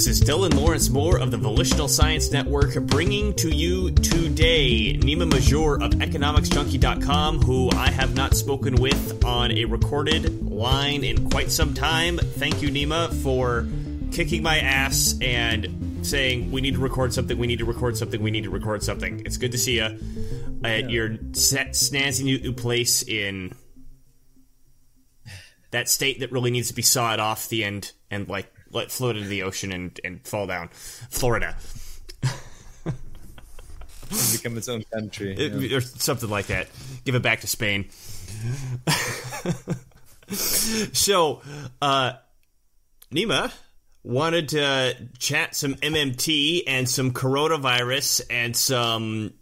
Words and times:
This 0.00 0.18
is 0.18 0.22
Dylan 0.22 0.54
Lawrence 0.54 0.88
Moore 0.88 1.18
of 1.20 1.30
the 1.30 1.36
Volitional 1.36 1.86
Science 1.86 2.32
Network 2.32 2.74
bringing 2.86 3.34
to 3.34 3.54
you 3.54 3.90
today 3.90 4.94
Nima 4.94 5.30
Major 5.30 5.74
of 5.74 5.90
EconomicsJunkie.com, 5.90 7.42
who 7.42 7.70
I 7.72 7.90
have 7.90 8.14
not 8.14 8.34
spoken 8.34 8.76
with 8.76 9.22
on 9.26 9.52
a 9.52 9.66
recorded 9.66 10.50
line 10.50 11.04
in 11.04 11.28
quite 11.28 11.52
some 11.52 11.74
time. 11.74 12.16
Thank 12.16 12.62
you, 12.62 12.70
Nima, 12.70 13.12
for 13.22 13.68
kicking 14.10 14.42
my 14.42 14.60
ass 14.60 15.16
and 15.20 16.00
saying, 16.00 16.50
We 16.50 16.62
need 16.62 16.76
to 16.76 16.80
record 16.80 17.12
something, 17.12 17.36
we 17.36 17.46
need 17.46 17.58
to 17.58 17.66
record 17.66 17.98
something, 17.98 18.22
we 18.22 18.30
need 18.30 18.44
to 18.44 18.50
record 18.50 18.82
something. 18.82 19.20
It's 19.26 19.36
good 19.36 19.52
to 19.52 19.58
see 19.58 19.76
you 19.76 20.00
uh, 20.64 20.66
at 20.66 20.88
your 20.88 21.18
set, 21.32 21.72
snazzy 21.72 22.24
new 22.24 22.54
place 22.54 23.02
in 23.02 23.52
that 25.72 25.90
state 25.90 26.20
that 26.20 26.32
really 26.32 26.50
needs 26.50 26.68
to 26.68 26.74
be 26.74 26.80
sawed 26.80 27.20
off 27.20 27.50
the 27.50 27.64
end 27.64 27.92
and, 28.10 28.26
like, 28.30 28.50
let 28.70 28.90
float 28.90 29.16
into 29.16 29.28
the 29.28 29.42
ocean 29.42 29.72
and, 29.72 29.98
and 30.04 30.26
fall 30.26 30.46
down. 30.46 30.68
Florida. 31.10 31.56
and 32.22 32.94
become 34.32 34.56
its 34.56 34.68
own 34.68 34.84
country. 34.92 35.34
It, 35.36 35.72
or 35.72 35.80
something 35.80 36.28
like 36.28 36.46
that. 36.46 36.68
Give 37.04 37.14
it 37.14 37.22
back 37.22 37.40
to 37.40 37.46
Spain. 37.46 37.90
so, 40.30 41.42
uh, 41.82 42.12
Nima 43.12 43.52
wanted 44.02 44.48
to 44.50 44.96
chat 45.18 45.54
some 45.54 45.74
MMT 45.74 46.62
and 46.66 46.88
some 46.88 47.12
coronavirus 47.12 48.22
and 48.30 48.56
some 48.56 49.34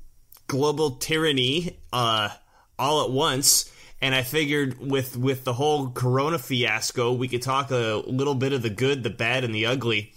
global 0.46 0.92
tyranny 0.92 1.78
uh, 1.92 2.30
all 2.78 3.04
at 3.04 3.10
once 3.10 3.72
and 4.00 4.14
I 4.14 4.22
figured 4.22 4.78
with 4.78 5.16
with 5.16 5.44
the 5.44 5.52
whole 5.52 5.90
Corona 5.90 6.38
fiasco, 6.38 7.12
we 7.12 7.28
could 7.28 7.42
talk 7.42 7.70
a 7.70 8.02
little 8.06 8.34
bit 8.34 8.52
of 8.52 8.62
the 8.62 8.70
good, 8.70 9.02
the 9.02 9.10
bad, 9.10 9.44
and 9.44 9.54
the 9.54 9.66
ugly 9.66 10.12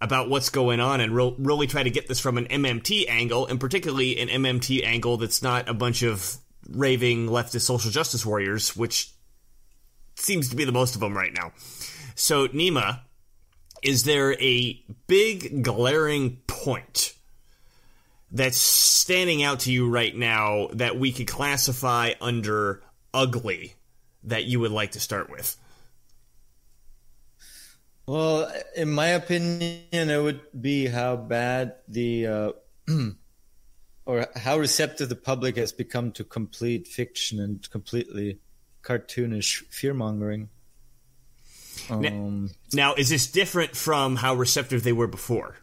about 0.00 0.28
what's 0.28 0.50
going 0.50 0.80
on, 0.80 1.00
and 1.00 1.14
re- 1.14 1.34
really 1.38 1.66
try 1.66 1.82
to 1.82 1.90
get 1.90 2.08
this 2.08 2.20
from 2.20 2.38
an 2.38 2.46
MMT 2.46 3.08
angle, 3.08 3.46
and 3.46 3.58
particularly 3.60 4.18
an 4.20 4.28
MMT 4.28 4.84
angle 4.84 5.16
that's 5.16 5.42
not 5.42 5.68
a 5.68 5.74
bunch 5.74 6.02
of 6.02 6.36
raving 6.68 7.28
leftist 7.28 7.62
social 7.62 7.90
justice 7.90 8.24
warriors, 8.24 8.76
which 8.76 9.12
seems 10.16 10.48
to 10.48 10.56
be 10.56 10.64
the 10.64 10.72
most 10.72 10.94
of 10.94 11.00
them 11.00 11.16
right 11.16 11.32
now. 11.32 11.52
So, 12.14 12.48
Nima, 12.48 13.00
is 13.82 14.04
there 14.04 14.34
a 14.40 14.80
big 15.06 15.64
glaring 15.64 16.38
point? 16.46 17.14
that's 18.32 18.56
standing 18.56 19.42
out 19.42 19.60
to 19.60 19.72
you 19.72 19.88
right 19.88 20.16
now 20.16 20.68
that 20.72 20.98
we 20.98 21.12
could 21.12 21.28
classify 21.28 22.12
under 22.20 22.82
ugly 23.14 23.74
that 24.24 24.44
you 24.44 24.60
would 24.60 24.70
like 24.70 24.92
to 24.92 25.00
start 25.00 25.30
with? 25.30 25.56
Well, 28.06 28.52
in 28.76 28.92
my 28.92 29.08
opinion, 29.08 29.80
it 29.92 30.22
would 30.22 30.40
be 30.60 30.86
how 30.86 31.16
bad 31.16 31.76
the 31.86 32.26
uh, 32.26 32.52
or 34.06 34.26
how 34.36 34.58
receptive 34.58 35.08
the 35.08 35.16
public 35.16 35.56
has 35.56 35.72
become 35.72 36.12
to 36.12 36.24
complete 36.24 36.88
fiction 36.88 37.38
and 37.38 37.68
completely 37.70 38.40
cartoonish 38.82 39.64
fear 39.70 39.94
mongering. 39.94 40.48
Um, 41.88 42.00
now, 42.00 42.48
now, 42.72 42.94
is 42.94 43.08
this 43.08 43.30
different 43.30 43.76
from 43.76 44.16
how 44.16 44.34
receptive 44.34 44.82
they 44.82 44.92
were 44.92 45.06
before? 45.06 45.56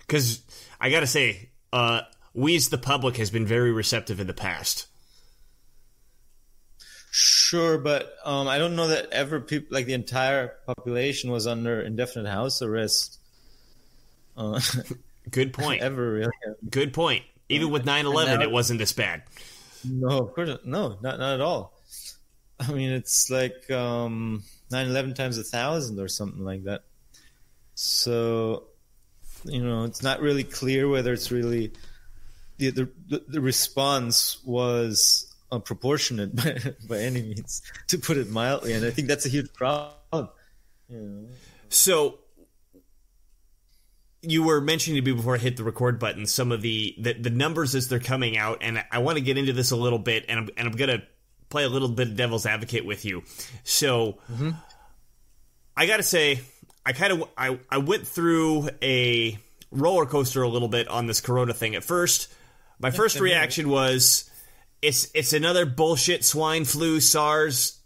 Because 0.00 0.42
I 0.80 0.90
got 0.90 1.00
to 1.00 1.06
say, 1.06 1.50
uh, 1.72 2.02
we 2.34 2.56
as 2.56 2.68
the 2.68 2.78
public 2.78 3.16
has 3.16 3.30
been 3.30 3.46
very 3.46 3.72
receptive 3.72 4.20
in 4.20 4.26
the 4.26 4.34
past. 4.34 4.86
Sure, 7.10 7.78
but 7.78 8.14
um, 8.24 8.46
I 8.46 8.58
don't 8.58 8.76
know 8.76 8.88
that 8.88 9.10
ever 9.10 9.40
people 9.40 9.74
like 9.74 9.86
the 9.86 9.94
entire 9.94 10.54
population 10.66 11.30
was 11.30 11.46
under 11.46 11.80
indefinite 11.80 12.30
house 12.30 12.62
arrest. 12.62 13.18
Uh, 14.36 14.60
Good 15.30 15.52
point. 15.52 15.82
ever 15.82 16.12
really? 16.12 16.32
Good 16.68 16.92
point. 16.92 17.24
Even 17.48 17.70
with 17.70 17.84
9-11, 17.84 18.42
it 18.42 18.50
wasn't 18.50 18.78
this 18.78 18.92
bad. 18.92 19.24
No, 19.84 20.20
of 20.20 20.34
course, 20.34 20.50
no, 20.64 20.98
not 21.00 21.18
not 21.18 21.34
at 21.34 21.40
all. 21.40 21.72
I 22.60 22.70
mean, 22.72 22.90
it's 22.90 23.30
like 23.30 23.68
um, 23.70 24.44
9-11 24.70 25.14
times 25.14 25.38
a 25.38 25.42
thousand 25.42 25.98
or 25.98 26.06
something 26.06 26.44
like 26.44 26.64
that. 26.64 26.82
So, 27.74 28.64
you 29.44 29.64
know, 29.64 29.84
it's 29.84 30.02
not 30.02 30.20
really 30.20 30.44
clear 30.44 30.86
whether 30.86 31.12
it's 31.12 31.32
really 31.32 31.72
the 32.58 32.70
the, 32.70 33.24
the 33.26 33.40
response 33.40 34.38
was 34.44 35.29
uh, 35.52 35.58
proportionate 35.58 36.34
by, 36.36 36.74
by, 36.88 36.98
any 36.98 37.22
means, 37.22 37.62
to 37.88 37.98
put 37.98 38.16
it 38.16 38.28
mildly. 38.30 38.72
And 38.72 38.84
I 38.84 38.90
think 38.90 39.08
that's 39.08 39.26
a 39.26 39.28
huge 39.28 39.52
problem. 39.52 40.28
You 40.88 40.98
know. 40.98 41.26
So 41.68 42.18
you 44.22 44.42
were 44.42 44.60
mentioning 44.60 45.02
to 45.02 45.10
me 45.10 45.16
before 45.16 45.36
I 45.36 45.38
hit 45.38 45.56
the 45.56 45.64
record 45.64 45.98
button 45.98 46.26
some 46.26 46.52
of 46.52 46.62
the, 46.62 46.94
the, 46.98 47.14
the 47.14 47.30
numbers 47.30 47.74
as 47.74 47.88
they're 47.88 48.00
coming 48.00 48.36
out, 48.36 48.58
and 48.60 48.82
I 48.90 48.98
want 48.98 49.16
to 49.16 49.24
get 49.24 49.38
into 49.38 49.52
this 49.52 49.70
a 49.70 49.76
little 49.76 49.98
bit, 49.98 50.26
and 50.28 50.38
I'm 50.38 50.48
and 50.56 50.68
I'm 50.68 50.76
gonna 50.76 51.02
play 51.48 51.64
a 51.64 51.68
little 51.68 51.88
bit 51.88 52.08
of 52.08 52.16
devil's 52.16 52.46
advocate 52.46 52.84
with 52.84 53.04
you. 53.04 53.22
So 53.64 54.18
mm-hmm. 54.30 54.50
I 55.76 55.86
got 55.86 55.98
to 55.98 56.02
say, 56.02 56.40
I 56.84 56.92
kind 56.92 57.12
of 57.12 57.28
I 57.36 57.58
I 57.70 57.78
went 57.78 58.06
through 58.06 58.68
a 58.82 59.38
roller 59.70 60.06
coaster 60.06 60.42
a 60.42 60.48
little 60.48 60.68
bit 60.68 60.88
on 60.88 61.06
this 61.06 61.20
Corona 61.20 61.54
thing. 61.54 61.74
At 61.74 61.84
first, 61.84 62.32
my 62.78 62.90
first 62.90 63.20
reaction 63.20 63.68
was 63.68 64.29
it's 64.82 65.10
it's 65.14 65.32
another 65.32 65.66
bullshit 65.66 66.24
swine 66.24 66.64
flu 66.64 67.00
SARS 67.00 67.80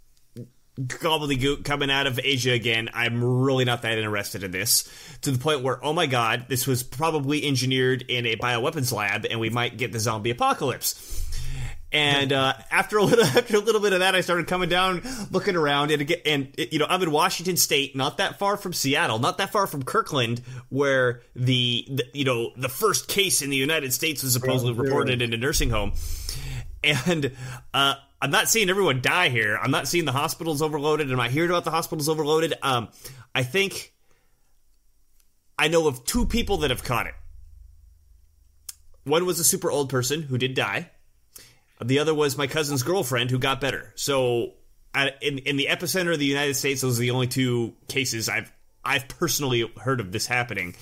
gobbledygook 0.78 1.64
coming 1.64 1.90
out 1.90 2.06
of 2.06 2.18
Asia 2.22 2.52
again. 2.52 2.90
I'm 2.92 3.22
really 3.22 3.64
not 3.64 3.82
that 3.82 3.98
interested 3.98 4.42
in 4.42 4.50
this 4.50 4.88
to 5.22 5.30
the 5.30 5.38
point 5.38 5.62
where, 5.62 5.84
oh 5.84 5.92
my 5.92 6.06
god, 6.06 6.46
this 6.48 6.66
was 6.66 6.82
probably 6.82 7.46
engineered 7.46 8.02
in 8.02 8.26
a 8.26 8.36
bioweapons 8.36 8.92
lab, 8.92 9.26
and 9.28 9.38
we 9.38 9.50
might 9.50 9.76
get 9.76 9.92
the 9.92 10.00
zombie 10.00 10.30
apocalypse. 10.30 11.22
And 11.92 12.32
uh, 12.32 12.54
after 12.72 12.98
a 12.98 13.04
little 13.04 13.24
after 13.24 13.56
a 13.56 13.60
little 13.60 13.80
bit 13.80 13.92
of 13.92 14.00
that, 14.00 14.16
I 14.16 14.20
started 14.20 14.48
coming 14.48 14.68
down, 14.68 15.02
looking 15.30 15.54
around, 15.54 15.92
and 15.92 16.02
again, 16.02 16.18
and 16.26 16.54
you 16.58 16.80
know, 16.80 16.86
I'm 16.88 17.00
in 17.02 17.12
Washington 17.12 17.56
State, 17.56 17.94
not 17.94 18.18
that 18.18 18.40
far 18.40 18.56
from 18.56 18.72
Seattle, 18.72 19.20
not 19.20 19.38
that 19.38 19.52
far 19.52 19.68
from 19.68 19.84
Kirkland, 19.84 20.42
where 20.70 21.22
the, 21.36 21.86
the 21.88 22.04
you 22.12 22.24
know 22.24 22.50
the 22.56 22.68
first 22.68 23.06
case 23.06 23.42
in 23.42 23.50
the 23.50 23.56
United 23.56 23.92
States 23.92 24.24
was 24.24 24.32
supposedly 24.32 24.72
reported 24.72 25.22
in 25.22 25.32
a 25.32 25.36
nursing 25.36 25.70
home 25.70 25.92
and 26.84 27.32
uh, 27.72 27.94
I'm 28.20 28.30
not 28.30 28.48
seeing 28.48 28.70
everyone 28.70 29.00
die 29.00 29.28
here. 29.28 29.58
I'm 29.60 29.70
not 29.70 29.88
seeing 29.88 30.04
the 30.04 30.12
hospitals 30.12 30.62
overloaded. 30.62 31.10
I'm 31.10 31.16
not 31.16 31.30
hearing 31.30 31.50
about 31.50 31.64
the 31.64 31.70
hospitals 31.70 32.08
overloaded. 32.08 32.54
Um, 32.62 32.88
I 33.34 33.42
think 33.42 33.92
I 35.58 35.68
know 35.68 35.86
of 35.88 36.04
two 36.04 36.26
people 36.26 36.58
that 36.58 36.70
have 36.70 36.84
caught 36.84 37.06
it. 37.06 37.14
One 39.04 39.26
was 39.26 39.38
a 39.40 39.44
super 39.44 39.70
old 39.70 39.90
person 39.90 40.22
who 40.22 40.38
did 40.38 40.54
die. 40.54 40.90
The 41.82 41.98
other 41.98 42.14
was 42.14 42.38
my 42.38 42.46
cousin's 42.46 42.82
girlfriend 42.82 43.30
who 43.30 43.38
got 43.38 43.60
better. 43.60 43.92
So, 43.94 44.52
in 45.20 45.38
in 45.38 45.56
the 45.56 45.66
epicenter 45.66 46.12
of 46.12 46.18
the 46.18 46.24
United 46.24 46.54
States, 46.54 46.80
those 46.80 46.98
are 46.98 47.02
the 47.02 47.10
only 47.10 47.26
two 47.26 47.74
cases 47.88 48.28
I've 48.28 48.50
I've 48.84 49.08
personally 49.08 49.70
heard 49.78 50.00
of 50.00 50.12
this 50.12 50.26
happening, 50.26 50.76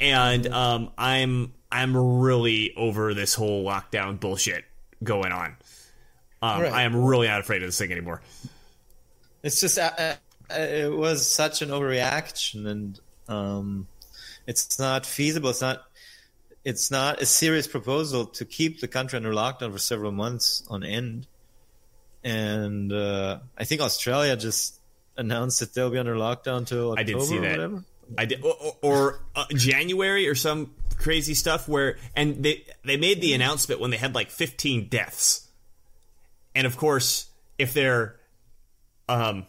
and 0.00 0.46
um, 0.48 0.90
I'm 0.98 1.54
I'm 1.70 1.96
really 1.96 2.74
over 2.76 3.14
this 3.14 3.34
whole 3.34 3.64
lockdown 3.64 4.20
bullshit 4.20 4.64
going 5.02 5.32
on. 5.32 5.56
Um, 6.40 6.62
right. 6.62 6.72
I 6.72 6.82
am 6.82 6.96
really 6.96 7.28
not 7.28 7.40
afraid 7.40 7.62
of 7.62 7.68
this 7.68 7.78
thing 7.78 7.92
anymore. 7.92 8.20
It's 9.42 9.60
just 9.60 9.78
uh, 9.78 9.90
uh, 9.98 10.14
it 10.50 10.92
was 10.92 11.30
such 11.30 11.62
an 11.62 11.70
overreaction, 11.70 12.66
and 12.66 13.00
um, 13.28 13.86
it's 14.46 14.78
not 14.78 15.06
feasible. 15.06 15.50
It's 15.50 15.60
not. 15.60 15.82
It's 16.64 16.90
not 16.90 17.20
a 17.20 17.26
serious 17.26 17.66
proposal 17.66 18.26
to 18.26 18.44
keep 18.44 18.80
the 18.80 18.86
country 18.86 19.16
under 19.16 19.32
lockdown 19.32 19.72
for 19.72 19.78
several 19.78 20.12
months 20.12 20.62
on 20.68 20.84
end. 20.84 21.26
And 22.22 22.92
uh, 22.92 23.40
I 23.58 23.64
think 23.64 23.80
Australia 23.80 24.36
just 24.36 24.78
announced 25.16 25.58
that 25.58 25.74
they'll 25.74 25.90
be 25.90 25.98
under 25.98 26.14
lockdown 26.14 26.64
till 26.64 26.92
October 26.92 27.00
I 27.00 27.02
did 27.02 27.22
see 27.22 27.38
that. 27.38 27.84
I 28.16 28.24
did, 28.26 28.44
or, 28.44 28.76
or 28.82 29.20
uh, 29.34 29.46
January 29.50 30.28
or 30.28 30.34
some 30.34 30.72
crazy 31.02 31.34
stuff 31.34 31.68
where 31.68 31.96
and 32.14 32.42
they 32.42 32.64
they 32.84 32.96
made 32.96 33.20
the 33.20 33.34
announcement 33.34 33.80
when 33.80 33.90
they 33.90 33.96
had 33.96 34.14
like 34.14 34.30
15 34.30 34.88
deaths. 34.88 35.48
And 36.54 36.66
of 36.66 36.76
course, 36.76 37.28
if 37.58 37.74
they're 37.74 38.16
um 39.08 39.46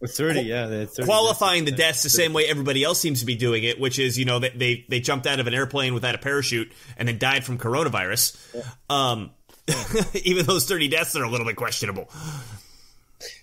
with 0.00 0.12
30, 0.12 0.42
yeah, 0.42 0.66
30 0.66 1.04
qualifying 1.04 1.64
deaths. 1.64 1.76
the 1.76 1.82
deaths 1.82 2.02
the 2.02 2.10
same 2.10 2.34
way 2.34 2.46
everybody 2.46 2.84
else 2.84 3.00
seems 3.00 3.20
to 3.20 3.26
be 3.26 3.34
doing 3.34 3.64
it, 3.64 3.80
which 3.80 3.98
is, 3.98 4.18
you 4.18 4.26
know, 4.26 4.38
they 4.38 4.50
they, 4.50 4.84
they 4.88 5.00
jumped 5.00 5.26
out 5.26 5.40
of 5.40 5.46
an 5.46 5.54
airplane 5.54 5.94
without 5.94 6.14
a 6.14 6.18
parachute 6.18 6.70
and 6.96 7.08
then 7.08 7.18
died 7.18 7.44
from 7.44 7.58
coronavirus. 7.58 8.36
Yeah. 8.54 8.62
Um 8.90 9.30
yeah. 9.68 10.04
even 10.24 10.46
those 10.46 10.66
30 10.66 10.88
deaths 10.88 11.16
are 11.16 11.24
a 11.24 11.30
little 11.30 11.46
bit 11.46 11.56
questionable. 11.56 12.08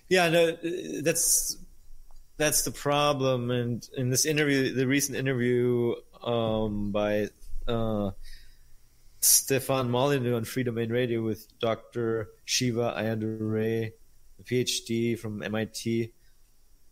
Yeah, 0.08 0.28
no, 0.28 0.56
that's 1.02 1.56
that's 2.36 2.62
the 2.62 2.70
problem. 2.70 3.50
And 3.50 3.88
in 3.96 4.10
this 4.10 4.24
interview, 4.24 4.72
the 4.72 4.86
recent 4.86 5.16
interview 5.16 5.94
um, 6.24 6.90
by 6.90 7.28
uh, 7.68 8.10
Stefan 9.20 9.90
Molyneux 9.90 10.34
on 10.34 10.44
Freedomain 10.44 10.90
Radio 10.90 11.22
with 11.22 11.46
Dr. 11.58 12.30
Shiva 12.44 12.94
Ayyadurai, 12.96 13.92
a 14.38 14.42
PhD 14.42 15.18
from 15.18 15.42
MIT. 15.42 16.12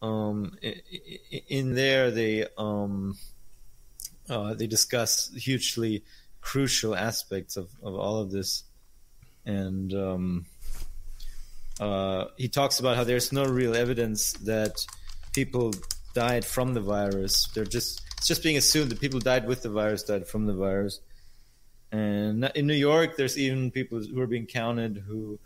um, 0.03 0.57
in 1.49 1.75
there 1.75 2.11
they 2.11 2.47
um, 2.59 3.17
uh, 4.29 4.55
they 4.55 4.67
discuss 4.67 5.31
hugely 5.35 6.05
crucial 6.41 6.95
aspects 6.95 7.57
of, 7.57 7.71
of 7.83 7.95
all 7.95 8.19
of 8.19 8.31
this, 8.31 8.65
and 9.45 9.93
um, 9.95 10.47
uh, 11.81 12.27
he 12.37 12.49
talks 12.49 12.81
about 12.81 12.97
how 12.97 13.05
there's 13.05 13.33
no 13.33 13.45
real 13.45 13.75
evidence 13.77 14.33
that 14.45 14.85
people 15.33 15.73
died 16.15 16.45
from 16.45 16.75
the 16.75 16.81
virus. 16.81 17.49
They're 17.55 17.65
just 17.65 18.03
it's 18.23 18.29
just 18.29 18.45
being 18.45 18.57
assumed 18.57 18.93
that 18.93 19.01
people 19.01 19.19
died 19.19 19.49
with 19.49 19.63
the 19.65 19.69
virus 19.69 20.05
died 20.05 20.29
from 20.29 20.47
the 20.47 20.55
virus. 20.55 21.01
And 21.91 22.49
in 22.55 22.69
New 22.69 22.75
York, 22.75 23.17
there's 23.17 23.37
even 23.37 23.73
people 23.73 24.01
who 24.01 24.21
are 24.21 24.29
being 24.29 24.47
counted 24.47 25.03
who 25.05 25.41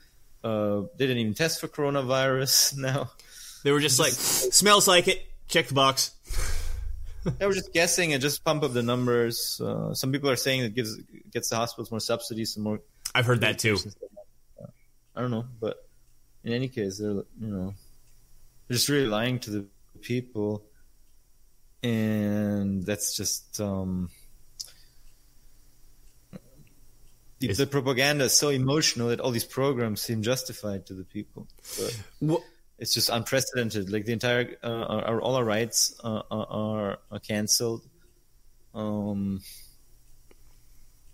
uh, 0.44 0.82
they 0.98 1.06
didn't 1.06 1.16
even 1.16 1.32
test 1.32 1.58
for 1.58 1.68
coronavirus 1.68 2.76
now. 2.88 3.12
They 3.64 3.72
were 3.72 3.80
just 3.80 3.98
like, 3.98 4.12
smells 4.12 4.86
like 4.86 5.08
it. 5.08 5.24
Check 5.48 5.68
the 5.68 5.74
box. 5.74 6.10
they 7.38 7.46
were 7.46 7.54
just 7.54 7.72
guessing 7.72 8.12
and 8.12 8.20
just 8.20 8.44
pump 8.44 8.62
up 8.62 8.74
the 8.74 8.82
numbers. 8.82 9.58
Uh, 9.58 9.94
some 9.94 10.12
people 10.12 10.28
are 10.28 10.36
saying 10.36 10.60
it 10.60 10.74
gives 10.74 10.98
gets 11.32 11.48
the 11.48 11.56
hospitals 11.56 11.90
more 11.90 11.98
subsidies 11.98 12.56
and 12.56 12.64
more. 12.64 12.82
I've 13.14 13.24
heard 13.24 13.40
that 13.40 13.58
too. 13.58 13.78
I 15.16 15.22
don't 15.22 15.30
know, 15.30 15.46
but 15.62 15.78
in 16.44 16.52
any 16.52 16.68
case, 16.68 16.98
they're 16.98 17.08
you 17.08 17.24
know 17.40 17.72
they're 18.68 18.76
just 18.76 18.90
really 18.90 19.06
lying 19.06 19.38
to 19.40 19.50
the 19.50 19.66
people, 20.02 20.62
and 21.82 22.84
that's 22.84 23.16
just 23.16 23.60
um, 23.60 24.10
the, 27.38 27.52
the, 27.52 27.66
propaganda 27.66 28.24
is 28.24 28.32
so 28.32 28.48
emotional 28.48 29.08
that 29.08 29.20
all 29.20 29.30
these 29.30 29.44
programs 29.44 30.00
seem 30.00 30.22
justified 30.22 30.86
to 30.86 30.94
the 30.94 31.04
people. 31.04 31.46
But 31.78 32.40
it's 32.78 32.94
just 32.94 33.08
unprecedented. 33.10 33.90
Like 33.90 34.04
the 34.04 34.12
entire 34.12 34.56
uh, 34.62 34.68
our, 34.68 35.20
all 35.20 35.34
our 35.34 35.44
rights 35.44 35.98
uh, 36.02 36.22
are, 36.30 36.98
are 37.10 37.18
canceled. 37.20 37.86
Um, 38.74 39.40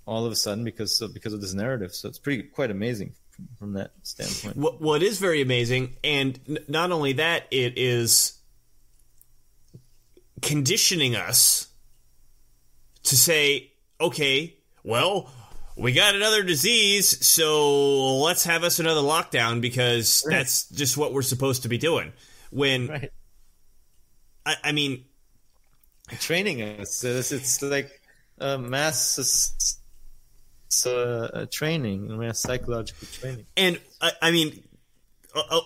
all 0.06 0.26
of 0.26 0.32
a 0.32 0.36
sudden 0.36 0.64
because 0.64 1.00
of, 1.00 1.14
because 1.14 1.32
of 1.32 1.40
this 1.40 1.54
narrative. 1.54 1.94
So 1.94 2.08
it's 2.08 2.18
pretty 2.18 2.42
quite 2.42 2.70
amazing 2.70 3.14
from, 3.30 3.48
from 3.58 3.72
that 3.74 3.92
standpoint. 4.02 4.56
Well, 4.56 4.76
well, 4.80 4.94
it 4.94 5.02
is 5.02 5.18
very 5.18 5.42
amazing, 5.42 5.96
and 6.02 6.38
n- 6.48 6.58
not 6.68 6.92
only 6.92 7.14
that, 7.14 7.46
it 7.50 7.74
is 7.76 8.38
conditioning 10.42 11.16
us 11.16 11.68
to 13.04 13.16
say, 13.16 13.72
okay, 14.00 14.56
well, 14.84 15.30
we 15.76 15.92
got 15.92 16.14
another 16.14 16.42
disease, 16.42 17.26
so 17.26 18.18
let's 18.18 18.44
have 18.44 18.64
us 18.64 18.78
another 18.78 19.00
lockdown 19.00 19.60
because 19.60 20.24
right. 20.26 20.38
that's 20.38 20.68
just 20.68 20.96
what 20.96 21.12
we're 21.12 21.22
supposed 21.22 21.62
to 21.62 21.68
be 21.68 21.78
doing. 21.78 22.12
When, 22.50 22.88
right. 22.88 23.10
I, 24.44 24.56
I, 24.64 24.72
mean, 24.72 25.04
training 26.20 26.60
us, 26.60 27.02
it's, 27.04 27.32
it's 27.32 27.62
like 27.62 27.90
a 28.38 28.58
mass 28.58 29.78
uh, 30.86 31.28
a 31.32 31.46
training, 31.46 32.18
mass 32.18 32.40
psychological 32.40 33.08
training. 33.08 33.46
And 33.56 33.80
I, 34.00 34.12
I 34.20 34.30
mean, 34.30 34.62
uh, 35.34 35.42
uh, 35.50 35.60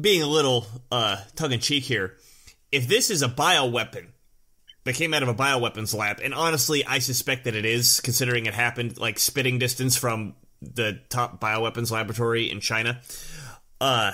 being 0.00 0.22
a 0.22 0.26
little 0.26 0.66
uh, 0.90 1.18
tongue 1.36 1.52
in 1.52 1.60
cheek 1.60 1.84
here, 1.84 2.16
if 2.72 2.88
this 2.88 3.10
is 3.10 3.22
a 3.22 3.28
bioweapon 3.28 4.08
that 4.84 4.94
came 4.94 5.12
out 5.12 5.22
of 5.22 5.28
a 5.28 5.34
bioweapons 5.34 5.94
lab. 5.94 6.20
And 6.22 6.32
honestly, 6.32 6.84
I 6.84 6.98
suspect 7.00 7.44
that 7.44 7.54
it 7.54 7.66
is, 7.66 8.00
considering 8.00 8.46
it 8.46 8.54
happened 8.54 8.98
like 8.98 9.18
spitting 9.18 9.58
distance 9.58 9.96
from 9.96 10.34
the 10.62 11.00
top 11.10 11.40
bioweapons 11.40 11.90
laboratory 11.90 12.50
in 12.50 12.60
China. 12.60 13.00
Uh, 13.80 14.12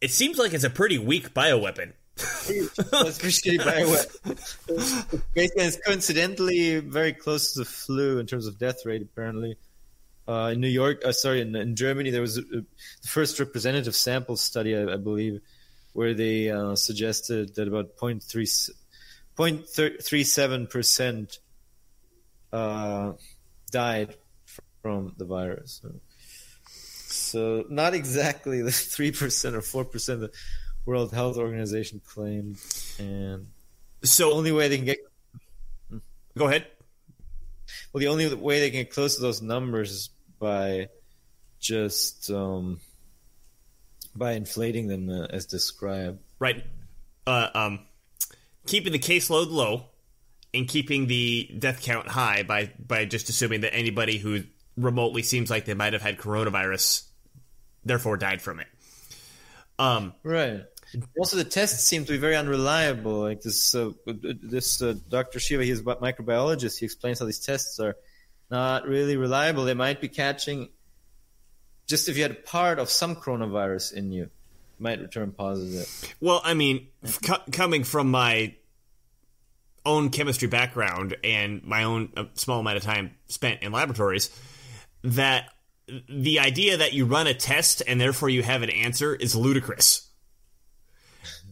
it 0.00 0.10
seems 0.10 0.36
like 0.36 0.52
it's 0.52 0.64
a 0.64 0.70
pretty 0.70 0.98
weak 0.98 1.32
bioweapon. 1.32 1.92
bioweapon. 3.58 5.22
it's 5.34 5.78
coincidentally 5.86 6.80
very 6.80 7.14
close 7.14 7.54
to 7.54 7.60
the 7.60 7.64
flu 7.64 8.18
in 8.18 8.26
terms 8.26 8.46
of 8.46 8.58
death 8.58 8.84
rate, 8.84 9.00
apparently. 9.00 9.56
Uh, 10.28 10.50
in 10.52 10.60
New 10.60 10.68
York, 10.68 11.02
uh, 11.04 11.12
sorry, 11.12 11.40
in, 11.40 11.56
in, 11.56 11.74
Germany, 11.74 12.10
there 12.10 12.20
was 12.20 12.38
a, 12.38 12.42
a, 12.42 12.60
the 13.02 13.08
first 13.08 13.40
representative 13.40 13.96
sample 13.96 14.36
study, 14.36 14.76
I, 14.76 14.92
I 14.92 14.96
believe, 14.96 15.40
where 15.92 16.14
they 16.14 16.50
uh, 16.50 16.74
suggested 16.74 17.54
that 17.54 17.68
about 17.68 17.96
0.3 17.96 18.72
0.37% 19.36 21.38
uh, 22.52 23.12
died 23.70 24.16
from 24.82 25.14
the 25.16 25.24
virus. 25.24 25.80
So, 25.82 25.94
so 26.66 27.64
not 27.70 27.94
exactly 27.94 28.62
the 28.62 28.70
3% 28.70 29.54
or 29.54 29.84
4% 29.84 30.20
the 30.20 30.30
World 30.84 31.12
Health 31.12 31.36
Organization 31.36 32.00
claimed. 32.04 32.58
And 32.98 33.46
so 34.02 34.30
the 34.30 34.34
only 34.34 34.52
way 34.52 34.68
they 34.68 34.76
can 34.76 34.86
get. 34.86 34.98
Go 36.36 36.46
ahead. 36.46 36.66
Well, 37.92 38.00
the 38.00 38.08
only 38.08 38.32
way 38.34 38.60
they 38.60 38.70
can 38.70 38.80
get 38.80 38.90
close 38.90 39.16
to 39.16 39.22
those 39.22 39.42
numbers 39.42 39.90
is 39.90 40.10
by 40.38 40.88
just 41.60 42.30
um, 42.30 42.80
by 44.14 44.32
inflating 44.32 44.88
them 44.88 45.08
uh, 45.08 45.26
as 45.30 45.46
described. 45.46 46.18
Right. 46.38 46.64
Uh, 47.26 47.48
um, 47.54 47.80
keeping 48.66 48.92
the 48.92 48.98
caseload 48.98 49.50
low 49.50 49.86
and 50.54 50.68
keeping 50.68 51.06
the 51.06 51.50
death 51.58 51.82
count 51.82 52.08
high 52.08 52.42
by 52.42 52.72
by 52.78 53.04
just 53.04 53.28
assuming 53.28 53.62
that 53.62 53.74
anybody 53.74 54.18
who 54.18 54.42
remotely 54.76 55.22
seems 55.22 55.50
like 55.50 55.64
they 55.64 55.74
might 55.74 55.92
have 55.92 56.02
had 56.02 56.18
coronavirus 56.18 57.06
therefore 57.84 58.16
died 58.16 58.42
from 58.42 58.60
it. 58.60 58.66
Um, 59.78 60.14
right. 60.22 60.62
Also, 61.18 61.36
the 61.36 61.44
tests 61.44 61.84
seem 61.84 62.04
to 62.04 62.12
be 62.12 62.18
very 62.18 62.36
unreliable. 62.36 63.20
Like 63.20 63.40
this, 63.40 63.74
uh, 63.74 63.90
this 64.06 64.82
uh, 64.82 64.94
Dr. 65.08 65.40
Shiva, 65.40 65.64
he's 65.64 65.80
a 65.80 65.84
microbiologist. 65.84 66.78
He 66.78 66.84
explains 66.84 67.18
how 67.18 67.24
these 67.24 67.40
tests 67.40 67.80
are 67.80 67.96
not 68.50 68.86
really 68.86 69.16
reliable. 69.16 69.64
They 69.64 69.74
might 69.74 70.00
be 70.00 70.08
catching 70.08 70.68
just 71.86 72.08
if 72.08 72.16
you 72.16 72.22
had 72.22 72.32
a 72.32 72.34
part 72.34 72.78
of 72.78 72.90
some 72.90 73.16
coronavirus 73.16 73.94
in 73.94 74.12
you 74.12 74.30
might 74.78 75.00
return 75.00 75.32
positive. 75.32 76.14
Well, 76.20 76.40
I 76.44 76.54
mean, 76.54 76.88
coming 77.52 77.84
from 77.84 78.10
my 78.10 78.56
own 79.84 80.10
chemistry 80.10 80.48
background 80.48 81.16
and 81.24 81.62
my 81.64 81.84
own 81.84 82.12
uh, 82.16 82.24
small 82.34 82.60
amount 82.60 82.76
of 82.76 82.82
time 82.82 83.14
spent 83.26 83.62
in 83.62 83.72
laboratories, 83.72 84.30
that 85.02 85.50
the 86.08 86.40
idea 86.40 86.78
that 86.78 86.92
you 86.92 87.06
run 87.06 87.26
a 87.26 87.34
test 87.34 87.82
and 87.86 88.00
therefore 88.00 88.28
you 88.28 88.42
have 88.42 88.62
an 88.62 88.70
answer 88.70 89.14
is 89.14 89.34
ludicrous. 89.34 90.08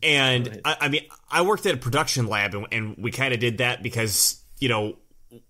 And 0.03 0.47
right. 0.47 0.61
I, 0.65 0.77
I, 0.83 0.89
mean, 0.89 1.03
I 1.31 1.43
worked 1.43 1.67
at 1.67 1.75
a 1.75 1.79
production 1.79 2.27
lab 2.27 2.55
and, 2.55 2.67
and 2.73 2.97
we 2.99 3.11
kind 3.11 3.35
of 3.35 3.41
did 3.41 3.59
that 3.59 3.83
because, 3.83 4.43
you 4.59 4.69
know, 4.69 4.97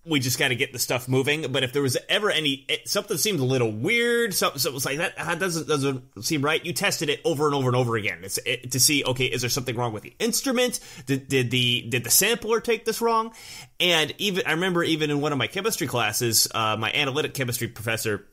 we 0.05 0.19
just 0.19 0.37
got 0.37 0.49
to 0.49 0.55
get 0.55 0.73
the 0.73 0.79
stuff 0.79 1.07
moving. 1.07 1.51
But 1.51 1.63
if 1.63 1.73
there 1.73 1.81
was 1.81 1.97
ever 2.09 2.29
any 2.29 2.65
it, 2.69 2.87
something 2.87 3.17
seemed 3.17 3.39
a 3.39 3.45
little 3.45 3.71
weird, 3.71 4.33
something, 4.33 4.59
something 4.59 4.75
was 4.75 4.85
like 4.85 4.97
that, 4.97 5.15
that 5.17 5.39
doesn't 5.39 5.67
doesn't 5.67 6.23
seem 6.23 6.43
right. 6.43 6.63
You 6.63 6.73
tested 6.73 7.09
it 7.09 7.21
over 7.25 7.45
and 7.45 7.55
over 7.55 7.67
and 7.67 7.75
over 7.75 7.95
again 7.95 8.23
it, 8.45 8.71
to 8.71 8.79
see 8.79 9.03
okay, 9.03 9.25
is 9.25 9.41
there 9.41 9.49
something 9.49 9.75
wrong 9.75 9.93
with 9.93 10.03
the 10.03 10.13
instrument? 10.19 10.79
Did, 11.05 11.27
did 11.27 11.51
the 11.51 11.87
did 11.89 12.03
the 12.03 12.11
sampler 12.11 12.59
take 12.59 12.85
this 12.85 13.01
wrong? 13.01 13.33
And 13.79 14.13
even 14.17 14.45
I 14.45 14.51
remember 14.51 14.83
even 14.83 15.09
in 15.09 15.21
one 15.21 15.31
of 15.31 15.37
my 15.37 15.47
chemistry 15.47 15.87
classes, 15.87 16.47
uh, 16.53 16.77
my 16.77 16.91
analytic 16.91 17.33
chemistry 17.33 17.67
professor 17.67 18.27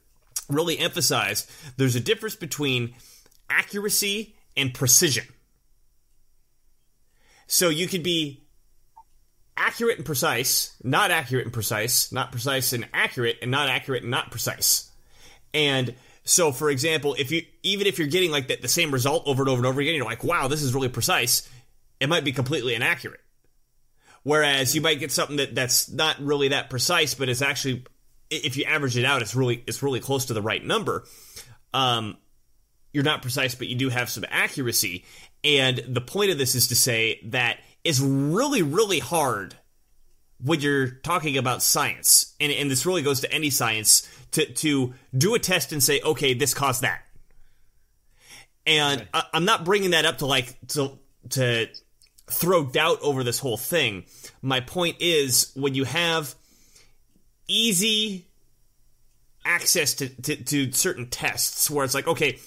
really 0.48 0.78
emphasized 0.78 1.50
there's 1.76 1.96
a 1.96 2.00
difference 2.00 2.36
between 2.36 2.94
accuracy 3.48 4.34
and 4.56 4.74
precision. 4.74 5.24
So 7.46 7.70
you 7.70 7.86
could 7.86 8.02
be 8.02 8.47
accurate 9.58 9.96
and 9.96 10.06
precise, 10.06 10.74
not 10.82 11.10
accurate 11.10 11.44
and 11.44 11.52
precise, 11.52 12.12
not 12.12 12.30
precise 12.30 12.72
and 12.72 12.88
accurate, 12.94 13.38
and 13.42 13.50
not 13.50 13.68
accurate 13.68 14.02
and 14.02 14.10
not 14.10 14.30
precise. 14.30 14.90
And 15.52 15.94
so, 16.24 16.52
for 16.52 16.70
example, 16.70 17.16
if 17.18 17.30
you 17.30 17.42
even 17.62 17.86
if 17.86 17.98
you're 17.98 18.08
getting 18.08 18.30
like 18.30 18.48
the, 18.48 18.56
the 18.56 18.68
same 18.68 18.92
result 18.92 19.24
over 19.26 19.42
and 19.42 19.48
over 19.48 19.58
and 19.58 19.66
over 19.66 19.80
again, 19.80 19.94
you're 19.94 20.04
like, 20.04 20.24
wow, 20.24 20.48
this 20.48 20.62
is 20.62 20.74
really 20.74 20.88
precise. 20.88 21.48
It 22.00 22.08
might 22.08 22.24
be 22.24 22.32
completely 22.32 22.74
inaccurate. 22.74 23.20
Whereas 24.22 24.74
you 24.74 24.80
might 24.80 25.00
get 25.00 25.10
something 25.10 25.36
that, 25.38 25.54
that's 25.54 25.90
not 25.90 26.20
really 26.20 26.48
that 26.48 26.70
precise, 26.70 27.14
but 27.14 27.28
it's 27.28 27.40
actually, 27.40 27.84
if 28.30 28.56
you 28.56 28.64
average 28.64 28.96
it 28.96 29.04
out, 29.04 29.22
it's 29.22 29.34
really 29.34 29.64
it's 29.66 29.82
really 29.82 30.00
close 30.00 30.26
to 30.26 30.34
the 30.34 30.42
right 30.42 30.64
number. 30.64 31.04
Um, 31.72 32.18
you're 32.92 33.04
not 33.04 33.22
precise, 33.22 33.54
but 33.54 33.68
you 33.68 33.76
do 33.76 33.88
have 33.88 34.10
some 34.10 34.24
accuracy. 34.28 35.04
And 35.44 35.78
the 35.86 36.00
point 36.00 36.30
of 36.30 36.38
this 36.38 36.54
is 36.54 36.68
to 36.68 36.76
say 36.76 37.20
that 37.26 37.58
is 37.84 38.00
really, 38.00 38.62
really 38.62 38.98
hard 38.98 39.54
when 40.42 40.60
you're 40.60 40.88
talking 40.88 41.36
about 41.36 41.62
science. 41.62 42.34
And, 42.40 42.52
and 42.52 42.70
this 42.70 42.86
really 42.86 43.02
goes 43.02 43.20
to 43.20 43.32
any 43.32 43.50
science 43.50 44.08
to, 44.32 44.46
to 44.46 44.94
do 45.16 45.34
a 45.34 45.38
test 45.38 45.72
and 45.72 45.82
say, 45.82 46.00
okay, 46.00 46.34
this 46.34 46.54
caused 46.54 46.82
that. 46.82 47.02
And 48.66 49.00
okay. 49.00 49.10
I, 49.14 49.22
I'm 49.34 49.44
not 49.44 49.64
bringing 49.64 49.90
that 49.90 50.04
up 50.04 50.18
to 50.18 50.26
like, 50.26 50.56
to, 50.68 50.98
to 51.30 51.68
throw 52.26 52.64
doubt 52.64 52.98
over 53.02 53.24
this 53.24 53.38
whole 53.38 53.56
thing. 53.56 54.04
My 54.42 54.60
point 54.60 54.96
is 55.00 55.50
when 55.54 55.74
you 55.74 55.84
have 55.84 56.34
easy 57.48 58.26
access 59.44 59.94
to, 59.94 60.08
to, 60.08 60.36
to 60.44 60.72
certain 60.72 61.08
tests 61.08 61.70
where 61.70 61.84
it's 61.84 61.94
like, 61.94 62.06
okay, 62.06 62.38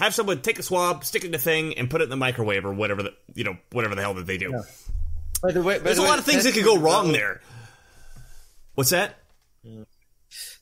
have 0.00 0.14
someone 0.14 0.40
take 0.40 0.58
a 0.58 0.62
swab, 0.62 1.04
stick 1.04 1.22
it 1.22 1.26
in 1.26 1.32
the 1.32 1.38
thing, 1.38 1.76
and 1.78 1.88
put 1.88 2.00
it 2.00 2.04
in 2.04 2.10
the 2.10 2.16
microwave 2.16 2.64
or 2.64 2.72
whatever 2.72 3.02
the 3.02 3.14
you 3.34 3.44
know 3.44 3.56
whatever 3.70 3.94
the 3.94 4.00
hell 4.00 4.14
that 4.14 4.26
they 4.26 4.38
do. 4.38 4.50
Yeah. 4.50 4.62
By 5.42 5.52
the 5.52 5.62
way, 5.62 5.78
by 5.78 5.84
There's 5.84 5.96
the 5.96 6.02
a 6.02 6.04
way, 6.04 6.10
lot 6.10 6.18
of 6.18 6.24
things 6.24 6.44
that 6.44 6.54
could 6.54 6.64
go 6.64 6.78
wrong 6.78 7.12
there. 7.12 7.40
What's 8.74 8.90
that? 8.90 9.16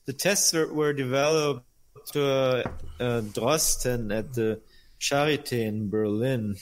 The 0.05 0.13
tests 0.13 0.53
were, 0.53 0.71
were 0.71 0.93
developed 0.93 1.65
uh, 2.15 2.63
uh, 2.99 3.21
Drosten 3.21 4.15
at 4.17 4.33
the 4.33 4.61
Charité 4.99 5.65
in 5.65 5.89
Berlin, 5.89 6.55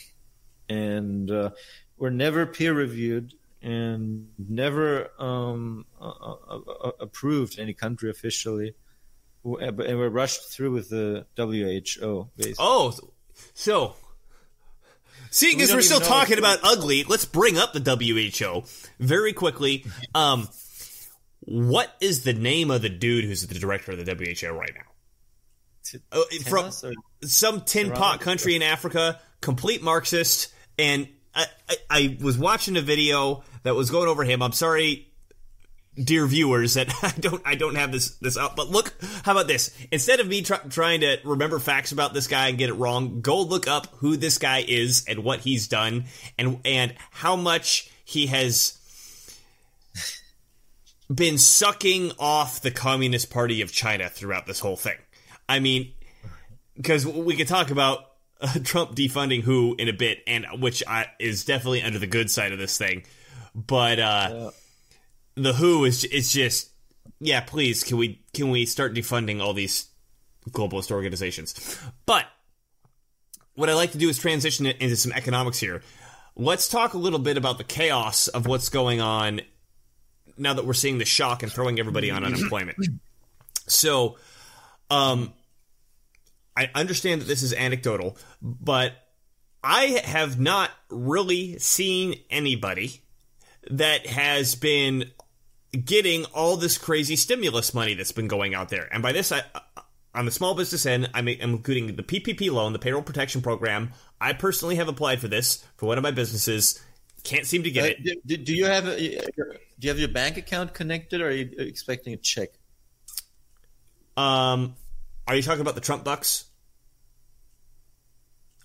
and 0.69 1.31
uh, 1.31 1.50
were 1.98 2.12
never 2.12 2.46
peer 2.46 2.74
reviewed 2.74 3.34
and 3.62 4.27
never 4.38 5.10
um, 5.19 5.86
uh, 6.00 6.10
uh, 6.10 6.60
uh, 6.60 6.91
approved 7.00 7.57
any 7.57 7.74
country 7.74 8.10
officially, 8.10 8.75
and 9.55 9.77
we're 9.77 10.09
rushed 10.09 10.51
through 10.51 10.71
with 10.71 10.89
the 10.89 11.25
WHO. 11.37 12.29
Basically. 12.35 12.55
Oh, 12.59 12.93
so 13.53 13.95
seeing 15.31 15.57
We 15.57 15.63
as 15.63 15.69
don't 15.69 15.77
we're 15.77 15.81
still 15.83 15.99
talking 15.99 16.37
about 16.37 16.59
ugly, 16.63 17.03
let's 17.03 17.25
bring 17.25 17.57
up 17.57 17.73
the 17.73 17.79
WHO 17.79 18.63
very 18.99 19.33
quickly. 19.33 19.85
Um, 20.13 20.47
what 21.41 21.93
is 22.01 22.23
the 22.23 22.33
name 22.33 22.71
of 22.71 22.81
the 22.81 22.89
dude 22.89 23.23
who's 23.25 23.45
the 23.47 23.57
director 23.59 23.93
of 23.93 24.03
the 24.05 24.13
WHO 24.15 24.49
right 24.49 24.71
now? 24.75 24.81
T- 25.83 25.99
Uh, 26.11 26.23
from 26.49 26.71
some 27.23 27.61
tin 27.61 27.91
pot 27.91 28.19
country 28.19 28.55
in 28.55 28.61
Africa, 28.61 29.19
complete 29.41 29.81
Marxist, 29.81 30.51
and 30.77 31.07
I, 31.33 31.45
I, 31.69 31.75
I 31.89 32.17
was 32.21 32.37
watching 32.37 32.75
a 32.75 32.81
video 32.81 33.43
that 33.63 33.75
was 33.75 33.89
going 33.91 34.09
over 34.09 34.23
him. 34.25 34.41
I'm 34.41 34.51
sorry, 34.51 35.07
dear 36.01 36.25
viewers, 36.27 36.75
that 36.75 36.93
I 37.03 37.13
don't 37.19 37.41
I 37.45 37.55
don't 37.55 37.75
have 37.75 37.91
this 37.91 38.11
this 38.17 38.37
up. 38.37 38.55
But 38.55 38.69
look, 38.69 38.93
how 39.23 39.33
about 39.33 39.47
this? 39.47 39.75
Instead 39.91 40.19
of 40.19 40.27
me 40.27 40.41
try, 40.41 40.57
trying 40.57 41.01
to 41.01 41.17
remember 41.23 41.59
facts 41.59 41.91
about 41.91 42.13
this 42.13 42.27
guy 42.27 42.49
and 42.49 42.57
get 42.57 42.69
it 42.69 42.73
wrong, 42.73 43.21
go 43.21 43.41
look 43.41 43.67
up 43.67 43.87
who 43.97 44.17
this 44.17 44.37
guy 44.37 44.63
is 44.67 45.05
and 45.07 45.23
what 45.23 45.39
he's 45.39 45.67
done, 45.67 46.05
and 46.37 46.59
and 46.65 46.93
how 47.11 47.35
much 47.35 47.89
he 48.05 48.27
has 48.27 48.77
been 51.13 51.37
sucking 51.37 52.11
off 52.19 52.61
the 52.61 52.71
Communist 52.71 53.29
Party 53.29 53.61
of 53.61 53.71
China 53.71 54.09
throughout 54.09 54.45
this 54.45 54.59
whole 54.59 54.75
thing. 54.75 54.97
I 55.47 55.59
mean, 55.59 55.93
because 56.75 57.05
we 57.05 57.35
could 57.35 57.47
talk 57.47 57.71
about 57.71 57.99
uh, 58.41 58.59
Trump 58.63 58.95
defunding 58.95 59.41
WHO 59.41 59.75
in 59.77 59.87
a 59.87 59.93
bit, 59.93 60.19
and 60.27 60.45
which 60.59 60.83
I, 60.85 61.07
is 61.19 61.45
definitely 61.45 61.81
under 61.81 61.99
the 61.99 62.07
good 62.07 62.29
side 62.29 62.51
of 62.51 62.59
this 62.59 62.77
thing. 62.77 63.03
But 63.55 63.99
uh, 63.99 64.29
Yeah. 64.31 64.49
The 65.38 65.53
WHO 65.53 65.86
is 65.86 66.03
is 66.03 66.32
just 66.32 66.72
yeah. 67.20 67.41
Please, 67.41 67.84
can 67.84 67.98
we 67.98 68.22
can 68.34 68.50
we 68.50 68.65
start 68.65 68.94
defunding 68.94 69.41
all 69.41 69.53
these 69.53 69.88
globalist 70.50 70.91
organizations? 70.91 71.79
But 72.06 72.25
what 73.53 73.70
I 73.70 73.74
like 73.74 73.91
to 73.91 73.98
do 73.98 74.10
is 74.10 74.17
transition 74.17 74.65
it 74.65 74.77
into 74.82 74.96
some 74.96 75.12
economics 75.12 75.60
here. 75.60 75.82
Let's 76.36 76.67
talk 76.67 76.94
a 76.94 76.98
little 76.98 77.20
bit 77.20 77.38
about 77.38 77.58
the 77.58 77.63
chaos 77.63 78.27
of 78.27 78.46
what's 78.46 78.70
going 78.70 79.01
on 79.01 79.41
now 80.38 80.53
that 80.53 80.65
we're 80.65 80.74
seeing 80.74 80.98
the 80.98 81.06
shock 81.06 81.44
and 81.44 81.51
throwing 81.51 81.79
everybody 81.79 82.12
on 82.12 82.24
unemployment. 82.24 82.77
So, 83.67 84.17
um, 84.89 85.34
I 86.56 86.70
understand 86.74 87.22
that 87.22 87.25
this 87.25 87.44
is 87.44 87.53
anecdotal, 87.53 88.17
but 88.41 88.94
I 89.63 90.01
have 90.03 90.39
not 90.39 90.72
really 90.89 91.60
seen 91.60 92.20
anybody 92.29 93.01
that 93.70 94.08
has 94.08 94.56
been 94.56 95.12
getting 95.71 96.25
all 96.25 96.57
this 96.57 96.77
crazy 96.77 97.15
stimulus 97.15 97.74
money 97.74 97.93
that's 97.93 98.12
been 98.12 98.27
going 98.27 98.55
out 98.55 98.69
there. 98.69 98.88
And 98.91 99.03
by 99.03 99.12
this, 99.12 99.31
I, 99.31 99.41
on 100.15 100.25
the 100.25 100.31
small 100.31 100.55
business 100.55 100.86
end, 100.86 101.09
I'm, 101.13 101.27
I'm 101.27 101.38
including 101.51 101.95
the 101.95 102.03
PPP 102.03 102.51
loan, 102.51 102.74
the 102.74 102.79
payroll 102.79 103.01
protection 103.03 103.41
program. 103.41 103.91
I 104.19 104.33
personally 104.33 104.75
have 104.75 104.88
applied 104.88 105.19
for 105.19 105.27
this 105.27 105.63
for 105.75 105.86
one 105.86 105.97
of 105.97 106.03
my 106.03 106.12
businesses. 106.12 106.81
Can't 107.24 107.45
seem 107.45 107.63
to 107.63 107.71
get 107.71 107.83
Uh, 107.83 107.88
it. 107.88 108.03
do, 108.03 108.15
do- 108.25 108.38
do 108.43 108.53
you 108.55 108.65
have 108.65 108.88
a, 108.88 108.97
do 108.97 109.19
you 109.81 109.89
have 109.89 110.00
your 110.00 110.07
bank 110.09 110.38
account 110.38 110.74
connected, 110.74 111.21
or 111.21 111.27
are 111.27 111.31
you 111.31 111.50
expecting 111.57 112.13
a 112.13 112.17
check? 112.17 112.50
Um, 114.15 114.75
are 115.27 115.36
you 115.36 115.41
talking 115.43 115.62
about 115.62 115.75
the 115.75 115.81
Trump 115.81 116.03
bucks? 116.03 116.45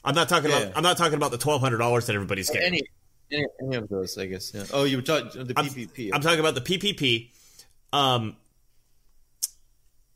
I'm 0.04 0.14
not 0.14 0.28
talking 0.28 0.50
Yeah. 0.50 0.58
about. 0.58 0.76
I'm 0.76 0.82
not 0.82 0.96
talking 0.96 1.14
about 1.14 1.30
the 1.32 1.38
twelve 1.38 1.60
hundred 1.60 1.78
dollars 1.78 2.06
that 2.06 2.14
everybody's 2.14 2.48
getting. 2.50 2.66
Any, 2.68 2.82
any 3.30 3.46
any 3.62 3.76
of 3.76 3.88
those, 3.88 4.16
I 4.18 4.26
guess. 4.26 4.52
Yeah. 4.54 4.64
Oh, 4.72 4.84
you 4.84 4.96
were 4.96 5.02
talking 5.02 5.44
the 5.44 5.54
I'm- 5.56 5.66
PPP. 5.68 6.10
I'm 6.12 6.20
talking 6.20 6.40
about 6.40 6.54
the 6.54 6.60
PPP. 6.60 7.30
Um, 7.92 8.36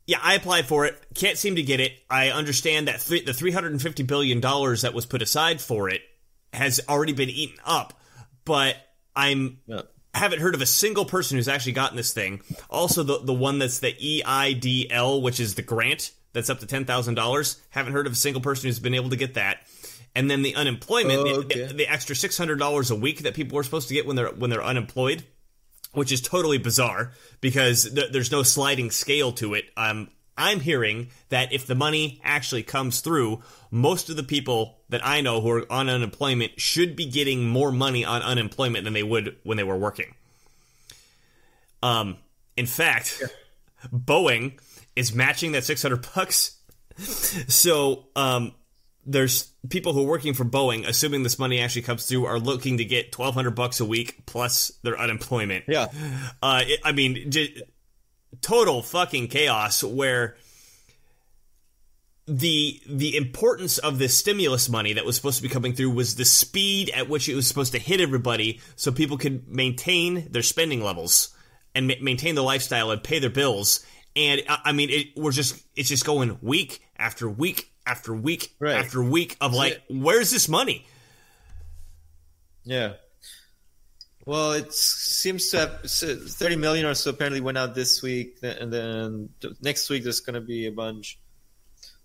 yeah, 0.05 0.19
I 0.21 0.35
applied 0.35 0.67
for 0.67 0.85
it. 0.85 0.97
Can't 1.13 1.37
seem 1.37 1.55
to 1.57 1.63
get 1.63 1.79
it. 1.79 1.91
I 2.09 2.29
understand 2.29 2.87
that 2.87 3.01
th- 3.01 3.25
the 3.25 3.33
350 3.33 4.03
billion 4.03 4.39
dollars 4.39 4.83
that 4.83 4.93
was 4.93 5.05
put 5.05 5.21
aside 5.21 5.59
for 5.61 5.89
it 5.89 6.01
has 6.53 6.79
already 6.87 7.11
been 7.13 7.29
eaten 7.29 7.57
up, 7.65 7.93
but 8.45 8.77
I'm 9.15 9.59
yeah. 9.67 9.81
haven't 10.13 10.39
heard 10.39 10.55
of 10.55 10.61
a 10.61 10.65
single 10.65 11.03
person 11.03 11.37
who's 11.37 11.49
actually 11.49 11.73
gotten 11.73 11.97
this 11.97 12.13
thing. 12.13 12.41
Also, 12.69 13.03
the 13.03 13.19
the 13.19 13.33
one 13.33 13.59
that's 13.59 13.79
the 13.79 13.93
EIDL, 13.93 15.21
which 15.21 15.39
is 15.41 15.55
the 15.55 15.61
grant 15.61 16.11
that's 16.31 16.49
up 16.49 16.59
to 16.61 16.65
ten 16.65 16.85
thousand 16.85 17.15
dollars. 17.15 17.61
Haven't 17.69 17.91
heard 17.93 18.07
of 18.07 18.13
a 18.13 18.15
single 18.15 18.41
person 18.41 18.67
who's 18.69 18.79
been 18.79 18.93
able 18.93 19.09
to 19.09 19.17
get 19.17 19.33
that. 19.33 19.57
And 20.17 20.31
then 20.31 20.41
the 20.41 20.55
unemployment, 20.55 21.19
Oh, 21.19 21.23
the- 21.23 21.33
okay. 21.45 21.65
the, 21.67 21.73
the 21.75 21.87
extra 21.87 22.15
six 22.15 22.37
hundred 22.37 22.57
dollars 22.59 22.89
a 22.91 22.95
week 22.95 23.19
that 23.23 23.33
people 23.35 23.57
are 23.59 23.63
supposed 23.63 23.87
to 23.89 23.93
get 23.93 24.05
when 24.07 24.15
they're 24.15 24.29
when 24.31 24.49
they're 24.49 24.63
unemployed, 24.63 25.23
which 25.93 26.11
is 26.11 26.21
totally 26.21 26.57
bizarre 26.57 27.11
because 27.39 27.91
th- 27.93 28.11
there's 28.11 28.31
no 28.31 28.41
sliding 28.43 28.89
scale 28.91 29.31
to 29.33 29.53
it. 29.53 29.65
Um, 29.77 30.09
I'm 30.35 30.59
hearing 30.59 31.09
that 31.29 31.53
if 31.53 31.65
the 31.67 31.75
money 31.75 32.19
actually 32.23 32.63
comes 32.63 33.01
through, 33.01 33.41
most 33.71 34.09
of 34.09 34.15
the 34.15 34.23
people 34.23 34.77
that 34.89 35.05
I 35.05 35.21
know 35.21 35.41
who 35.41 35.49
are 35.51 35.71
on 35.71 35.89
unemployment 35.89 36.59
should 36.59 36.95
be 36.95 37.05
getting 37.05 37.47
more 37.47 37.71
money 37.71 38.03
on 38.05 38.21
unemployment 38.21 38.83
than 38.85 38.93
they 38.93 39.03
would 39.03 39.35
when 39.43 39.57
they 39.57 39.63
were 39.63 39.77
working. 39.77 40.13
Um, 41.83 42.17
in 42.55 42.65
fact, 42.65 43.21
Boeing 43.93 44.59
is 44.95 45.13
matching 45.13 45.51
that 45.53 45.63
600 45.63 46.07
bucks. 46.15 46.53
So, 46.99 48.05
um, 48.15 48.53
there's 49.07 49.53
people 49.69 49.93
who 49.93 50.03
are 50.03 50.07
working 50.07 50.33
for 50.33 50.43
Boeing, 50.43 50.85
assuming 50.85 51.23
this 51.23 51.39
money 51.39 51.61
actually 51.61 51.83
comes 51.83 52.05
through, 52.05 52.25
are 52.25 52.39
looking 52.39 52.77
to 52.77 52.85
get 52.85 53.17
1200 53.17 53.51
bucks 53.51 53.79
a 53.79 53.85
week 53.85 54.25
plus 54.25 54.73
their 54.83 54.99
unemployment. 54.99 55.63
Yeah. 55.67 55.87
Uh, 56.41 56.63
it, 56.65 56.81
I 56.83 56.91
mean, 56.91 57.31
j- 57.31 57.63
total 58.41 58.83
fucking 58.83 59.29
chaos 59.29 59.81
where 59.81 60.35
the 62.27 62.81
the 62.85 63.15
importance 63.15 63.77
of 63.77 63.97
this 63.97 64.17
stimulus 64.17 64.67
money 64.67 64.91
that 64.93 65.05
was 65.05 65.15
supposed 65.15 65.37
to 65.37 65.43
be 65.43 65.47
coming 65.47 65.73
through 65.73 65.91
was 65.91 66.15
the 66.15 66.25
speed 66.25 66.91
at 66.93 67.07
which 67.07 67.29
it 67.29 67.35
was 67.35 67.47
supposed 67.47 67.71
to 67.71 67.79
hit 67.79 68.01
everybody, 68.01 68.59
so 68.75 68.91
people 68.91 69.17
could 69.17 69.47
maintain 69.47 70.29
their 70.29 70.43
spending 70.43 70.83
levels 70.83 71.33
and 71.73 71.87
ma- 71.87 71.93
maintain 72.01 72.35
their 72.35 72.43
lifestyle 72.43 72.91
and 72.91 73.01
pay 73.01 73.19
their 73.19 73.29
bills. 73.29 73.85
And 74.17 74.43
I, 74.49 74.59
I 74.65 74.71
mean, 74.73 74.89
it 74.89 75.07
we're 75.15 75.31
just 75.31 75.63
it's 75.77 75.87
just 75.87 76.05
going 76.05 76.37
week 76.41 76.81
after 76.97 77.29
week 77.29 77.71
after 77.87 78.13
week 78.13 78.53
Right. 78.59 78.75
after 78.75 79.01
week 79.01 79.37
of 79.41 79.53
like, 79.53 79.81
where's 79.89 80.29
this 80.29 80.47
money? 80.49 80.85
Yeah. 82.63 82.93
Well, 84.25 84.51
it 84.51 84.73
seems 84.73 85.49
to 85.51 85.59
have 85.59 85.89
so 85.89 86.15
30 86.17 86.57
million 86.57 86.85
or 86.85 86.93
so 86.95 87.11
apparently 87.11 87.39
went 87.39 87.57
out 87.57 87.73
this 87.75 88.01
week, 88.03 88.39
and 88.43 88.71
then 88.73 89.29
next 89.61 89.89
week 89.89 90.03
there's 90.03 90.19
going 90.19 90.33
to 90.33 90.41
be 90.41 90.65
a 90.67 90.71
bunch. 90.71 91.17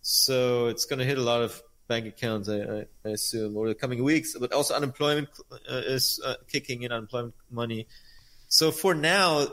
So 0.03 0.69
it's 0.69 0.85
going 0.85 1.01
to 1.01 1.05
hit 1.05 1.19
a 1.19 1.23
lot 1.23 1.43
of 1.43 1.61
bank 1.89 2.07
accounts, 2.07 2.49
I, 2.49 2.59
I, 2.59 2.85
I 3.05 3.09
assume, 3.09 3.57
over 3.57 3.69
the 3.69 3.75
coming 3.75 4.05
weeks. 4.05 4.37
But 4.39 4.53
also 4.53 4.75
unemployment 4.75 5.31
uh, 5.51 5.57
is 5.85 6.21
uh, 6.25 6.35
kicking 6.49 6.85
in, 6.85 6.93
unemployment 6.93 7.35
money. 7.51 7.89
So 8.47 8.71
for 8.71 8.95
now, 8.95 9.49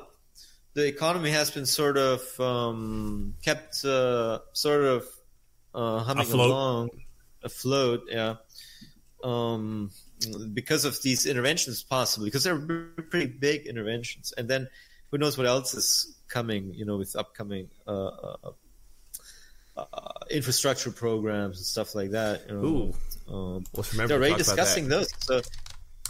the 0.76 0.86
economy 0.86 1.32
has 1.32 1.50
been 1.50 1.66
sort 1.66 1.98
of 1.98 2.40
um, 2.40 3.34
kept 3.44 3.84
uh, 3.84 4.40
sort 4.54 4.84
of 4.84 5.08
uh, 5.74 6.00
humming 6.00 6.24
Afloat. 6.24 6.50
along, 6.50 6.90
afloat. 7.44 8.04
Yeah. 8.10 8.36
Um, 9.24 9.92
because 10.54 10.86
of 10.86 11.02
these 11.02 11.26
interventions, 11.26 11.84
possibly 11.84 12.28
because 12.28 12.44
they're 12.44 12.60
pretty 13.10 13.28
big 13.28 13.68
interventions, 13.68 14.34
and 14.38 14.48
then 14.48 14.68
who 15.12 15.18
knows 15.18 15.38
what 15.38 15.48
else 15.48 15.74
is 15.74 16.18
coming? 16.28 16.74
You 16.74 16.86
know, 16.86 16.98
with 16.98 17.16
upcoming 17.16 17.70
uh, 17.88 18.08
uh, 18.08 18.52
uh, 19.78 19.86
infrastructure 20.30 20.92
programs 20.92 21.58
and 21.58 21.66
stuff 21.66 21.96
like 21.96 22.12
that. 22.12 22.44
You 22.48 22.56
know, 22.56 22.66
Ooh. 22.66 22.94
um, 23.34 23.64
Let's 23.74 23.92
they're 23.92 24.12
already 24.12 24.34
talk 24.34 24.42
about 24.42 24.56
that. 24.56 24.56
discussing 24.56 24.88
those. 24.90 25.10
So, 25.20 25.42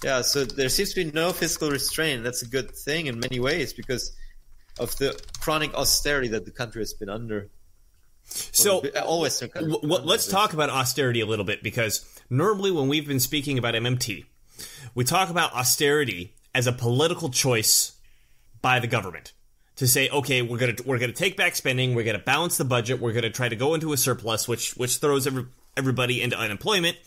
yeah, 0.04 0.22
so 0.22 0.46
there 0.46 0.70
seems 0.70 0.94
to 0.94 1.04
be 1.04 1.12
no 1.12 1.32
fiscal 1.34 1.70
restraint. 1.70 2.24
That's 2.24 2.42
a 2.42 2.48
good 2.48 2.72
thing 2.72 3.08
in 3.08 3.20
many 3.20 3.40
ways 3.40 3.74
because 3.74 4.16
of 4.80 4.96
the 4.98 5.20
chronic 5.42 5.74
austerity 5.74 6.30
that 6.30 6.46
the 6.46 6.52
country 6.52 6.82
has 6.82 6.94
been 6.94 7.10
under. 7.10 7.50
So 8.30 8.82
Western 9.22 9.50
countries. 9.50 9.74
w- 9.74 9.90
w- 9.90 10.10
let's 10.10 10.28
talk 10.28 10.54
about 10.54 10.70
austerity 10.70 11.22
a 11.22 11.26
little 11.26 11.46
bit 11.46 11.64
because 11.64 12.06
normally 12.30 12.72
when 12.72 12.88
we've 12.88 13.08
been 13.08 13.20
speaking 13.20 13.58
about 13.58 13.74
MMT, 13.74 14.26
we 14.96 15.04
talk 15.04 15.30
about 15.30 15.54
austerity 15.54 16.36
as 16.54 16.68
a 16.68 16.72
political 16.72 17.30
choice 17.30 17.94
by 18.62 18.80
the 18.80 18.88
government 18.88 19.34
to 19.78 19.88
say, 19.88 20.10
okay, 20.10 20.42
we're 20.42 20.58
gonna 20.58 20.76
we're 20.86 21.00
gonna 21.00 21.14
take 21.14 21.38
back 21.38 21.56
spending, 21.56 21.96
we're 21.96 22.04
gonna 22.04 22.20
balance 22.20 22.58
the 22.58 22.66
budget, 22.66 23.00
we're 23.00 23.14
gonna 23.14 23.30
try 23.30 23.48
to 23.48 23.56
go 23.56 23.74
into 23.74 23.94
a 23.94 23.98
surplus, 23.98 24.48
which 24.48 24.76
which 24.76 24.98
throws 24.98 25.26
every 25.26 25.46
everybody 25.78 26.22
into 26.22 26.38
unemployment 26.38 26.98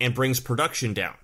and 0.00 0.14
brings 0.14 0.38
production 0.38 0.92
down. 0.92 1.14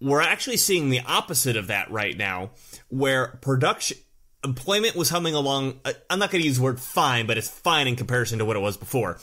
We're 0.00 0.20
actually 0.20 0.58
seeing 0.58 0.90
the 0.90 1.00
opposite 1.00 1.56
of 1.56 1.68
that 1.68 1.90
right 1.90 2.16
now, 2.16 2.50
where 2.88 3.38
production 3.40 3.96
employment 4.44 4.94
was 4.94 5.10
humming 5.10 5.34
along. 5.34 5.80
uh, 5.84 5.92
I'm 6.10 6.18
not 6.18 6.30
going 6.30 6.42
to 6.42 6.46
use 6.46 6.58
the 6.58 6.62
word 6.62 6.80
fine, 6.80 7.26
but 7.26 7.38
it's 7.38 7.48
fine 7.48 7.88
in 7.88 7.96
comparison 7.96 8.38
to 8.38 8.44
what 8.44 8.56
it 8.56 8.60
was 8.60 8.76
before. 8.76 9.18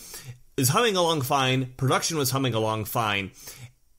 Is 0.58 0.70
humming 0.70 0.96
along 0.96 1.22
fine. 1.22 1.74
Production 1.78 2.18
was 2.18 2.32
humming 2.32 2.54
along 2.54 2.86
fine, 2.86 3.32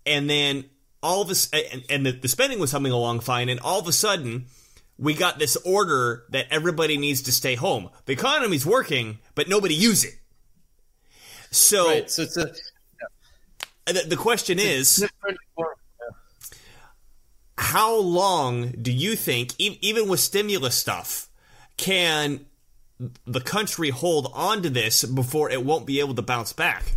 and 0.05 0.29
then 0.29 0.65
all 1.03 1.23
of 1.23 1.31
us, 1.31 1.49
and, 1.53 1.85
and 1.89 2.07
the, 2.07 2.13
the 2.13 2.29
spending 2.29 2.59
was 2.59 2.73
humming 2.73 2.93
along 2.93 3.21
fine, 3.21 3.49
and 3.49 3.59
all 3.61 3.81
of 3.81 3.89
a 3.89 3.93
sudden 3.93 4.47
we 4.99 5.15
got 5.15 5.39
this 5.39 5.57
order 5.57 6.25
that 6.29 6.47
everybody 6.51 6.99
needs 6.99 7.23
to 7.23 7.33
stay 7.33 7.55
home. 7.55 7.89
The 8.05 8.13
economy's 8.13 8.67
working, 8.67 9.19
but 9.35 9.49
nobody 9.49 9.75
use 9.75 10.05
it. 10.05 10.15
So, 11.51 11.89
Right. 11.89 12.11
So 12.11 12.23
it's 12.23 12.37
a 12.37 12.53
the, 13.87 14.05
the 14.09 14.17
question 14.17 14.59
is, 14.59 14.97
different 14.97 15.39
form. 15.55 15.75
How 17.59 17.99
long 17.99 18.71
do 18.71 18.91
you 18.91 19.17
think, 19.17 19.55
even 19.59 20.09
with 20.09 20.21
stimulus 20.21 20.75
stuff, 20.75 21.29
can 21.77 22.47
the 23.27 23.41
country 23.41 23.91
hold 23.91 24.31
on 24.35 24.63
to 24.63 24.71
this 24.71 25.05
before 25.05 25.51
it 25.51 25.65
won't 25.65 25.87
be 25.87 26.01
able 26.01 26.15
to 26.15 26.23
bounce 26.23 26.53
back? 26.53 26.97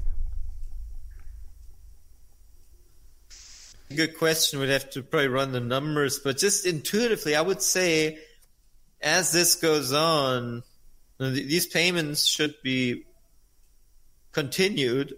Good 3.96 4.18
question. 4.18 4.60
We'd 4.60 4.70
have 4.70 4.90
to 4.92 5.04
probably 5.04 5.28
run 5.28 5.52
the 5.52 5.60
numbers, 5.60 6.20
but 6.20 6.38
just 6.38 6.66
intuitively, 6.66 7.36
I 7.36 7.42
would 7.42 7.62
say, 7.62 8.20
as 9.02 9.32
this 9.32 9.56
goes 9.56 9.94
on, 9.94 10.64
these 11.20 11.68
payments 11.68 12.26
should 12.26 12.56
be 12.64 13.06
continued 14.32 15.16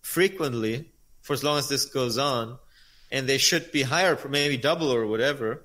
frequently 0.00 0.90
for 1.20 1.34
as 1.34 1.44
long 1.44 1.58
as 1.58 1.68
this 1.68 1.84
goes 1.84 2.18
on, 2.18 2.58
and 3.10 3.28
they 3.28 3.38
should 3.38 3.72
be 3.72 3.82
higher, 3.82 4.18
maybe 4.28 4.56
double 4.56 4.92
or 4.92 5.06
whatever. 5.06 5.64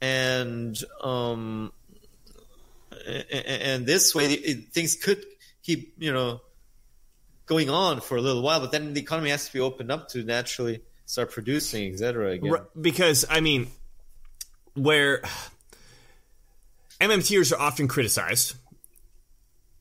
And 0.00 0.76
um, 1.00 1.72
and 3.06 3.86
this 3.86 4.14
way, 4.14 4.32
it, 4.32 4.72
things 4.72 4.96
could 4.96 5.24
keep 5.62 5.94
you 5.98 6.12
know 6.12 6.40
going 7.46 7.70
on 7.70 8.00
for 8.00 8.16
a 8.16 8.20
little 8.20 8.42
while, 8.42 8.60
but 8.60 8.72
then 8.72 8.94
the 8.94 9.00
economy 9.00 9.30
has 9.30 9.46
to 9.46 9.52
be 9.52 9.60
opened 9.60 9.90
up 9.90 10.08
to 10.10 10.22
naturally 10.22 10.82
start 11.06 11.30
producing, 11.30 11.92
etc. 11.92 12.38
Because, 12.80 13.24
I 13.28 13.40
mean, 13.40 13.68
where 14.74 15.22
MMTers 17.00 17.52
are 17.52 17.60
often 17.60 17.88
criticized, 17.88 18.54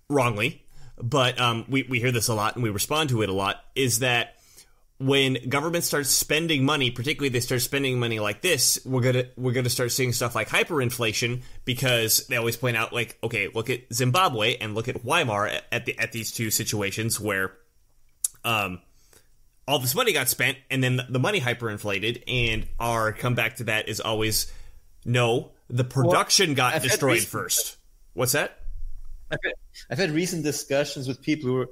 wrongly, 0.09 0.63
but 0.97 1.39
um, 1.39 1.65
we, 1.69 1.83
we 1.83 1.99
hear 1.99 2.11
this 2.11 2.27
a 2.27 2.33
lot 2.33 2.55
and 2.55 2.63
we 2.63 2.69
respond 2.69 3.09
to 3.09 3.21
it 3.21 3.29
a 3.29 3.33
lot, 3.33 3.63
is 3.75 3.99
that 3.99 4.37
when 4.99 5.37
government 5.49 5.83
starts 5.83 6.09
spending 6.09 6.63
money, 6.63 6.91
particularly 6.91 7.29
they 7.29 7.39
start 7.39 7.61
spending 7.61 7.99
money 7.99 8.19
like 8.19 8.41
this, 8.41 8.79
we're 8.85 9.01
gonna 9.01 9.25
we're 9.35 9.51
gonna 9.51 9.69
start 9.69 9.91
seeing 9.91 10.13
stuff 10.13 10.35
like 10.35 10.49
hyperinflation 10.49 11.41
because 11.65 12.27
they 12.27 12.37
always 12.37 12.55
point 12.55 12.77
out 12.77 12.93
like, 12.93 13.17
okay, 13.23 13.49
look 13.53 13.69
at 13.69 13.81
Zimbabwe 13.93 14.57
and 14.57 14.75
look 14.75 14.87
at 14.87 15.03
Weimar 15.03 15.47
at, 15.71 15.85
the 15.85 15.97
at 15.99 16.11
these 16.11 16.31
two 16.31 16.51
situations 16.51 17.19
where 17.19 17.51
um 18.45 18.81
all 19.67 19.79
this 19.79 19.95
money 19.95 20.13
got 20.13 20.29
spent 20.29 20.57
and 20.69 20.83
then 20.83 21.01
the 21.09 21.19
money 21.19 21.39
hyperinflated 21.39 22.23
and 22.27 22.67
our 22.79 23.11
comeback 23.13 23.55
to 23.57 23.63
that 23.65 23.87
is 23.87 23.99
always 23.99 24.51
no, 25.05 25.51
the 25.69 25.83
production 25.83 26.53
got 26.53 26.75
I've 26.75 26.83
destroyed 26.83 27.13
recent- 27.13 27.31
first. 27.31 27.77
What's 28.13 28.33
that? 28.33 28.59
I've 29.31 29.39
had, 29.43 29.53
I've 29.89 29.97
had 29.97 30.11
recent 30.11 30.43
discussions 30.43 31.07
with 31.07 31.21
people 31.21 31.49
who 31.49 31.55
were 31.55 31.69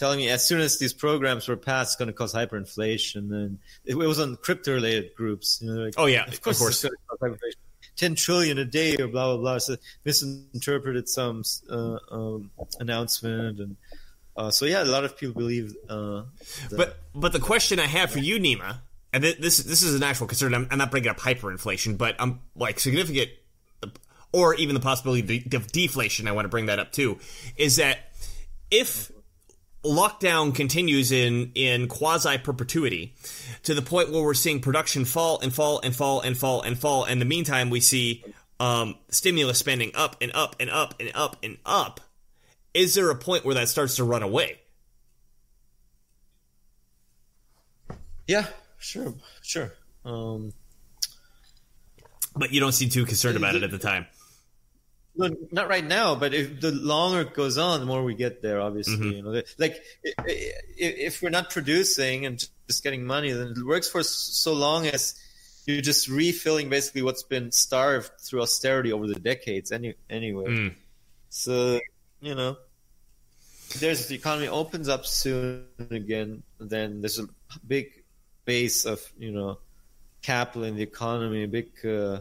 telling 0.00 0.18
me 0.18 0.28
as 0.30 0.44
soon 0.44 0.60
as 0.60 0.78
these 0.78 0.92
programs 0.92 1.46
were 1.46 1.56
passed, 1.56 1.90
it's 1.92 1.96
going 1.96 2.08
to 2.08 2.12
cause 2.12 2.32
hyperinflation, 2.34 3.30
and 3.30 3.58
it, 3.84 3.92
it 3.92 3.96
was 3.96 4.18
on 4.18 4.36
crypto-related 4.36 5.14
groups. 5.14 5.60
You 5.62 5.72
know, 5.72 5.80
like, 5.84 5.94
Oh, 5.96 6.06
yeah, 6.06 6.24
of 6.26 6.40
course, 6.40 6.56
of 6.56 6.62
course. 6.64 6.84
it's 6.84 6.94
cause 7.08 7.18
hyperinflation. 7.20 7.54
Ten 7.96 8.14
trillion 8.14 8.56
a 8.58 8.64
day, 8.64 8.96
or 8.96 9.08
blah 9.08 9.26
blah 9.34 9.36
blah. 9.36 9.58
So 9.58 9.76
misinterpreted 10.06 11.06
some 11.08 11.42
uh, 11.70 11.98
um, 12.10 12.50
announcement, 12.80 13.60
and 13.60 13.76
uh, 14.36 14.50
so 14.50 14.64
yeah, 14.64 14.82
a 14.82 14.84
lot 14.84 15.04
of 15.04 15.16
people 15.18 15.34
believe. 15.38 15.76
Uh, 15.88 16.22
that- 16.70 16.76
But 16.76 16.98
but 17.14 17.32
the 17.32 17.40
question 17.40 17.78
I 17.78 17.86
have 17.86 18.10
for 18.10 18.18
you, 18.20 18.38
Nima, 18.40 18.78
and 19.12 19.22
th- 19.22 19.38
this 19.38 19.58
this 19.58 19.82
is 19.82 19.94
an 19.94 20.02
actual 20.02 20.26
concern. 20.28 20.54
I'm, 20.54 20.66
I'm 20.70 20.78
not 20.78 20.90
bringing 20.90 21.10
up 21.10 21.18
hyperinflation, 21.18 21.98
but 21.98 22.16
I'm 22.18 22.40
like 22.56 22.80
significant, 22.80 23.30
or 24.32 24.54
even 24.54 24.74
the 24.74 24.80
possibility 24.80 25.44
of 25.54 25.66
deflation. 25.70 26.26
I 26.26 26.32
want 26.32 26.46
to 26.46 26.48
bring 26.48 26.66
that 26.66 26.78
up 26.78 26.92
too. 26.92 27.18
Is 27.56 27.76
that 27.76 27.98
if 28.70 29.10
lockdown 29.84 30.54
continues 30.54 31.10
in 31.10 31.52
in 31.54 31.88
quasi 31.88 32.38
perpetuity 32.38 33.14
to 33.62 33.74
the 33.74 33.82
point 33.82 34.10
where 34.10 34.22
we're 34.22 34.34
seeing 34.34 34.60
production 34.60 35.04
fall 35.04 35.40
and 35.40 35.52
fall 35.54 35.80
and 35.82 35.94
fall 35.94 36.20
and 36.20 36.36
fall 36.36 36.62
and 36.62 36.78
fall, 36.78 37.04
and 37.04 37.12
in 37.12 37.18
the 37.18 37.24
meantime 37.24 37.70
we 37.70 37.80
see 37.80 38.24
um, 38.58 38.94
stimulus 39.08 39.58
spending 39.58 39.90
up 39.94 40.16
and 40.20 40.32
up 40.34 40.56
and 40.60 40.70
up 40.70 40.94
and 41.00 41.10
up 41.14 41.36
and 41.42 41.56
up. 41.64 42.00
Is 42.74 42.94
there 42.94 43.10
a 43.10 43.16
point 43.16 43.44
where 43.44 43.54
that 43.54 43.68
starts 43.68 43.96
to 43.96 44.04
run 44.04 44.22
away? 44.22 44.60
yeah, 48.28 48.46
sure, 48.78 49.12
sure. 49.42 49.72
Um, 50.04 50.52
But 52.36 52.52
you 52.52 52.60
don't 52.60 52.72
seem 52.72 52.88
too 52.88 53.04
concerned 53.04 53.36
about 53.36 53.56
it 53.56 53.64
at 53.64 53.72
the 53.72 53.78
time. 53.78 54.06
Well, 55.16 55.30
not 55.50 55.68
right 55.68 55.84
now, 55.84 56.14
but 56.14 56.32
if 56.34 56.60
the 56.60 56.70
longer 56.70 57.22
it 57.22 57.34
goes 57.34 57.58
on, 57.58 57.80
the 57.80 57.86
more 57.86 58.02
we 58.04 58.14
get 58.14 58.42
there. 58.42 58.60
Obviously, 58.60 58.96
Mm-hmm. 58.96 59.10
you 59.16 59.22
know, 59.22 59.42
like 59.58 59.82
if 60.76 61.20
we're 61.20 61.30
not 61.30 61.50
producing 61.50 62.26
and 62.26 62.38
just 62.68 62.82
getting 62.84 63.04
money, 63.04 63.32
then 63.32 63.54
it 63.56 63.66
works 63.66 63.88
for 63.88 64.02
so 64.02 64.52
long 64.52 64.86
as 64.86 65.14
you're 65.66 65.80
just 65.82 66.08
refilling 66.08 66.68
basically 66.68 67.02
what's 67.02 67.22
been 67.24 67.50
starved 67.52 68.10
through 68.20 68.40
austerity 68.42 68.92
over 68.92 69.06
the 69.06 69.18
decades. 69.18 69.72
Any 69.72 69.94
anyway, 70.08 70.46
Mm. 70.46 70.74
so 71.28 71.80
you 72.20 72.34
know, 72.34 72.56
there's 73.78 74.06
the 74.06 74.14
economy 74.14 74.48
opens 74.48 74.88
up 74.88 75.06
soon 75.06 75.66
again, 75.90 76.42
then 76.58 77.00
there's 77.00 77.18
a 77.18 77.26
big 77.66 77.92
base 78.44 78.84
of 78.86 79.00
you 79.18 79.32
know 79.32 79.58
capital 80.22 80.64
in 80.64 80.76
the 80.76 80.82
economy, 80.82 81.42
a 81.44 81.48
big. 81.48 81.68
Uh, 81.84 82.20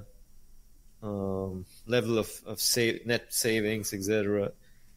um, 1.04 1.66
level 1.86 2.18
of, 2.18 2.30
of 2.46 2.60
save, 2.60 3.06
net 3.06 3.34
savings, 3.34 3.94
etc. 3.94 4.52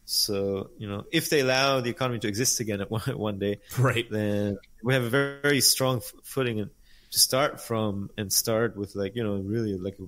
So, 0.05 0.69
you 0.77 0.87
know, 0.87 1.05
if 1.11 1.29
they 1.29 1.39
allow 1.39 1.79
the 1.79 1.89
economy 1.89 2.19
to 2.19 2.27
exist 2.27 2.59
again 2.59 2.81
at 2.81 2.91
one, 2.91 3.01
one 3.17 3.39
day, 3.39 3.59
Right. 3.77 4.09
then 4.09 4.57
we 4.83 4.93
have 4.93 5.03
a 5.03 5.09
very, 5.09 5.39
very 5.41 5.61
strong 5.61 5.97
f- 5.97 6.13
footing 6.23 6.59
and 6.59 6.69
to 7.11 7.19
start 7.19 7.61
from 7.61 8.09
and 8.17 8.33
start 8.33 8.75
with 8.75 8.95
like, 8.95 9.15
you 9.15 9.23
know, 9.23 9.35
really 9.35 9.77
like 9.77 9.97
a 9.99 10.05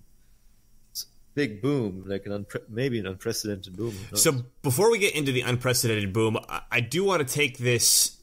big 1.33 1.61
boom, 1.61 2.03
like 2.07 2.25
an 2.25 2.31
unpre- 2.45 2.67
maybe 2.69 2.97
an 2.99 3.05
unprecedented 3.05 3.75
boom. 3.75 3.93
So 4.15 4.43
before 4.63 4.89
we 4.89 4.97
get 4.99 5.15
into 5.15 5.31
the 5.31 5.41
unprecedented 5.41 6.11
boom, 6.13 6.37
I, 6.49 6.61
I 6.71 6.79
do 6.79 7.03
want 7.03 7.25
to 7.27 7.33
take 7.33 7.57
this 7.57 8.17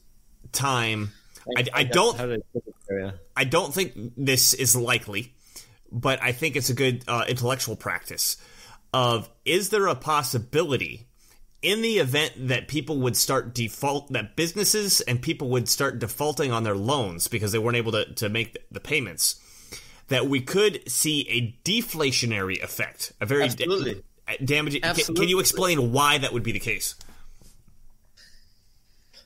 time. 0.51 1.11
I, 1.57 1.65
I 1.73 1.83
don't. 1.83 2.19
I 2.19 2.25
put 2.25 2.67
it 2.67 2.75
there? 2.87 2.99
Yeah. 2.99 3.11
I 3.35 3.43
don't 3.45 3.73
think 3.73 4.13
this 4.17 4.53
is 4.53 4.75
likely, 4.75 5.32
but 5.93 6.21
I 6.21 6.31
think 6.31 6.55
it's 6.55 6.69
a 6.69 6.73
good 6.73 7.03
uh, 7.07 7.25
intellectual 7.27 7.75
practice. 7.75 8.37
Of 8.93 9.29
is 9.45 9.69
there 9.69 9.87
a 9.87 9.95
possibility 9.95 11.07
in 11.61 11.81
the 11.81 11.99
event 11.99 12.33
that 12.49 12.67
people 12.67 12.99
would 12.99 13.15
start 13.15 13.55
default 13.55 14.11
that 14.11 14.35
businesses 14.35 15.01
and 15.01 15.21
people 15.21 15.49
would 15.49 15.69
start 15.69 15.99
defaulting 15.99 16.51
on 16.51 16.63
their 16.63 16.75
loans 16.75 17.27
because 17.27 17.51
they 17.53 17.59
weren't 17.59 17.77
able 17.77 17.93
to, 17.93 18.13
to 18.15 18.29
make 18.29 18.57
the, 18.69 18.81
payments 18.81 19.39
that 20.09 20.27
we 20.27 20.41
could 20.41 20.87
see 20.91 21.21
a 21.29 21.57
deflationary 21.67 22.61
effect 22.61 23.13
a 23.21 23.25
very 23.25 23.47
da- 23.47 23.63
Absolutely. 23.63 24.03
damaging 24.43 24.81
can, 24.81 25.15
can 25.15 25.29
you 25.29 25.39
explain 25.39 25.93
why 25.93 26.17
that 26.17 26.33
would 26.33 26.43
be 26.43 26.51
the 26.51 26.59
case 26.59 26.95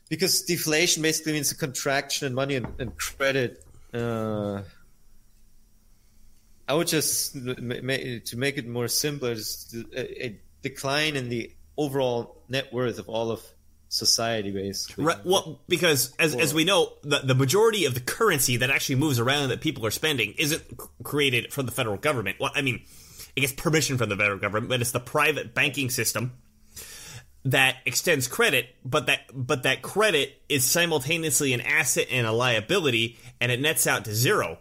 because 0.10 0.43
deflation 0.43 1.03
basically 1.03 1.34
means 1.34 1.51
a 1.51 1.56
contraction 1.56 2.27
in 2.27 2.34
money 2.34 2.56
and, 2.56 2.67
and 2.80 2.97
credit. 2.97 3.63
Uh, 3.93 4.62
I 6.67 6.73
would 6.73 6.88
just 6.88 7.34
to 7.34 8.36
make 8.36 8.58
it 8.58 8.67
more 8.67 8.88
simpler, 8.88 9.36
just 9.36 9.73
a 9.95 10.38
decline 10.62 11.15
in 11.15 11.30
the 11.30 11.51
overall 11.77 12.41
net 12.49 12.73
worth 12.73 12.99
of 12.99 13.08
all 13.08 13.32
of 13.32 13.41
society, 13.89 14.51
basically. 14.51 15.06
Right. 15.06 15.25
Well, 15.25 15.62
because 15.67 16.13
as, 16.19 16.36
as 16.36 16.53
we 16.53 16.65
know, 16.65 16.93
the, 17.03 17.19
the 17.19 17.36
majority 17.36 17.86
of 17.86 17.93
the 17.93 17.99
currency 18.01 18.58
that 18.58 18.69
actually 18.69 18.95
moves 18.95 19.19
around 19.19 19.49
that 19.49 19.62
people 19.62 19.86
are 19.86 19.91
spending 19.91 20.34
isn't 20.38 20.63
created 21.03 21.53
from 21.53 21.65
the 21.65 21.71
federal 21.71 21.97
government. 21.97 22.38
Well, 22.39 22.51
I 22.53 22.62
mean, 22.62 22.84
it 23.36 23.41
gets 23.41 23.53
permission 23.53 23.97
from 23.97 24.10
the 24.10 24.17
federal 24.17 24.39
government, 24.39 24.69
but 24.69 24.82
it's 24.82 24.91
the 24.91 24.99
private 24.99 25.53
banking 25.53 25.89
system 25.89 26.34
that 27.45 27.77
extends 27.86 28.27
credit, 28.27 28.67
but 28.84 29.06
that 29.06 29.21
but 29.34 29.63
that 29.63 29.82
credit 29.82 30.41
is 30.49 30.65
simultaneously 30.65 31.53
an 31.53 31.62
asset 31.62 32.08
and 32.12 32.27
a 32.27 32.32
liability, 32.32 33.17
and 33.39 33.51
it 33.51 33.62
nets 33.62 33.88
out 33.88 34.03
to 34.06 34.13
zero. 34.13 34.58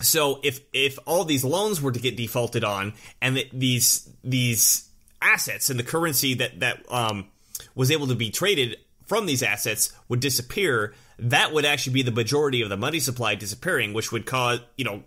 So 0.00 0.40
if 0.42 0.60
if 0.72 0.98
all 1.06 1.24
these 1.24 1.44
loans 1.44 1.82
were 1.82 1.92
to 1.92 1.98
get 1.98 2.16
defaulted 2.16 2.64
on, 2.64 2.94
and 3.20 3.36
that 3.36 3.50
these 3.52 4.08
these 4.22 4.88
assets 5.20 5.70
and 5.70 5.78
the 5.78 5.84
currency 5.84 6.34
that 6.34 6.60
that 6.60 6.84
um, 6.90 7.26
was 7.74 7.90
able 7.90 8.06
to 8.08 8.14
be 8.14 8.30
traded 8.30 8.76
from 9.06 9.26
these 9.26 9.42
assets 9.42 9.92
would 10.08 10.20
disappear, 10.20 10.94
that 11.18 11.52
would 11.52 11.64
actually 11.64 11.94
be 11.94 12.02
the 12.02 12.12
majority 12.12 12.62
of 12.62 12.68
the 12.68 12.76
money 12.76 13.00
supply 13.00 13.34
disappearing, 13.34 13.92
which 13.92 14.12
would 14.12 14.26
cause, 14.26 14.60
you 14.76 14.84
know, 14.84 15.02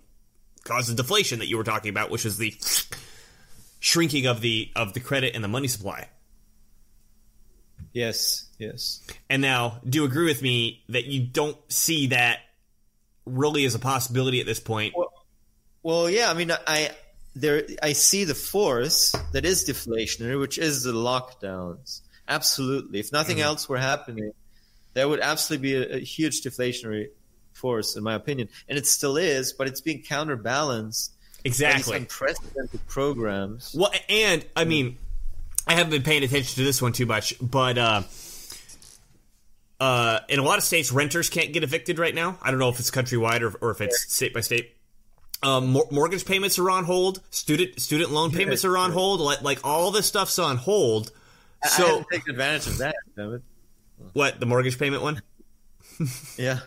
cause 0.63 0.87
the 0.87 0.95
deflation 0.95 1.39
that 1.39 1.47
you 1.47 1.55
were 1.55 1.63
talking 1.63 1.89
about, 1.89 2.09
which 2.09 2.25
is 2.25 2.37
the 2.37 2.53
shrinking 3.79 4.25
of 4.25 4.41
the 4.41 4.71
of 4.75 4.93
the 4.93 4.99
credit 4.99 5.35
and 5.35 5.43
the 5.43 5.47
money 5.47 5.67
supply. 5.67 6.09
Yes, 7.93 8.47
yes. 8.57 9.01
And 9.29 9.41
now, 9.41 9.79
do 9.87 9.99
you 9.99 10.05
agree 10.05 10.25
with 10.25 10.41
me 10.41 10.83
that 10.89 11.05
you 11.05 11.21
don't 11.21 11.57
see 11.71 12.07
that 12.07 12.39
really 13.25 13.65
is 13.65 13.75
a 13.75 13.79
possibility 13.79 14.39
at 14.39 14.45
this 14.45 14.59
point? 14.59 14.93
Well, 14.95 15.11
well 15.83 16.09
yeah. 16.09 16.29
I 16.29 16.33
mean, 16.33 16.51
I 16.67 16.91
there 17.35 17.63
I 17.81 17.93
see 17.93 18.23
the 18.23 18.35
force 18.35 19.15
that 19.33 19.45
is 19.45 19.65
deflationary, 19.65 20.39
which 20.39 20.57
is 20.57 20.83
the 20.83 20.93
lockdowns. 20.93 22.01
Absolutely. 22.27 22.99
If 22.99 23.11
nothing 23.11 23.37
mm-hmm. 23.37 23.45
else 23.45 23.67
were 23.67 23.77
happening, 23.77 24.31
there 24.93 25.07
would 25.07 25.19
absolutely 25.19 25.69
be 25.69 25.75
a, 25.75 25.97
a, 25.97 25.99
huge 25.99 26.41
deflationary 26.41 27.07
force, 27.53 27.95
in 27.97 28.03
my 28.03 28.13
opinion, 28.13 28.47
and 28.69 28.77
it 28.77 28.87
still 28.87 29.17
is. 29.17 29.53
But 29.53 29.67
it's 29.67 29.81
being 29.81 30.01
counterbalanced. 30.01 31.13
Exactly. 31.43 31.97
unprecedented 31.97 32.87
programs. 32.87 33.75
Well, 33.75 33.91
and 34.07 34.45
I 34.55 34.63
mean, 34.63 34.99
I 35.65 35.73
haven't 35.73 35.89
been 35.89 36.03
paying 36.03 36.23
attention 36.23 36.55
to 36.55 36.63
this 36.63 36.81
one 36.81 36.93
too 36.93 37.05
much, 37.05 37.33
but. 37.41 37.77
Uh, 37.77 38.03
uh, 39.81 40.19
in 40.29 40.37
a 40.37 40.43
lot 40.43 40.59
of 40.59 40.63
states, 40.63 40.91
renters 40.91 41.27
can't 41.27 41.51
get 41.51 41.63
evicted 41.63 41.97
right 41.97 42.13
now. 42.13 42.37
I 42.39 42.51
don't 42.51 42.59
know 42.59 42.69
if 42.69 42.79
it's 42.79 42.91
countrywide 42.91 43.41
or, 43.41 43.57
or 43.61 43.71
if 43.71 43.81
it's 43.81 44.13
state 44.13 44.31
by 44.31 44.41
state. 44.41 44.75
Um, 45.41 45.75
mortgage 45.89 46.23
payments 46.23 46.59
are 46.59 46.69
on 46.69 46.83
hold. 46.83 47.19
Student 47.31 47.81
student 47.81 48.11
loan 48.11 48.29
payments 48.29 48.63
are 48.63 48.77
on 48.77 48.91
hold. 48.91 49.21
Like, 49.21 49.41
like 49.41 49.59
all 49.63 49.89
this 49.89 50.05
stuff's 50.05 50.37
on 50.37 50.57
hold. 50.57 51.11
So 51.65 51.83
I 51.83 51.87
haven't 51.87 52.07
taken 52.11 52.29
advantage 52.29 52.67
of 52.67 52.77
that. 52.77 52.95
David. 53.17 53.41
What 54.13 54.39
the 54.39 54.45
mortgage 54.45 54.77
payment 54.77 55.01
one? 55.01 55.19
yeah. 56.37 56.59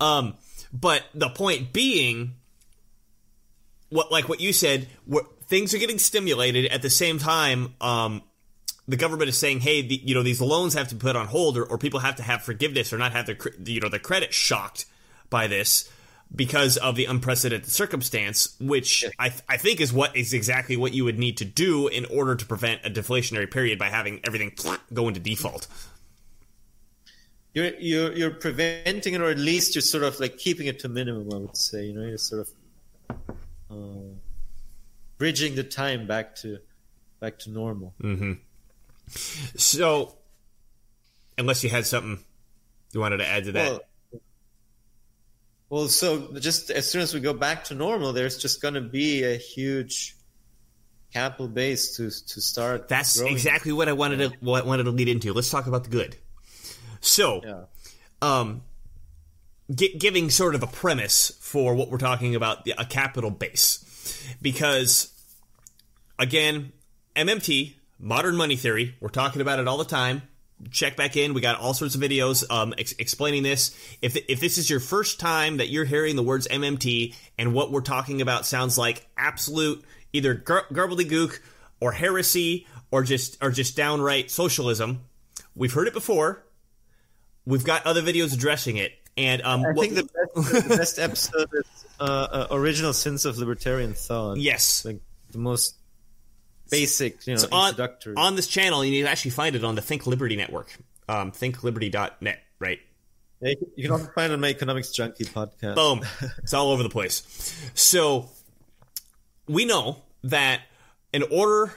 Um, 0.00 0.34
but 0.72 1.02
the 1.12 1.28
point 1.28 1.72
being, 1.72 2.36
what 3.88 4.12
like 4.12 4.28
what 4.28 4.40
you 4.40 4.52
said, 4.52 4.86
things 5.48 5.74
are 5.74 5.78
getting 5.78 5.98
stimulated 5.98 6.66
at 6.66 6.82
the 6.82 6.90
same 6.90 7.18
time. 7.18 7.74
Um, 7.80 8.22
the 8.92 8.98
government 8.98 9.30
is 9.30 9.38
saying, 9.38 9.60
hey, 9.60 9.80
the, 9.80 9.94
you 10.04 10.14
know, 10.14 10.22
these 10.22 10.42
loans 10.42 10.74
have 10.74 10.88
to 10.88 10.94
be 10.94 11.00
put 11.00 11.16
on 11.16 11.26
hold, 11.26 11.56
or, 11.56 11.64
or 11.64 11.78
people 11.78 12.00
have 12.00 12.16
to 12.16 12.22
have 12.22 12.42
forgiveness, 12.42 12.92
or 12.92 12.98
not 12.98 13.12
have 13.12 13.24
their 13.24 13.38
you 13.64 13.80
know 13.80 13.88
their 13.88 13.98
credit 13.98 14.34
shocked 14.34 14.84
by 15.30 15.46
this 15.46 15.90
because 16.34 16.76
of 16.76 16.94
the 16.94 17.06
unprecedented 17.06 17.66
circumstance, 17.70 18.54
which 18.60 19.06
I, 19.18 19.30
th- 19.30 19.42
I 19.48 19.56
think 19.56 19.80
is 19.80 19.94
what 19.94 20.14
is 20.14 20.34
exactly 20.34 20.76
what 20.76 20.92
you 20.92 21.04
would 21.04 21.18
need 21.18 21.38
to 21.38 21.46
do 21.46 21.88
in 21.88 22.04
order 22.04 22.34
to 22.36 22.44
prevent 22.44 22.84
a 22.84 22.90
deflationary 22.90 23.50
period 23.50 23.78
by 23.78 23.88
having 23.88 24.20
everything 24.24 24.52
go 24.92 25.08
into 25.08 25.20
default. 25.20 25.66
You're, 27.54 27.74
you're 27.78 28.12
you're 28.12 28.30
preventing 28.30 29.14
it, 29.14 29.22
or 29.22 29.30
at 29.30 29.38
least 29.38 29.74
you're 29.74 29.80
sort 29.80 30.04
of 30.04 30.20
like 30.20 30.36
keeping 30.36 30.66
it 30.66 30.80
to 30.80 30.90
minimum. 30.90 31.32
I 31.32 31.38
would 31.38 31.56
say, 31.56 31.86
you 31.86 31.94
know, 31.94 32.06
you're 32.06 32.18
sort 32.18 32.46
of 32.46 33.26
uh, 33.70 34.14
bridging 35.16 35.54
the 35.54 35.64
time 35.64 36.06
back 36.06 36.36
to 36.36 36.58
back 37.20 37.38
to 37.38 37.50
normal. 37.50 37.94
Mm-hmm. 38.02 38.32
So, 39.56 40.14
unless 41.38 41.62
you 41.64 41.70
had 41.70 41.86
something 41.86 42.24
you 42.92 43.00
wanted 43.00 43.18
to 43.18 43.26
add 43.26 43.44
to 43.44 43.52
that. 43.52 43.70
Well, 43.70 43.80
well, 45.70 45.88
so 45.88 46.38
just 46.38 46.70
as 46.70 46.88
soon 46.90 47.00
as 47.00 47.14
we 47.14 47.20
go 47.20 47.32
back 47.32 47.64
to 47.64 47.74
normal, 47.74 48.12
there's 48.12 48.36
just 48.36 48.60
going 48.60 48.74
to 48.74 48.82
be 48.82 49.24
a 49.24 49.36
huge 49.36 50.16
capital 51.12 51.48
base 51.48 51.96
to 51.96 52.10
to 52.10 52.40
start. 52.40 52.88
That's 52.88 53.18
growing. 53.18 53.32
exactly 53.32 53.72
what 53.72 53.88
I 53.88 53.94
wanted 53.94 54.18
to 54.18 54.36
what 54.40 54.64
I 54.64 54.66
wanted 54.66 54.84
to 54.84 54.90
lead 54.90 55.08
into. 55.08 55.32
Let's 55.32 55.50
talk 55.50 55.66
about 55.66 55.84
the 55.84 55.90
good. 55.90 56.16
So, 57.00 57.40
yeah. 57.42 57.64
um, 58.20 58.62
giving 59.74 60.30
sort 60.30 60.54
of 60.54 60.62
a 60.62 60.66
premise 60.66 61.32
for 61.40 61.74
what 61.74 61.90
we're 61.90 61.98
talking 61.98 62.34
about, 62.34 62.68
a 62.78 62.84
capital 62.84 63.30
base, 63.30 64.36
because 64.40 65.10
again, 66.18 66.72
MMT, 67.16 67.74
modern 68.02 68.36
money 68.36 68.56
theory, 68.56 68.94
we're 69.00 69.08
talking 69.08 69.40
about 69.40 69.58
it 69.58 69.66
all 69.66 69.78
the 69.78 69.84
time 69.86 70.22
check 70.70 70.96
back 70.96 71.16
in. 71.16 71.34
We 71.34 71.40
got 71.40 71.58
all 71.58 71.74
sorts 71.74 71.94
of 71.94 72.00
videos 72.00 72.48
um, 72.50 72.74
ex- 72.78 72.94
explaining 72.98 73.42
this. 73.42 73.76
If 74.00 74.16
if 74.28 74.40
this 74.40 74.58
is 74.58 74.68
your 74.70 74.80
first 74.80 75.18
time 75.18 75.56
that 75.56 75.68
you're 75.68 75.84
hearing 75.84 76.16
the 76.16 76.22
words 76.22 76.46
MMT 76.48 77.14
and 77.38 77.54
what 77.54 77.72
we're 77.72 77.80
talking 77.80 78.20
about 78.20 78.46
sounds 78.46 78.78
like 78.78 79.06
absolute 79.16 79.84
either 80.12 80.34
gar- 80.34 80.66
gobbledygook 80.70 81.38
or 81.80 81.92
heresy 81.92 82.66
or 82.90 83.02
just 83.02 83.42
or 83.42 83.50
just 83.50 83.76
downright 83.76 84.30
socialism, 84.30 85.02
we've 85.54 85.72
heard 85.72 85.88
it 85.88 85.94
before. 85.94 86.44
We've 87.44 87.64
got 87.64 87.86
other 87.86 88.02
videos 88.02 88.32
addressing 88.32 88.76
it, 88.76 88.92
and 89.16 89.42
um, 89.42 89.64
I 89.66 89.72
think 89.74 89.94
the 89.94 90.04
best, 90.34 90.68
the 90.68 90.76
best 90.76 90.98
episode 91.00 91.48
is 91.54 91.66
uh, 91.98 92.04
uh, 92.04 92.46
original 92.52 92.92
sins 92.92 93.26
of 93.26 93.36
libertarian 93.38 93.94
thought. 93.94 94.36
Yes, 94.36 94.84
like 94.84 95.00
the 95.32 95.38
most 95.38 95.74
basic, 96.72 97.26
you 97.26 97.34
know, 97.34 97.40
so 97.40 97.48
on, 97.52 97.74
on, 98.16 98.36
this 98.36 98.46
channel, 98.46 98.84
you 98.84 98.90
need 98.90 99.02
to 99.02 99.10
actually 99.10 99.30
find 99.30 99.54
it 99.54 99.64
on 99.64 99.74
the 99.74 99.82
Think 99.82 100.06
Liberty 100.06 100.36
Network, 100.36 100.76
um, 101.08 101.30
thinkliberty.net, 101.30 102.42
right? 102.58 102.80
Yeah, 103.40 103.54
you 103.76 103.84
can 103.84 103.92
also 103.92 104.10
find 104.14 104.32
it 104.32 104.34
on 104.34 104.40
my 104.40 104.48
Economics 104.48 104.90
Junkie 104.90 105.24
podcast. 105.24 105.74
Boom. 105.74 106.04
it's 106.38 106.54
all 106.54 106.70
over 106.70 106.82
the 106.82 106.88
place. 106.88 107.22
So 107.74 108.30
we 109.48 109.64
know 109.64 110.02
that 110.24 110.62
in 111.12 111.24
order 111.30 111.72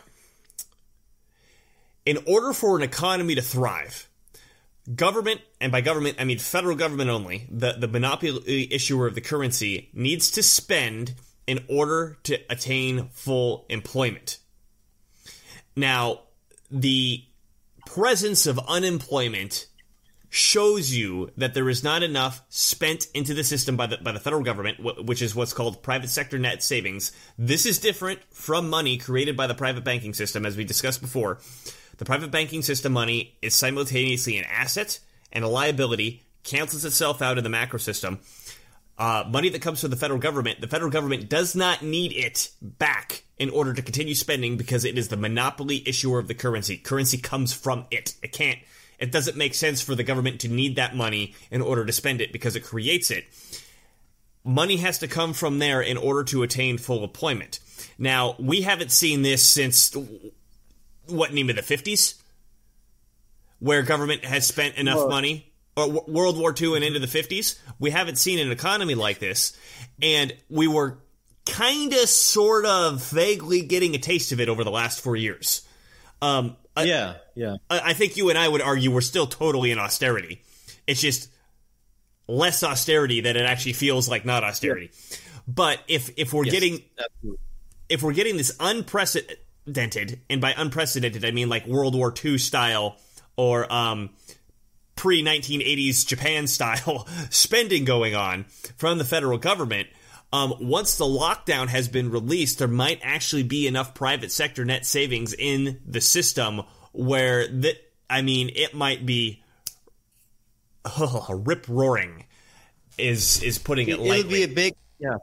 in 2.06 2.20
order 2.28 2.54
for 2.54 2.78
an 2.78 2.84
economy 2.84 3.34
to 3.34 3.42
thrive, 3.42 4.08
government, 4.94 5.42
and 5.60 5.72
by 5.72 5.82
government 5.82 6.18
I 6.20 6.24
mean 6.24 6.38
federal 6.38 6.76
government 6.76 7.10
only, 7.10 7.48
the, 7.50 7.74
the 7.74 7.88
monopoly 7.88 8.72
issuer 8.72 9.08
of 9.08 9.16
the 9.16 9.22
currency 9.22 9.90
needs 9.94 10.32
to 10.32 10.44
spend 10.44 11.16
in 11.48 11.64
order 11.68 12.18
to 12.24 12.38
attain 12.50 13.10
full 13.12 13.66
employment. 13.70 14.38
Now, 15.76 16.22
the 16.72 17.24
presence 17.86 18.48
of 18.48 18.60
unemployment 18.68 19.68
shows 20.30 20.94
you 20.94 21.32
that 21.38 21.54
there 21.54 21.70
is 21.70 21.84
not 21.84 22.04
enough 22.04 22.42
spent 22.50 23.08
into 23.14 23.34
the 23.34 23.44
system 23.44 23.78
by 23.78 23.88
the 23.88 23.98
by 23.98 24.12
the 24.12 24.20
federal 24.20 24.44
government, 24.44 24.80
which 25.06 25.22
is 25.22 25.34
what's 25.34 25.54
called 25.54 25.82
private 25.82 26.10
sector 26.10 26.38
net 26.38 26.62
savings. 26.62 27.12
This 27.38 27.66
is 27.66 27.80
different 27.80 28.20
from 28.32 28.70
money 28.70 28.98
created 28.98 29.38
by 29.38 29.48
the 29.48 29.56
private 29.56 29.86
banking 29.86 30.14
system, 30.14 30.46
as 30.46 30.58
we 30.58 30.66
discussed 30.66 31.02
before. 31.02 31.40
The 31.98 32.06
private 32.06 32.32
banking 32.32 32.62
system 32.62 32.92
money 32.92 33.38
is 33.42 33.56
simultaneously 33.56 34.38
an 34.38 34.46
asset 34.52 35.00
and 35.32 35.46
a 35.46 35.48
liability, 35.48 36.24
cancels 36.44 36.84
itself 36.84 37.22
out 37.22 37.38
in 37.38 37.44
the 37.44 37.50
macro 37.50 37.80
system. 37.80 38.20
Uh, 38.98 39.26
money 39.30 39.50
that 39.50 39.62
comes 39.62 39.82
from 39.82 39.90
the 39.90 39.96
federal 39.98 40.20
government, 40.20 40.62
the 40.62 40.68
federal 40.68 40.90
government 40.90 41.28
does 41.28 41.56
not 41.56 41.82
need 41.82 42.14
it 42.14 42.50
back 42.62 43.24
in 43.38 43.50
order 43.50 43.74
to 43.74 43.82
continue 43.82 44.16
spending 44.16 44.56
because 44.56 44.86
it 44.86 44.98
is 44.98 45.10
the 45.10 45.18
monopoly 45.18 45.84
issuer 45.86 46.18
of 46.18 46.30
the 46.30 46.34
currency. 46.34 46.78
Currency 46.78 47.18
comes 47.18 47.52
from 47.52 47.86
it. 47.92 48.16
It 48.24 48.32
can't, 48.32 48.60
it 48.98 49.12
doesn't 49.12 49.36
make 49.36 49.54
sense 49.54 49.82
for 49.82 49.96
the 49.96 50.04
government 50.04 50.40
to 50.42 50.48
need 50.48 50.78
that 50.78 50.96
money 50.96 51.36
in 51.52 51.62
order 51.62 51.86
to 51.86 51.92
spend 51.92 52.22
it 52.22 52.32
because 52.32 52.56
it 52.56 52.62
creates 52.62 53.12
it. 53.12 53.26
Money 54.46 54.78
has 54.78 55.00
to 55.00 55.08
come 55.08 55.34
from 55.34 55.60
there 55.60 55.82
in 55.82 55.98
order 55.98 56.24
to 56.24 56.44
attain 56.44 56.78
full 56.78 57.04
employment. 57.04 57.60
Now, 57.98 58.36
we 58.40 58.62
haven't 58.62 58.92
seen 58.92 59.24
this 59.24 59.44
since 59.44 59.94
what 61.08 61.34
name 61.34 61.50
of 61.50 61.58
the 61.58 61.62
50s? 61.62 62.22
Where 63.60 63.82
government 63.82 64.24
has 64.24 64.48
spent 64.48 64.76
enough 64.76 64.98
well, 64.98 65.10
money 65.10 65.52
or 65.78 66.04
World 66.08 66.38
War 66.38 66.54
II 66.60 66.76
and 66.76 66.84
into 66.84 67.00
the 67.00 67.08
50s. 67.08 67.60
We 67.80 67.92
haven't 67.92 68.18
seen 68.18 68.40
an 68.40 68.52
economy 68.52 68.96
like 68.96 69.20
this. 69.20 69.58
And 70.02 70.34
we 70.50 70.68
were 70.68 71.00
kind 71.46 71.94
of, 71.94 72.10
sort 72.10 72.66
of, 72.66 73.04
vaguely 73.10 73.62
getting 73.62 73.96
a 73.96 73.98
taste 73.98 74.32
of 74.32 74.40
it 74.40 74.50
over 74.50 74.64
the 74.64 74.72
last 74.72 75.02
four 75.02 75.16
years. 75.16 75.68
Um, 76.22 76.58
yeah, 76.78 77.16
yeah. 77.36 77.58
I, 77.70 77.82
I 77.92 77.94
think 77.94 78.18
you 78.18 78.30
and 78.30 78.38
I 78.38 78.48
would 78.48 78.62
argue 78.62 78.92
we're 78.92 79.02
still 79.02 79.28
totally 79.28 79.72
in 79.72 79.80
austerity. 79.80 80.42
It's 80.88 81.02
just 81.02 81.30
less 82.28 82.64
austerity 82.64 83.22
that 83.22 83.36
it 83.36 83.44
actually 83.44 83.74
feels 83.74 84.10
like 84.10 84.26
not 84.26 84.44
austerity. 84.44 84.92
Yeah. 84.92 85.18
But 85.48 85.80
if 85.88 86.12
if 86.18 86.34
we're 86.34 86.46
yes, 86.46 86.54
getting 86.54 86.82
absolutely. 86.98 87.40
if 87.88 88.02
we're 88.02 88.14
getting 88.14 88.38
this 88.38 88.56
unprecedented, 88.60 90.20
and 90.30 90.42
by 90.42 90.54
unprecedented 90.58 91.24
I 91.24 91.32
mean 91.32 91.50
like 91.50 91.68
World 91.68 91.96
War 91.96 92.14
II 92.24 92.38
style 92.40 92.98
or 93.38 93.72
um, 93.72 94.10
pre 94.96 95.24
1980s 95.24 96.06
Japan 96.06 96.48
style 96.48 97.08
spending 97.30 97.86
going 97.86 98.16
on 98.16 98.46
from 98.78 98.98
the 98.98 99.06
federal 99.06 99.38
government, 99.38 99.88
um, 100.34 100.54
once 100.60 100.98
the 100.98 101.06
lockdown 101.06 101.68
has 101.68 101.88
been 101.88 102.10
released, 102.12 102.60
there 102.60 102.68
might 102.68 103.00
actually 103.04 103.44
be 103.44 103.68
enough 103.68 103.94
private 103.94 104.32
sector 104.32 104.66
net 104.66 104.86
savings 104.86 105.34
in 105.34 105.80
the 105.86 106.02
system 106.02 106.64
where 106.92 107.48
that 107.48 107.76
I 108.10 108.22
mean 108.22 108.52
it 108.56 108.74
might 108.74 109.06
be 109.06 109.44
oh, 110.84 111.28
rip 111.46 111.66
roaring 111.70 112.26
is 112.98 113.42
is 113.44 113.58
putting 113.58 113.88
it, 113.88 113.94
it 113.94 114.00
lightly. 114.00 114.20
It'll 114.20 114.30
be 114.30 114.44
a 114.44 114.56
big 114.56 114.76
yeah. 115.00 115.18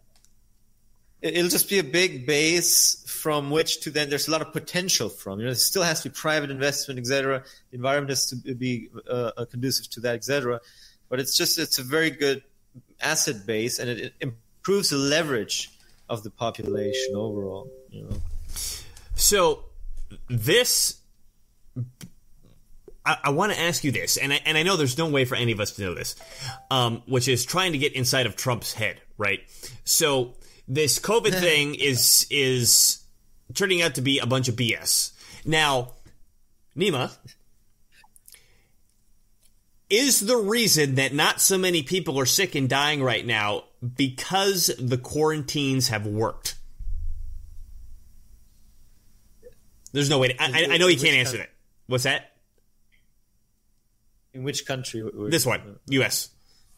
it'll 1.20 1.50
just 1.50 1.68
be 1.68 1.78
a 1.78 1.84
big 1.84 2.26
base 2.26 3.01
from 3.22 3.50
which 3.50 3.82
to 3.82 3.88
then 3.88 4.10
there's 4.10 4.26
a 4.26 4.32
lot 4.32 4.42
of 4.42 4.52
potential 4.52 5.08
from. 5.08 5.38
You 5.38 5.46
know, 5.46 5.52
it 5.52 5.54
still 5.54 5.84
has 5.84 6.02
to 6.02 6.10
be 6.10 6.12
private 6.12 6.50
investment, 6.50 6.98
etc. 6.98 7.44
The 7.70 7.76
environment 7.76 8.10
has 8.10 8.26
to 8.30 8.36
be 8.36 8.88
uh, 9.08 9.30
uh, 9.36 9.44
conducive 9.44 9.88
to 9.90 10.00
that, 10.00 10.16
etc. 10.16 10.60
But 11.08 11.20
it's 11.20 11.36
just 11.36 11.56
it's 11.56 11.78
a 11.78 11.84
very 11.84 12.10
good 12.10 12.42
asset 13.00 13.46
base, 13.46 13.78
and 13.78 13.88
it, 13.88 13.98
it 14.00 14.14
improves 14.20 14.90
the 14.90 14.96
leverage 14.96 15.70
of 16.08 16.24
the 16.24 16.30
population 16.30 17.14
overall. 17.14 17.70
You 17.90 18.02
know. 18.02 18.16
So 19.14 19.66
this. 20.28 20.98
I, 23.06 23.18
I 23.24 23.30
want 23.30 23.52
to 23.52 23.60
ask 23.60 23.84
you 23.84 23.92
this, 23.92 24.16
and 24.16 24.32
I, 24.32 24.40
and 24.44 24.58
I 24.58 24.64
know 24.64 24.76
there's 24.76 24.98
no 24.98 25.08
way 25.08 25.24
for 25.24 25.36
any 25.36 25.52
of 25.52 25.60
us 25.60 25.72
to 25.72 25.82
know 25.82 25.94
this, 25.94 26.16
um, 26.72 27.04
which 27.06 27.28
is 27.28 27.44
trying 27.44 27.70
to 27.72 27.78
get 27.78 27.92
inside 27.92 28.26
of 28.26 28.34
Trump's 28.34 28.72
head, 28.72 29.00
right? 29.16 29.40
So 29.84 30.34
this 30.66 30.98
COVID 30.98 31.38
thing 31.46 31.76
is 31.76 32.26
is 32.30 33.01
turning 33.54 33.82
out 33.82 33.96
to 33.96 34.02
be 34.02 34.18
a 34.18 34.26
bunch 34.26 34.48
of 34.48 34.56
BS. 34.56 35.12
Now, 35.44 35.92
Nima, 36.76 37.10
is 39.90 40.20
the 40.20 40.36
reason 40.36 40.94
that 40.94 41.12
not 41.12 41.40
so 41.40 41.58
many 41.58 41.82
people 41.82 42.18
are 42.18 42.26
sick 42.26 42.54
and 42.54 42.68
dying 42.68 43.02
right 43.02 43.26
now 43.26 43.64
because 43.96 44.70
the 44.78 44.96
quarantines 44.96 45.88
have 45.88 46.06
worked? 46.06 46.56
There's 49.92 50.08
no 50.08 50.18
way. 50.18 50.28
To, 50.28 50.42
I, 50.42 50.66
I 50.70 50.78
know 50.78 50.86
you 50.86 50.96
can't 50.96 51.16
answer 51.16 51.36
that. 51.36 51.50
What's 51.86 52.04
that? 52.04 52.32
In 54.32 54.44
which 54.44 54.64
country? 54.64 55.02
This 55.28 55.44
one, 55.44 55.78
U.S. 55.88 56.30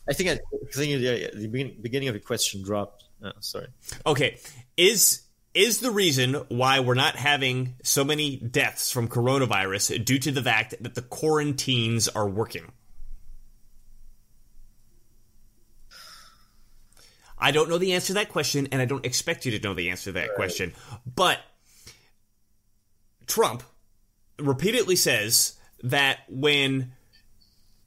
I 0.09 0.13
think 0.13 0.31
I, 0.31 0.33
I 0.33 0.73
think 0.73 1.01
the 1.01 1.77
beginning 1.81 2.09
of 2.09 2.15
the 2.15 2.21
question 2.21 2.63
dropped. 2.63 3.05
Oh, 3.23 3.31
sorry. 3.39 3.69
Okay, 4.05 4.39
is 4.77 5.24
is 5.55 5.79
the 5.81 5.91
reason 5.91 6.35
why 6.49 6.81
we're 6.81 6.95
not 6.95 7.17
having 7.17 7.77
so 7.83 8.05
many 8.05 8.37
deaths 8.37 8.91
from 8.91 9.09
coronavirus 9.09 10.05
due 10.05 10.19
to 10.19 10.33
the 10.33 10.43
fact 10.43 10.75
that 10.81 10.95
the 10.95 11.03
quarantines 11.03 12.09
are 12.09 12.29
working? 12.29 12.73
I 17.39 17.51
don't 17.51 17.69
know 17.69 17.79
the 17.79 17.93
answer 17.93 18.09
to 18.09 18.15
that 18.15 18.31
question, 18.31 18.69
and 18.73 18.81
I 18.81 18.85
don't 18.85 19.05
expect 19.05 19.45
you 19.45 19.59
to 19.59 19.63
know 19.63 19.75
the 19.75 19.91
answer 19.91 20.05
to 20.05 20.13
that 20.13 20.29
right. 20.29 20.37
question. 20.37 20.73
But 21.07 21.41
Trump 23.27 23.63
repeatedly 24.39 24.97
says 24.97 25.55
that 25.83 26.21
when 26.29 26.94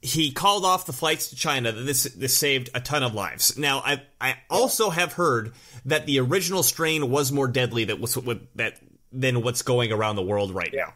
he 0.02 0.32
called 0.32 0.64
off 0.64 0.86
the 0.86 0.94
flights 0.94 1.30
to 1.30 1.36
China 1.36 1.72
that 1.72 1.82
this 1.82 2.04
this 2.04 2.38
saved 2.38 2.70
a 2.74 2.80
ton 2.80 3.04
of 3.04 3.14
lives. 3.14 3.58
Now, 3.58 3.80
I 3.80 4.02
I 4.22 4.38
also 4.50 4.90
have 4.90 5.14
heard 5.14 5.54
that 5.86 6.06
the 6.06 6.20
original 6.20 6.64
strain 6.64 7.10
was 7.10 7.32
more 7.32 7.48
deadly 7.48 7.86
that 7.86 8.00
was 8.00 8.18
that 8.56 8.80
than 9.12 9.42
what's 9.42 9.62
going 9.62 9.92
around 9.92 10.16
the 10.16 10.24
world 10.24 10.52
right 10.52 10.74
now, 10.74 10.94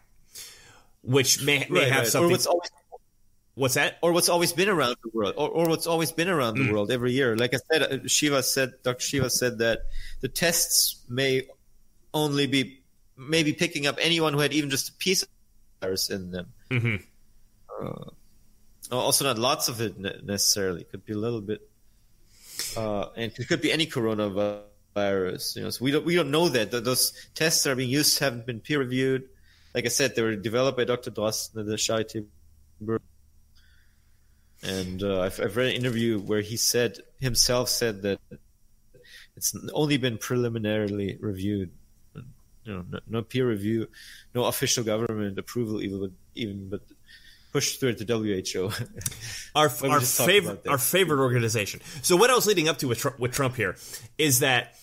which 1.02 1.44
may, 1.44 1.66
may 1.70 1.80
right, 1.80 1.92
have 1.92 1.98
right. 2.00 2.08
something. 2.08 2.32
What's, 2.32 2.46
always, 2.46 2.70
what's, 3.56 3.74
that? 3.76 3.98
Or 4.02 4.12
what's 4.12 4.30
always 4.30 4.54
been 4.54 4.70
around 4.70 4.98
the 5.04 5.10
world, 5.14 5.34
or, 5.38 5.50
or 5.50 5.70
what's 5.70 5.88
always 5.88 6.12
been 6.12 6.30
around 6.30 6.56
the 6.56 6.66
mm. 6.66 6.72
world 6.72 6.92
every 6.92 7.14
year. 7.14 7.36
Like 7.36 7.54
I 7.54 7.58
said, 7.72 7.82
uh, 7.82 8.08
Shiva 8.08 8.44
said, 8.44 8.74
Dr. 8.84 9.02
Shiva 9.02 9.30
said 9.30 9.60
that 9.60 9.80
the 10.20 10.28
tests 10.28 11.04
may 11.10 11.48
only 12.14 12.48
be 12.48 12.82
maybe 13.18 13.54
picking 13.54 13.88
up 13.88 13.98
anyone 14.00 14.34
who 14.34 14.40
had 14.40 14.54
even 14.54 14.70
just 14.70 14.90
a 14.90 14.94
piece 14.94 15.24
of 15.24 15.30
virus 15.82 16.10
in 16.10 16.32
them. 16.32 16.48
Mm-hmm. 16.70 16.96
Uh, 17.82 18.12
also, 19.00 19.26
not 19.26 19.38
lots 19.38 19.68
of 19.68 19.82
it 19.82 19.98
necessarily. 19.98 20.82
It 20.82 20.92
could 20.92 21.06
be 21.06 21.14
a 21.14 21.18
little 21.18 21.42
bit, 21.42 21.62
uh, 22.76 23.06
and 23.16 23.32
it 23.38 23.48
could 23.48 23.62
be 23.62 23.72
any 23.72 23.86
coronavirus. 23.86 25.56
You 25.56 25.64
know, 25.64 25.70
so 25.70 25.84
we 25.84 25.92
don't 25.92 26.06
we 26.06 26.16
don't 26.16 26.32
know 26.32 26.50
that. 26.50 26.72
Those 26.72 27.14
tests 27.34 27.64
that 27.64 27.72
are 27.72 27.76
being 27.76 27.90
used 27.90 28.20
haven't 28.20 28.46
been 28.46 28.60
peer 28.60 28.80
reviewed. 28.80 29.30
Like 29.74 29.86
I 29.86 29.90
said, 29.90 30.16
they 30.16 30.22
were 30.22 30.36
developed 30.36 30.78
by 30.78 30.84
Dr. 30.84 31.12
Drosten 31.12 31.62
at 31.62 31.66
the 31.66 31.76
Charité. 31.76 32.26
And 34.64 35.02
uh, 35.02 35.22
I've, 35.22 35.40
I've 35.40 35.56
read 35.56 35.70
an 35.70 35.76
interview 35.76 36.20
where 36.20 36.42
he 36.42 36.58
said 36.58 37.00
himself 37.20 37.70
said 37.70 38.04
that 38.04 38.20
it's 39.36 39.56
only 39.74 39.98
been 39.98 40.18
preliminarily 40.18 41.18
reviewed. 41.20 41.72
You 42.64 42.74
know, 42.74 42.86
no, 42.92 43.00
no 43.08 43.22
peer 43.24 43.48
review, 43.48 43.88
no 44.36 44.46
official 44.46 44.84
government 44.84 45.40
approval, 45.40 45.82
even 45.82 46.14
even 46.36 46.70
but 46.70 46.82
pushed 47.52 47.80
through 47.80 47.96
the 47.96 48.06
WHO. 48.06 48.72
our 49.56 49.72
our 49.90 50.02
favorite 50.02 50.68
our 50.68 50.78
favorite 50.78 51.20
organization. 51.20 51.82
So 52.02 52.16
what 52.16 52.30
I 52.30 52.36
was 52.36 52.48
leading 52.48 52.70
up 52.70 52.78
to 52.80 52.88
with 52.88 53.00
Trump, 53.00 53.20
with 53.20 53.32
Trump 53.32 53.56
here 53.56 53.76
is 54.18 54.40
that 54.40 54.76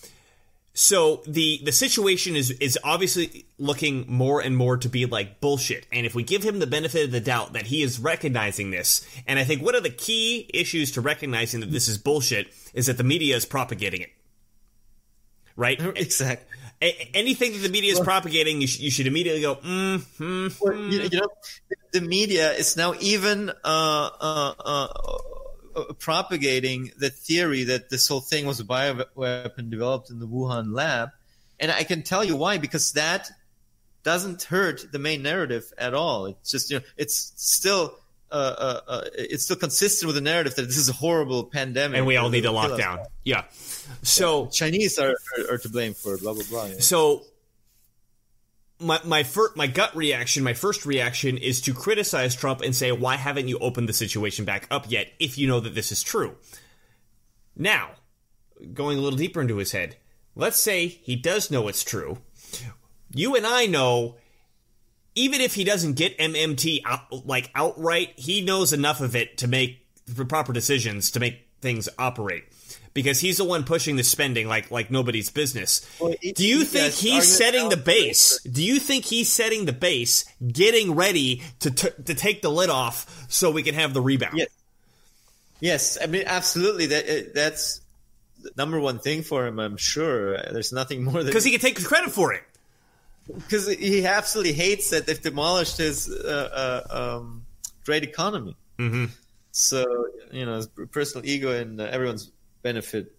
so 0.73 1.21
the 1.27 1.59
the 1.63 1.71
situation 1.71 2.35
is 2.35 2.51
is 2.51 2.77
obviously 2.83 3.45
looking 3.57 4.05
more 4.07 4.41
and 4.41 4.55
more 4.55 4.77
to 4.77 4.89
be 4.89 5.05
like 5.05 5.41
bullshit. 5.41 5.85
And 5.91 6.05
if 6.05 6.15
we 6.15 6.23
give 6.23 6.43
him 6.43 6.59
the 6.59 6.67
benefit 6.67 7.05
of 7.05 7.11
the 7.11 7.19
doubt 7.19 7.53
that 7.53 7.65
he 7.67 7.81
is 7.81 7.99
recognizing 7.99 8.71
this, 8.71 9.05
and 9.27 9.39
I 9.39 9.43
think 9.43 9.61
one 9.61 9.75
of 9.75 9.83
the 9.83 9.89
key 9.89 10.49
issues 10.53 10.91
to 10.93 11.01
recognizing 11.01 11.59
that 11.61 11.71
this 11.71 11.87
is 11.87 11.97
bullshit 11.97 12.53
is 12.73 12.85
that 12.85 12.97
the 12.97 13.03
media 13.03 13.35
is 13.35 13.45
propagating 13.45 14.01
it. 14.01 14.11
Right? 15.55 15.79
Exactly 15.97 16.58
anything 16.81 17.53
that 17.53 17.59
the 17.59 17.69
media 17.69 17.91
is 17.91 17.99
propagating, 17.99 18.61
you, 18.61 18.67
sh- 18.67 18.79
you 18.79 18.91
should 18.91 19.07
immediately 19.07 19.41
go, 19.41 19.55
mm, 19.55 19.97
mm, 19.97 20.49
mm. 20.49 20.91
You, 20.91 21.01
you, 21.11 21.19
know, 21.19 21.27
the 21.91 22.01
media 22.01 22.53
is 22.53 22.77
now 22.77 22.93
even 22.99 23.49
uh, 23.49 23.53
uh, 23.63 24.53
uh, 24.59 24.87
uh, 25.75 25.93
propagating 25.99 26.91
the 26.97 27.09
theory 27.09 27.65
that 27.65 27.89
this 27.89 28.07
whole 28.07 28.21
thing 28.21 28.45
was 28.45 28.59
a 28.59 28.63
bioweapon 28.63 29.69
developed 29.69 30.09
in 30.09 30.19
the 30.19 30.27
Wuhan 30.27 30.73
lab. 30.73 31.09
And 31.59 31.71
I 31.71 31.83
can 31.83 32.03
tell 32.03 32.23
you 32.23 32.37
why, 32.37 32.57
because 32.57 32.93
that 32.93 33.29
doesn't 34.03 34.43
hurt 34.43 34.89
the 34.91 34.99
main 34.99 35.21
narrative 35.21 35.73
at 35.77 35.93
all. 35.93 36.27
It's 36.27 36.51
just, 36.51 36.71
you 36.71 36.79
know, 36.79 36.85
it's 36.95 37.33
still 37.35 37.98
uh, 38.31 38.35
uh, 38.35 38.79
uh, 38.87 39.01
it's 39.13 39.43
still 39.43 39.55
consistent 39.55 40.07
with 40.07 40.15
the 40.15 40.21
narrative 40.21 40.55
that 40.55 40.63
this 40.63 40.77
is 40.77 40.89
a 40.89 40.93
horrible 40.93 41.45
pandemic, 41.45 41.97
and 41.97 42.05
we 42.05 42.17
all 42.17 42.29
need 42.29 42.41
to 42.41 42.51
lock 42.51 42.77
down. 42.77 42.99
Yeah. 43.23 43.43
So 44.03 44.43
yeah. 44.43 44.49
Chinese 44.49 44.99
are, 44.99 45.09
are, 45.09 45.53
are 45.53 45.57
to 45.57 45.69
blame 45.69 45.93
for 45.93 46.17
blah 46.17 46.33
blah 46.33 46.43
blah. 46.49 46.65
Yeah. 46.65 46.79
So 46.79 47.23
my 48.79 48.99
my 49.03 49.23
first 49.23 49.55
my 49.55 49.67
gut 49.67 49.95
reaction, 49.95 50.43
my 50.43 50.53
first 50.53 50.85
reaction 50.85 51.37
is 51.37 51.61
to 51.61 51.73
criticize 51.73 52.35
Trump 52.35 52.61
and 52.61 52.75
say, 52.75 52.91
why 52.91 53.15
haven't 53.15 53.47
you 53.47 53.57
opened 53.59 53.89
the 53.89 53.93
situation 53.93 54.45
back 54.45 54.67
up 54.71 54.89
yet? 54.89 55.11
If 55.19 55.37
you 55.37 55.47
know 55.47 55.59
that 55.59 55.75
this 55.75 55.91
is 55.91 56.03
true. 56.03 56.35
Now, 57.55 57.91
going 58.73 58.97
a 58.97 59.01
little 59.01 59.17
deeper 59.17 59.41
into 59.41 59.57
his 59.57 59.73
head, 59.73 59.97
let's 60.35 60.59
say 60.59 60.87
he 60.87 61.15
does 61.15 61.51
know 61.51 61.67
it's 61.67 61.83
true. 61.83 62.19
You 63.13 63.35
and 63.35 63.45
I 63.45 63.65
know 63.65 64.15
even 65.19 65.41
if 65.41 65.53
he 65.53 65.65
doesn't 65.65 65.93
get 65.93 66.17
MMT 66.17 66.81
out, 66.85 67.25
like 67.27 67.51
outright, 67.53 68.13
he 68.15 68.41
knows 68.41 68.71
enough 68.71 69.01
of 69.01 69.15
it 69.15 69.37
to 69.39 69.47
make 69.47 69.85
the 70.05 70.25
proper 70.25 70.53
decisions 70.53 71.11
to 71.11 71.19
make 71.19 71.45
things 71.61 71.89
operate 71.99 72.45
because 72.93 73.19
he's 73.19 73.37
the 73.37 73.43
one 73.43 73.65
pushing 73.65 73.97
the 73.97 74.03
spending 74.03 74.47
like 74.47 74.71
like 74.71 74.89
nobody's 74.89 75.29
business. 75.29 75.85
Well, 75.99 76.15
it, 76.21 76.35
Do 76.35 76.47
you 76.47 76.63
think 76.63 76.93
he's 76.93 77.27
setting 77.27 77.67
the 77.67 77.77
base? 77.77 78.39
Do 78.43 78.63
you 78.63 78.79
think 78.79 79.03
he's 79.05 79.31
setting 79.31 79.65
the 79.65 79.73
base, 79.73 80.23
getting 80.47 80.95
ready 80.95 81.43
to 81.59 81.71
t- 81.71 82.03
to 82.05 82.13
take 82.15 82.41
the 82.41 82.49
lid 82.49 82.69
off 82.69 83.25
so 83.29 83.51
we 83.51 83.61
can 83.61 83.75
have 83.75 83.93
the 83.93 84.01
rebound? 84.01 84.37
Yes, 84.37 84.49
yes. 85.59 85.97
I 86.01 86.07
mean, 86.07 86.23
absolutely. 86.27 86.87
That 86.87 87.33
that's 87.35 87.81
the 88.41 88.51
number 88.55 88.79
one 88.79 88.99
thing 88.99 89.23
for 89.23 89.45
him. 89.45 89.59
I'm 89.59 89.75
sure. 89.75 90.37
There's 90.37 90.71
nothing 90.71 91.03
more 91.03 91.25
because 91.25 91.43
he 91.43 91.51
can 91.51 91.59
take 91.59 91.83
credit 91.83 92.11
for 92.11 92.33
it 92.33 92.43
because 93.33 93.67
he 93.67 94.05
absolutely 94.05 94.53
hates 94.53 94.89
that 94.89 95.05
they've 95.05 95.21
demolished 95.21 95.77
his 95.77 96.09
uh, 96.09 96.83
uh, 96.89 97.17
um, 97.17 97.45
great 97.85 98.03
economy. 98.03 98.55
Mm-hmm. 98.77 99.05
So 99.51 100.07
you 100.31 100.45
know, 100.45 100.55
his 100.55 100.67
personal 100.91 101.25
ego 101.27 101.51
and 101.51 101.79
uh, 101.79 101.85
everyone's 101.85 102.31
benefit. 102.61 103.15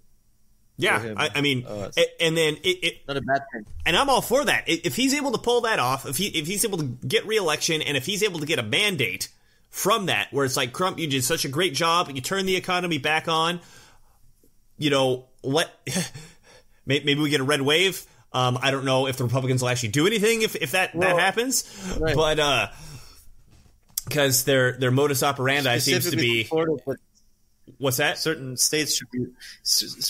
Yeah, 0.76 1.12
I, 1.14 1.28
I, 1.34 1.40
mean, 1.42 1.66
uh, 1.66 1.90
and 2.20 2.34
then 2.34 2.56
it, 2.64 2.78
it, 2.82 2.94
not 3.06 3.18
a 3.18 3.20
bad 3.20 3.42
thing. 3.52 3.66
And 3.84 3.94
I'm 3.94 4.08
all 4.08 4.22
for 4.22 4.42
that. 4.46 4.64
If 4.66 4.96
he's 4.96 5.12
able 5.12 5.32
to 5.32 5.38
pull 5.38 5.62
that 5.62 5.78
off, 5.78 6.06
if 6.06 6.16
he 6.16 6.28
if 6.28 6.46
he's 6.46 6.64
able 6.64 6.78
to 6.78 6.84
get 6.84 7.26
reelection, 7.26 7.82
and 7.82 7.98
if 7.98 8.06
he's 8.06 8.22
able 8.22 8.40
to 8.40 8.46
get 8.46 8.58
a 8.58 8.62
mandate 8.62 9.28
from 9.68 10.06
that, 10.06 10.32
where 10.32 10.46
it's 10.46 10.56
like 10.56 10.72
Trump, 10.72 10.98
you 10.98 11.06
did 11.06 11.22
such 11.22 11.44
a 11.44 11.48
great 11.48 11.74
job, 11.74 12.10
you 12.14 12.22
turn 12.22 12.46
the 12.46 12.56
economy 12.56 12.96
back 12.96 13.28
on. 13.28 13.60
You 14.78 14.88
know, 14.88 15.26
let 15.42 15.70
maybe 16.86 17.16
we 17.16 17.28
get 17.28 17.40
a 17.40 17.44
red 17.44 17.60
wave. 17.60 18.06
Um, 18.32 18.58
I 18.62 18.70
don't 18.70 18.84
know 18.84 19.06
if 19.06 19.16
the 19.16 19.24
Republicans 19.24 19.60
will 19.62 19.70
actually 19.70 19.88
do 19.88 20.06
anything 20.06 20.42
if, 20.42 20.54
if 20.54 20.72
that, 20.72 20.94
well, 20.94 21.16
that 21.16 21.20
happens, 21.20 21.96
right. 22.00 22.14
but 22.14 22.38
uh, 22.38 22.68
because 24.04 24.44
their 24.44 24.72
their 24.72 24.90
modus 24.90 25.22
operandi 25.22 25.78
seems 25.78 26.10
to 26.10 26.16
be. 26.16 26.44
Florida, 26.44 26.76
What's 27.78 27.98
that? 27.98 28.18
Certain 28.18 28.56
states 28.56 28.96
should 28.96 29.10
be 29.10 29.26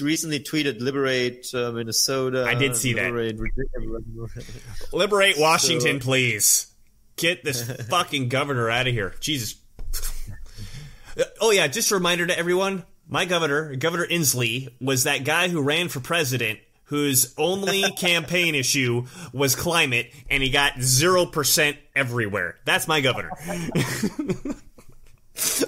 recently 0.02 0.40
tweeted 0.40 0.80
liberate 0.80 1.46
uh, 1.54 1.70
Minnesota. 1.72 2.44
I 2.44 2.54
did 2.54 2.74
see 2.74 2.94
liberate, 2.94 3.36
that. 3.36 4.86
liberate 4.92 5.38
Washington, 5.38 6.00
so, 6.00 6.04
please. 6.04 6.66
Get 7.16 7.44
this 7.44 7.62
fucking 7.88 8.28
governor 8.28 8.70
out 8.70 8.86
of 8.86 8.92
here. 8.92 9.14
Jesus. 9.20 9.56
Oh 11.40 11.50
yeah, 11.50 11.66
just 11.66 11.90
a 11.90 11.94
reminder 11.96 12.26
to 12.26 12.38
everyone. 12.38 12.84
My 13.06 13.24
governor, 13.24 13.74
Governor 13.74 14.06
Inslee, 14.06 14.68
was 14.80 15.04
that 15.04 15.24
guy 15.24 15.48
who 15.48 15.60
ran 15.60 15.88
for 15.88 15.98
president 15.98 16.60
whose 16.90 17.32
only 17.38 17.82
campaign 17.96 18.54
issue 18.56 19.06
was 19.32 19.54
climate, 19.54 20.12
and 20.28 20.42
he 20.42 20.50
got 20.50 20.74
0% 20.74 21.76
everywhere. 21.94 22.56
That's 22.64 22.88
my 22.88 23.00
governor. 23.00 23.30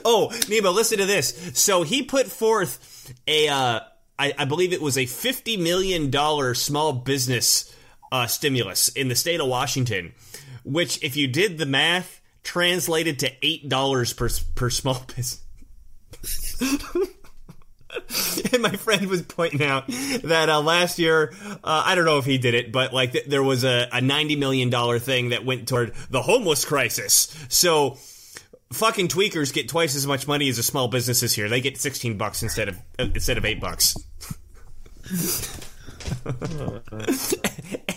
oh, 0.04 0.30
Nima, 0.32 0.74
listen 0.74 0.98
to 0.98 1.06
this. 1.06 1.52
So 1.54 1.84
he 1.84 2.02
put 2.02 2.26
forth 2.26 3.14
a, 3.28 3.48
uh, 3.48 3.80
I, 4.18 4.34
I 4.36 4.44
believe 4.46 4.72
it 4.72 4.82
was 4.82 4.98
a 4.98 5.04
$50 5.04 5.62
million 5.62 6.10
small 6.56 6.92
business 6.92 7.72
uh, 8.10 8.26
stimulus 8.26 8.88
in 8.88 9.06
the 9.06 9.14
state 9.14 9.40
of 9.40 9.46
Washington, 9.46 10.14
which, 10.64 11.00
if 11.04 11.16
you 11.16 11.28
did 11.28 11.56
the 11.56 11.66
math, 11.66 12.20
translated 12.42 13.20
to 13.20 13.30
$8 13.30 14.16
per, 14.16 14.28
per 14.56 14.70
small 14.70 15.06
business. 15.06 15.40
and 18.52 18.62
my 18.62 18.76
friend 18.76 19.08
was 19.08 19.22
pointing 19.22 19.62
out 19.62 19.86
that 19.86 20.48
uh, 20.48 20.60
last 20.60 20.98
year, 20.98 21.32
uh, 21.44 21.82
I 21.86 21.94
don't 21.94 22.04
know 22.04 22.18
if 22.18 22.24
he 22.24 22.38
did 22.38 22.54
it, 22.54 22.72
but 22.72 22.92
like 22.92 23.12
th- 23.12 23.26
there 23.26 23.42
was 23.42 23.64
a, 23.64 23.88
a 23.92 24.00
$90 24.00 24.38
million 24.38 25.00
thing 25.00 25.30
that 25.30 25.44
went 25.44 25.68
toward 25.68 25.94
the 26.10 26.22
homeless 26.22 26.64
crisis. 26.64 27.34
So 27.48 27.98
fucking 28.72 29.08
tweakers 29.08 29.52
get 29.52 29.68
twice 29.68 29.94
as 29.94 30.06
much 30.06 30.26
money 30.26 30.48
as 30.48 30.56
the 30.56 30.62
small 30.62 30.88
businesses 30.88 31.34
here. 31.34 31.48
They 31.48 31.60
get 31.60 31.78
16 31.78 32.16
bucks 32.16 32.42
instead 32.42 32.68
of 32.68 32.78
uh, 32.98 33.08
instead 33.14 33.38
of 33.38 33.44
8 33.44 33.60
bucks. 33.60 33.96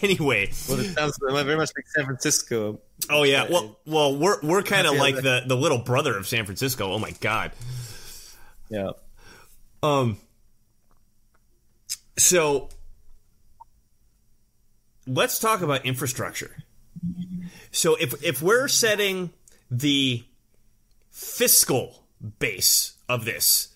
anyway, 0.02 0.52
well, 0.68 0.80
it 0.80 0.94
sounds 0.94 1.20
very 1.22 1.56
much 1.56 1.72
like 1.76 1.88
San 1.96 2.06
Francisco. 2.06 2.80
Oh 3.10 3.24
yeah, 3.24 3.48
well, 3.50 3.80
well, 3.86 4.18
we're 4.18 4.42
we're 4.42 4.64
kind 4.64 4.88
of 4.88 4.96
like 4.96 5.16
the 5.16 5.44
the 5.46 5.56
little 5.56 5.80
brother 5.80 6.18
of 6.18 6.28
San 6.28 6.46
Francisco. 6.46 6.92
Oh 6.92 7.00
my 7.00 7.12
god. 7.20 7.52
Yeah. 8.70 8.92
Um. 9.86 10.18
So 12.18 12.70
let's 15.06 15.38
talk 15.38 15.62
about 15.62 15.86
infrastructure. 15.86 16.64
So 17.72 17.96
if 17.96 18.24
if 18.24 18.42
we're 18.42 18.68
setting 18.68 19.32
the 19.70 20.24
fiscal 21.12 22.04
base 22.40 22.94
of 23.08 23.26
this, 23.26 23.76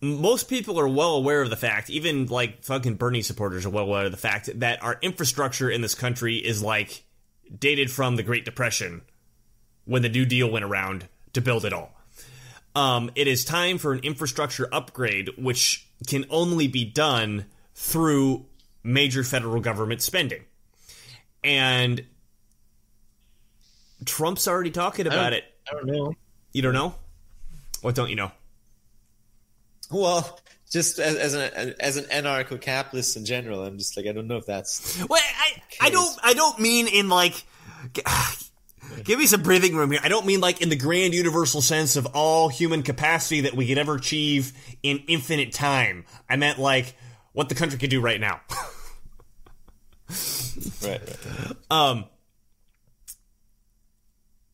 most 0.00 0.48
people 0.48 0.78
are 0.78 0.88
well 0.88 1.16
aware 1.16 1.42
of 1.42 1.50
the 1.50 1.56
fact, 1.56 1.90
even 1.90 2.26
like 2.26 2.62
fucking 2.62 2.94
Bernie 2.94 3.22
supporters 3.22 3.66
are 3.66 3.70
well 3.70 3.84
aware 3.84 4.06
of 4.06 4.12
the 4.12 4.16
fact 4.16 4.60
that 4.60 4.82
our 4.82 4.98
infrastructure 5.02 5.68
in 5.68 5.80
this 5.80 5.94
country 5.94 6.36
is 6.36 6.62
like 6.62 7.04
dated 7.58 7.90
from 7.90 8.16
the 8.16 8.22
Great 8.22 8.44
Depression 8.44 9.02
when 9.86 10.02
the 10.02 10.08
New 10.08 10.24
Deal 10.26 10.50
went 10.50 10.64
around 10.64 11.08
to 11.32 11.40
build 11.40 11.64
it 11.64 11.72
all. 11.72 11.97
Um, 12.78 13.10
it 13.16 13.26
is 13.26 13.44
time 13.44 13.78
for 13.78 13.92
an 13.92 13.98
infrastructure 14.04 14.68
upgrade, 14.70 15.30
which 15.36 15.88
can 16.06 16.26
only 16.30 16.68
be 16.68 16.84
done 16.84 17.46
through 17.74 18.46
major 18.84 19.24
federal 19.24 19.60
government 19.60 20.00
spending. 20.00 20.44
And 21.42 22.04
Trump's 24.04 24.46
already 24.46 24.70
talking 24.70 25.08
about 25.08 25.32
it. 25.32 25.42
I 25.68 25.74
don't 25.74 25.86
know. 25.86 26.14
You 26.52 26.62
don't 26.62 26.72
know? 26.72 26.94
What 27.82 27.96
don't 27.96 28.10
you 28.10 28.16
know? 28.16 28.30
Well, 29.90 30.38
just 30.70 31.00
as, 31.00 31.16
as 31.16 31.34
an 31.34 31.74
as 31.80 31.96
an 31.96 32.04
anarcho-capitalist 32.04 33.16
in 33.16 33.24
general, 33.24 33.64
I'm 33.64 33.78
just 33.78 33.96
like 33.96 34.06
I 34.06 34.12
don't 34.12 34.28
know 34.28 34.36
if 34.36 34.46
that's. 34.46 35.04
Well, 35.08 35.20
I 35.20 35.86
I 35.88 35.90
don't 35.90 36.16
I 36.22 36.34
don't 36.34 36.60
mean 36.60 36.86
in 36.86 37.08
like. 37.08 37.44
Give 39.04 39.18
me 39.18 39.26
some 39.26 39.42
breathing 39.42 39.74
room 39.76 39.90
here. 39.90 40.00
I 40.02 40.08
don't 40.08 40.26
mean 40.26 40.40
like 40.40 40.60
in 40.60 40.68
the 40.68 40.76
grand 40.76 41.14
universal 41.14 41.60
sense 41.60 41.96
of 41.96 42.06
all 42.06 42.48
human 42.48 42.82
capacity 42.82 43.42
that 43.42 43.54
we 43.54 43.66
could 43.66 43.78
ever 43.78 43.94
achieve 43.94 44.52
in 44.82 45.02
infinite 45.08 45.52
time. 45.52 46.04
I 46.28 46.36
meant 46.36 46.58
like 46.58 46.94
what 47.32 47.48
the 47.48 47.54
country 47.54 47.78
could 47.78 47.90
do 47.90 48.00
right 48.00 48.20
now. 48.20 48.40
right, 50.82 51.00
right. 51.00 51.56
Um. 51.70 52.04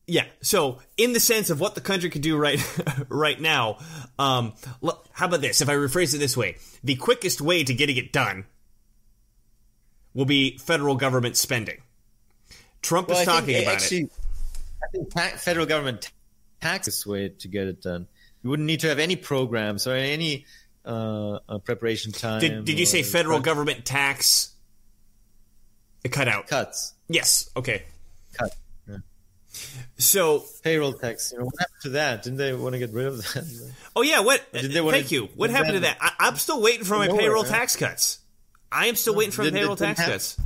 Yeah. 0.07 0.25
So, 0.41 0.79
in 0.97 1.13
the 1.13 1.19
sense 1.19 1.49
of 1.49 1.59
what 1.59 1.73
the 1.73 1.81
country 1.81 2.09
could 2.09 2.21
do 2.21 2.37
right 2.37 2.59
right 3.09 3.39
now, 3.39 3.79
um, 4.19 4.53
how 5.11 5.25
about 5.25 5.41
this? 5.41 5.61
If 5.61 5.69
I 5.69 5.73
rephrase 5.73 6.13
it 6.13 6.19
this 6.19 6.37
way, 6.37 6.57
the 6.83 6.95
quickest 6.95 7.41
way 7.41 7.63
to 7.63 7.73
getting 7.73 7.97
it 7.97 8.13
done 8.13 8.45
will 10.13 10.25
be 10.25 10.57
federal 10.57 10.95
government 10.95 11.37
spending. 11.37 11.81
Trump 12.81 13.09
well, 13.09 13.19
is 13.19 13.25
talking 13.25 13.61
about 13.61 13.75
actually, 13.75 14.01
it. 14.01 14.11
I 14.85 14.87
think 14.91 15.13
ta- 15.13 15.37
federal 15.37 15.65
government 15.65 16.11
tax 16.61 16.85
this 16.85 17.05
way 17.05 17.29
to 17.29 17.47
get 17.47 17.67
it 17.67 17.81
done. 17.81 18.07
You 18.43 18.49
wouldn't 18.49 18.67
need 18.67 18.81
to 18.81 18.89
have 18.89 18.99
any 18.99 19.15
programs 19.15 19.87
or 19.87 19.95
any 19.95 20.45
uh, 20.85 21.39
uh, 21.49 21.57
preparation 21.59 22.11
time. 22.11 22.41
Did, 22.41 22.65
did 22.65 22.79
you 22.79 22.85
say 22.85 23.01
federal 23.03 23.39
government 23.39 23.85
tax? 23.85 24.53
It 26.03 26.11
cut 26.11 26.27
out. 26.27 26.47
Cuts. 26.47 26.93
Yes. 27.07 27.49
Okay. 27.57 27.83
Cut. 28.33 28.55
So 29.97 30.43
payroll 30.63 30.93
tax. 30.93 31.31
You 31.31 31.39
know, 31.39 31.45
what 31.45 31.53
happened 31.57 31.81
to 31.83 31.89
that? 31.91 32.23
Didn't 32.23 32.37
they 32.37 32.53
want 32.53 32.73
to 32.73 32.79
get 32.79 32.91
rid 32.91 33.07
of 33.07 33.17
that? 33.17 33.73
Oh 33.95 34.01
yeah. 34.01 34.19
What? 34.19 34.41
Did 34.51 34.71
they 34.71 34.91
thank 34.91 35.11
you. 35.11 35.29
What 35.35 35.49
happened 35.49 35.75
to 35.75 35.79
that? 35.81 35.97
I, 36.01 36.27
am 36.27 36.35
still 36.35 36.61
waiting 36.61 36.83
for 36.83 36.97
my 36.97 37.07
nowhere, 37.07 37.21
payroll 37.21 37.43
tax 37.43 37.75
cuts. 37.75 38.19
I 38.71 38.87
am 38.87 38.95
still 38.95 39.13
no, 39.13 39.19
waiting 39.19 39.31
for 39.31 39.43
my 39.43 39.51
payroll 39.51 39.77
tax 39.77 39.99
happen. 39.99 40.13
cuts. 40.13 40.37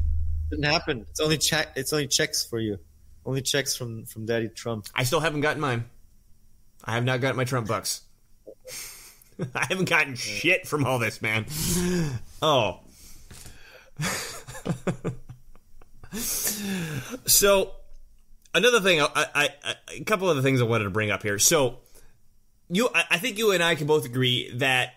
Didn't 0.51 0.65
happen. 0.65 1.05
It's 1.09 1.19
only 1.19 1.37
check. 1.37 1.73
It's 1.75 1.91
only 1.93 2.07
checks 2.07 2.45
for 2.45 2.59
you. 2.59 2.77
Only 3.29 3.43
checks 3.43 3.75
from 3.75 4.05
from 4.05 4.25
Daddy 4.25 4.49
Trump. 4.49 4.87
I 4.95 5.03
still 5.03 5.19
haven't 5.19 5.41
gotten 5.41 5.61
mine. 5.61 5.85
I 6.83 6.95
have 6.95 7.03
not 7.03 7.21
gotten 7.21 7.37
my 7.37 7.43
Trump 7.43 7.67
bucks. 7.67 8.01
I 9.53 9.67
haven't 9.69 9.87
gotten 9.87 10.15
shit 10.15 10.65
from 10.65 10.83
all 10.83 10.97
this, 10.97 11.21
man. 11.21 11.45
Oh. 12.41 12.79
so 16.11 17.73
another 18.55 18.79
thing, 18.79 18.99
I, 18.99 19.07
I, 19.15 19.49
I, 19.63 19.75
a 19.95 20.03
couple 20.05 20.27
of 20.27 20.35
the 20.35 20.41
things 20.41 20.59
I 20.59 20.65
wanted 20.65 20.85
to 20.85 20.89
bring 20.89 21.11
up 21.11 21.21
here. 21.21 21.37
So, 21.37 21.77
you, 22.67 22.89
I, 22.95 23.03
I 23.11 23.17
think 23.19 23.37
you 23.37 23.51
and 23.51 23.61
I 23.61 23.75
can 23.75 23.85
both 23.85 24.05
agree 24.05 24.51
that 24.55 24.95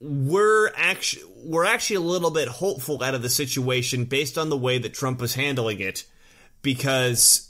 we're 0.00 0.70
actually 0.76 1.24
we're 1.46 1.64
actually 1.64 1.96
a 1.96 2.00
little 2.00 2.30
bit 2.30 2.48
hopeful 2.48 3.02
out 3.02 3.14
of 3.14 3.22
the 3.22 3.30
situation 3.30 4.04
based 4.04 4.36
on 4.36 4.50
the 4.50 4.58
way 4.58 4.76
that 4.76 4.92
Trump 4.92 5.22
is 5.22 5.34
handling 5.34 5.80
it, 5.80 6.04
because 6.66 7.48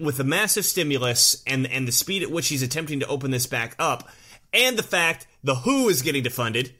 with 0.00 0.16
the 0.16 0.24
massive 0.24 0.64
stimulus 0.64 1.44
and 1.46 1.66
and 1.68 1.86
the 1.86 1.92
speed 1.92 2.24
at 2.24 2.30
which 2.32 2.48
he's 2.48 2.62
attempting 2.62 2.98
to 3.00 3.06
open 3.06 3.30
this 3.30 3.46
back 3.46 3.76
up, 3.78 4.08
and 4.52 4.76
the 4.76 4.82
fact 4.82 5.28
the 5.44 5.54
WHO 5.54 5.88
is 5.88 6.02
getting 6.02 6.24
defunded 6.24 6.72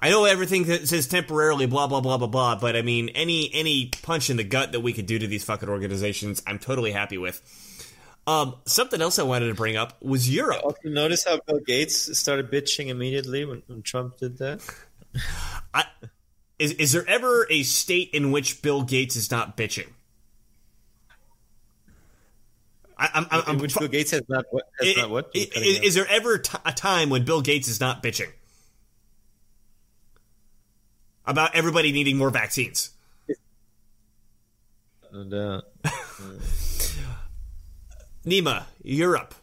I 0.00 0.10
know 0.10 0.26
everything 0.26 0.64
that 0.64 0.86
says 0.86 1.08
temporarily, 1.08 1.66
blah 1.66 1.88
blah 1.88 2.00
blah 2.00 2.18
blah 2.18 2.28
blah, 2.28 2.54
but 2.54 2.76
I 2.76 2.82
mean, 2.82 3.08
any 3.10 3.50
any 3.52 3.90
punch 4.02 4.30
in 4.30 4.36
the 4.36 4.44
gut 4.44 4.72
that 4.72 4.80
we 4.80 4.92
could 4.92 5.06
do 5.06 5.18
to 5.18 5.26
these 5.26 5.42
fucking 5.42 5.68
organizations, 5.68 6.40
I'm 6.46 6.58
totally 6.58 6.92
happy 6.92 7.18
with. 7.18 7.42
Um, 8.26 8.56
something 8.66 9.00
else 9.00 9.18
I 9.18 9.24
wanted 9.24 9.48
to 9.48 9.54
bring 9.54 9.76
up 9.76 10.00
was 10.02 10.32
Europe. 10.32 10.60
Also, 10.62 10.76
notice 10.84 11.24
how 11.24 11.40
Bill 11.46 11.60
Gates 11.66 12.16
started 12.16 12.50
bitching 12.50 12.88
immediately 12.88 13.44
when, 13.44 13.62
when 13.66 13.82
Trump 13.82 14.18
did 14.18 14.38
that. 14.38 14.60
I, 15.74 15.84
is 16.60 16.72
is 16.72 16.92
there 16.92 17.08
ever 17.08 17.48
a 17.50 17.64
state 17.64 18.10
in 18.12 18.30
which 18.30 18.62
Bill 18.62 18.82
Gates 18.82 19.16
is 19.16 19.32
not 19.32 19.56
bitching? 19.56 19.88
I, 22.98 23.10
I'm, 23.14 23.26
I'm, 23.30 23.54
in 23.54 23.58
which 23.60 23.76
Bill 23.76 23.88
Gates 23.88 24.10
has 24.10 24.22
not 24.28 24.44
what? 24.50 24.64
Has 24.80 24.88
it, 24.88 24.96
not 24.96 25.10
what? 25.10 25.30
Is, 25.32 25.80
is, 25.80 25.94
there 25.94 26.06
ever 26.08 26.38
t- 26.38 26.58
a 26.64 26.72
time 26.72 27.10
when 27.10 27.24
Bill 27.24 27.42
Gates 27.42 27.68
is 27.68 27.80
not 27.80 28.02
bitching? 28.02 28.30
about 31.28 31.54
everybody 31.54 31.92
needing 31.92 32.16
more 32.16 32.30
vaccines. 32.30 32.90
And, 35.12 35.32
uh, 35.34 35.60
Nima, 38.24 38.64
Europe. 38.82 39.34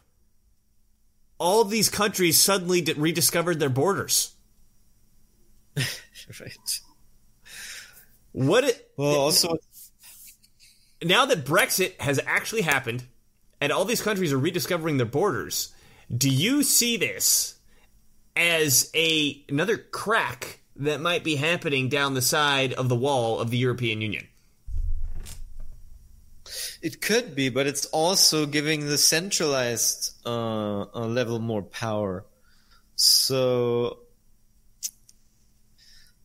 All 1.38 1.64
these 1.64 1.90
countries 1.90 2.40
suddenly 2.40 2.82
rediscovered 2.98 3.60
their 3.60 3.70
borders. 3.70 4.34
right. 5.78 6.80
What 8.32 8.64
it, 8.64 8.92
well, 8.98 9.16
also 9.16 9.58
now 11.04 11.26
that 11.26 11.46
Brexit 11.46 12.00
has 12.02 12.20
actually 12.26 12.62
happened 12.62 13.04
and 13.66 13.74
all 13.74 13.84
these 13.86 14.02
countries 14.02 14.32
are 14.32 14.38
rediscovering 14.38 14.98
their 14.98 15.06
borders, 15.06 15.74
do 16.16 16.30
you 16.30 16.64
see 16.64 16.98
this 16.98 17.56
as 18.36 18.92
a 18.96 19.44
another 19.50 19.78
crack 19.78 20.60
that 20.78 21.00
might 21.00 21.24
be 21.24 21.36
happening 21.36 21.90
down 21.90 22.14
the 22.14 22.22
side 22.22 22.74
of 22.74 22.90
the 22.90 22.96
wall 22.96 23.40
of 23.40 23.50
the 23.50 23.58
European 23.58 24.02
Union. 24.02 24.28
It 26.82 27.02
could 27.02 27.36
be, 27.36 27.50
but 27.50 27.66
it's 27.66 27.86
also 27.88 28.46
giving 28.46 28.86
the 28.86 28.98
centralized 28.98 30.14
uh, 30.26 30.84
level 30.94 31.40
more 31.40 31.64
power. 31.64 32.26
So, 32.96 34.00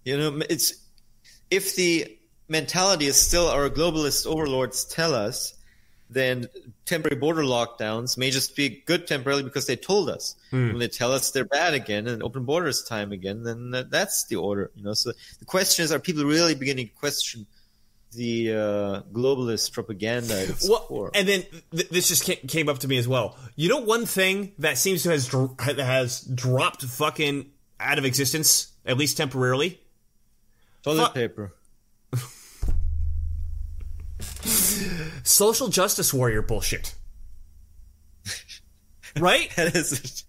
you 0.05 0.19
know, 0.19 0.43
it's 0.51 0.75
if 1.51 1.77
the 1.77 2.19
mentality 2.49 3.07
is 3.07 3.17
still 3.17 3.49
our 3.49 3.71
globalist 3.71 4.27
overlords 4.27 4.85
tell 4.85 5.15
us 5.15 5.55
then 6.11 6.49
temporary 6.85 7.17
border 7.17 7.43
lockdowns 7.43 8.19
may 8.19 8.31
just 8.31 8.57
be 8.57 8.83
good 8.85 9.07
temporarily 9.07 9.45
because 9.45 9.67
they 9.67 9.77
told 9.77 10.11
us. 10.11 10.35
Hmm. 10.51 10.69
When 10.69 10.79
they 10.79 10.89
tell 10.89 11.13
us 11.13 11.31
they're 11.31 11.45
bad 11.45 11.75
again 11.75 12.09
and 12.09 12.23
open 12.23 12.45
borders 12.45 12.83
time 12.83 13.13
again, 13.13 13.45
then 13.45 13.71
that, 13.71 13.91
that's 13.91 14.25
the 14.25 14.37
order. 14.37 14.71
You 14.75 14.83
know. 14.83 14.95
So 14.95 15.13
the 15.39 15.45
question 15.45 15.85
is, 15.85 15.93
are 15.93 16.01
people 16.01 16.25
really 16.25 16.55
beginning 16.55 16.89
to 16.89 16.95
question 16.95 17.47
the 18.13 18.53
uh, 18.53 19.01
globalist 19.13 19.73
propaganda? 19.73 20.47
Well, 20.69 21.11
and 21.15 21.29
then 21.29 21.45
th- 21.71 21.91
this 21.91 22.09
just 22.09 22.25
came 22.49 22.69
up 22.69 22.81
to 22.81 22.89
me 22.89 22.99
as 22.99 23.07
well. 23.07 23.39
You 23.55 23.69
know, 23.69 23.79
one 23.79 24.05
thing 24.05 24.53
that 24.59 24.79
seems 24.79 25.05
to 25.05 25.11
has 25.11 25.29
dr- 25.29 25.79
has 25.79 26.23
dropped 26.23 26.83
fucking 26.83 27.47
out 27.79 27.99
of 27.99 28.05
existence, 28.05 28.73
at 28.85 28.97
least 28.97 29.17
temporarily. 29.17 29.81
Toilet 30.83 31.05
fuck- 31.05 31.15
paper. 31.15 31.55
Social 35.23 35.69
justice 35.69 36.13
warrior 36.15 36.43
bullshit. 36.43 36.95
right, 39.19 39.51
That 39.57 39.75
is 39.75 40.25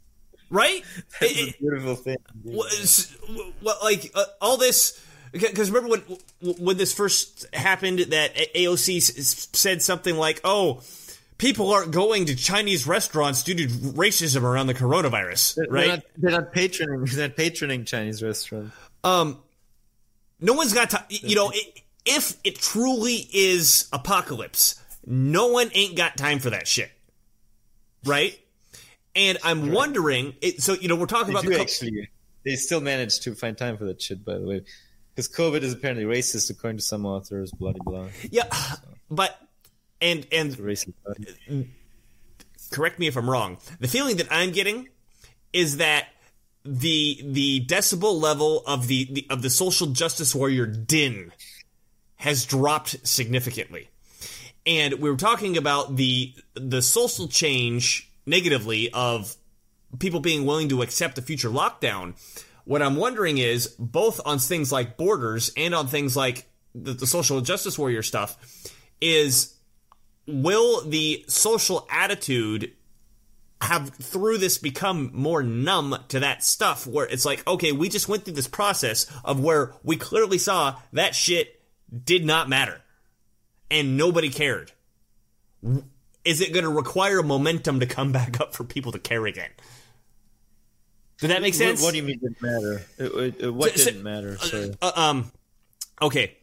right. 0.49 0.83
that's 1.19 1.31
It- 1.31 1.55
a 1.55 1.57
beautiful 1.59 1.95
thing. 1.95 2.17
was 2.43 3.15
what 3.61 3.83
like 3.83 4.11
uh, 4.15 4.25
all 4.41 4.57
this 4.57 4.99
because 5.31 5.71
remember 5.71 5.97
when 6.41 6.55
when 6.57 6.77
this 6.77 6.93
first 6.93 7.45
happened 7.53 7.99
that 7.99 8.35
AOC 8.55 9.01
said 9.55 9.81
something 9.81 10.15
like, 10.17 10.41
"Oh, 10.43 10.81
people 11.37 11.71
aren't 11.71 11.91
going 11.91 12.25
to 12.25 12.35
Chinese 12.35 12.85
restaurants 12.85 13.43
due 13.43 13.55
to 13.55 13.67
racism 13.67 14.43
around 14.43 14.67
the 14.67 14.73
coronavirus," 14.73 15.55
They're 15.55 15.65
right? 15.69 15.87
not, 15.87 16.03
they're 16.17 16.31
not 16.31 16.53
patroning. 16.53 17.09
They're 17.15 17.27
not 17.29 17.37
patroning 17.37 17.85
Chinese 17.87 18.21
restaurants. 18.21 18.75
um, 19.05 19.39
no 20.41 20.53
one's 20.53 20.73
got 20.73 20.89
time. 20.89 21.05
You 21.09 21.35
know, 21.35 21.51
i 21.53 21.61
if 22.03 22.35
it 22.43 22.55
truly 22.55 23.27
is 23.31 23.87
apocalypse, 23.93 24.80
no 25.05 25.47
one 25.47 25.69
ain't 25.73 25.95
got 25.95 26.17
time 26.17 26.39
for 26.39 26.49
that 26.51 26.67
shit, 26.67 26.91
right? 28.05 28.37
And 29.15 29.37
I'm 29.43 29.71
wondering, 29.71 30.35
it, 30.41 30.61
so 30.61 30.73
you 30.73 30.87
know, 30.87 30.95
we're 30.95 31.05
talking 31.05 31.33
They 31.33 31.39
about 31.39 31.45
the 31.45 31.55
co- 31.55 31.61
actually. 31.61 32.09
They 32.43 32.55
still 32.55 32.81
manage 32.81 33.19
to 33.21 33.35
find 33.35 33.57
time 33.57 33.77
for 33.77 33.85
that 33.85 34.01
shit, 34.01 34.25
by 34.25 34.37
the 34.37 34.47
way. 34.47 34.63
Because 35.13 35.27
COVID 35.29 35.61
is 35.61 35.73
apparently 35.73 36.05
racist, 36.05 36.49
according 36.49 36.77
to 36.77 36.83
some 36.83 37.05
authors. 37.05 37.51
Bloody 37.51 37.79
blah. 37.83 38.07
yeah, 38.31 38.45
but 39.09 39.39
and 40.01 40.25
and 40.31 40.51
Racist. 40.57 40.93
correct 42.71 42.97
me 42.99 43.07
if 43.07 43.17
I'm 43.17 43.29
wrong. 43.29 43.57
The 43.79 43.87
feeling 43.87 44.17
that 44.17 44.27
I'm 44.31 44.51
getting 44.51 44.89
is 45.53 45.77
that 45.77 46.07
the 46.63 47.19
the 47.23 47.65
decibel 47.65 48.19
level 48.21 48.63
of 48.65 48.87
the, 48.87 49.05
the 49.11 49.27
of 49.29 49.41
the 49.41 49.49
social 49.49 49.87
justice 49.87 50.33
warrior 50.33 50.65
din 50.65 51.31
has 52.15 52.45
dropped 52.45 53.05
significantly. 53.07 53.89
And 54.65 54.95
we 54.95 55.09
were 55.09 55.17
talking 55.17 55.57
about 55.57 55.95
the 55.95 56.33
the 56.53 56.81
social 56.81 57.27
change 57.27 58.11
negatively 58.25 58.91
of 58.93 59.35
people 59.99 60.19
being 60.19 60.45
willing 60.45 60.69
to 60.69 60.81
accept 60.81 61.17
a 61.17 61.21
future 61.21 61.49
lockdown. 61.49 62.13
What 62.63 62.81
I'm 62.81 62.95
wondering 62.95 63.37
is 63.37 63.67
both 63.79 64.21
on 64.25 64.39
things 64.39 64.71
like 64.71 64.97
borders 64.97 65.51
and 65.57 65.73
on 65.73 65.87
things 65.87 66.15
like 66.15 66.47
the, 66.75 66.93
the 66.93 67.07
social 67.07 67.41
justice 67.41 67.77
warrior 67.77 68.03
stuff 68.03 68.37
is 69.01 69.55
will 70.27 70.87
the 70.87 71.25
social 71.27 71.87
attitude 71.89 72.71
have 73.61 73.89
through 73.89 74.37
this 74.37 74.57
become 74.57 75.11
more 75.13 75.43
numb 75.43 75.95
to 76.07 76.19
that 76.19 76.43
stuff 76.43 76.87
where 76.87 77.05
it's 77.07 77.25
like 77.25 77.45
okay 77.47 77.71
we 77.71 77.89
just 77.89 78.07
went 78.07 78.23
through 78.23 78.33
this 78.33 78.47
process 78.47 79.11
of 79.23 79.39
where 79.39 79.73
we 79.83 79.97
clearly 79.97 80.37
saw 80.37 80.75
that 80.93 81.13
shit 81.13 81.61
did 82.05 82.25
not 82.25 82.47
matter 82.49 82.81
and 83.71 83.97
nobody 83.97 84.29
cared 84.29 84.71
is 86.23 86.41
it 86.41 86.53
going 86.53 86.63
to 86.63 86.69
require 86.69 87.23
momentum 87.23 87.79
to 87.79 87.85
come 87.87 88.11
back 88.11 88.39
up 88.39 88.53
for 88.53 88.63
people 88.63 88.91
to 88.91 88.99
care 88.99 89.25
again 89.25 89.49
did 91.19 91.29
that 91.29 91.41
make 91.41 91.53
sense 91.53 91.79
What, 91.81 91.87
what 91.87 91.91
do 91.91 91.97
you 91.97 92.03
mean 92.03 92.19
didn't 92.19 92.41
matter? 92.41 92.81
Uh, 92.99 93.47
uh, 93.47 93.51
what 93.53 93.77
So- 93.77 93.85
didn't 93.85 94.03
matter? 94.03 94.37
Sorry. 94.37 94.73
uh, 94.81 94.91
um 94.95 95.31
okay 96.01 96.37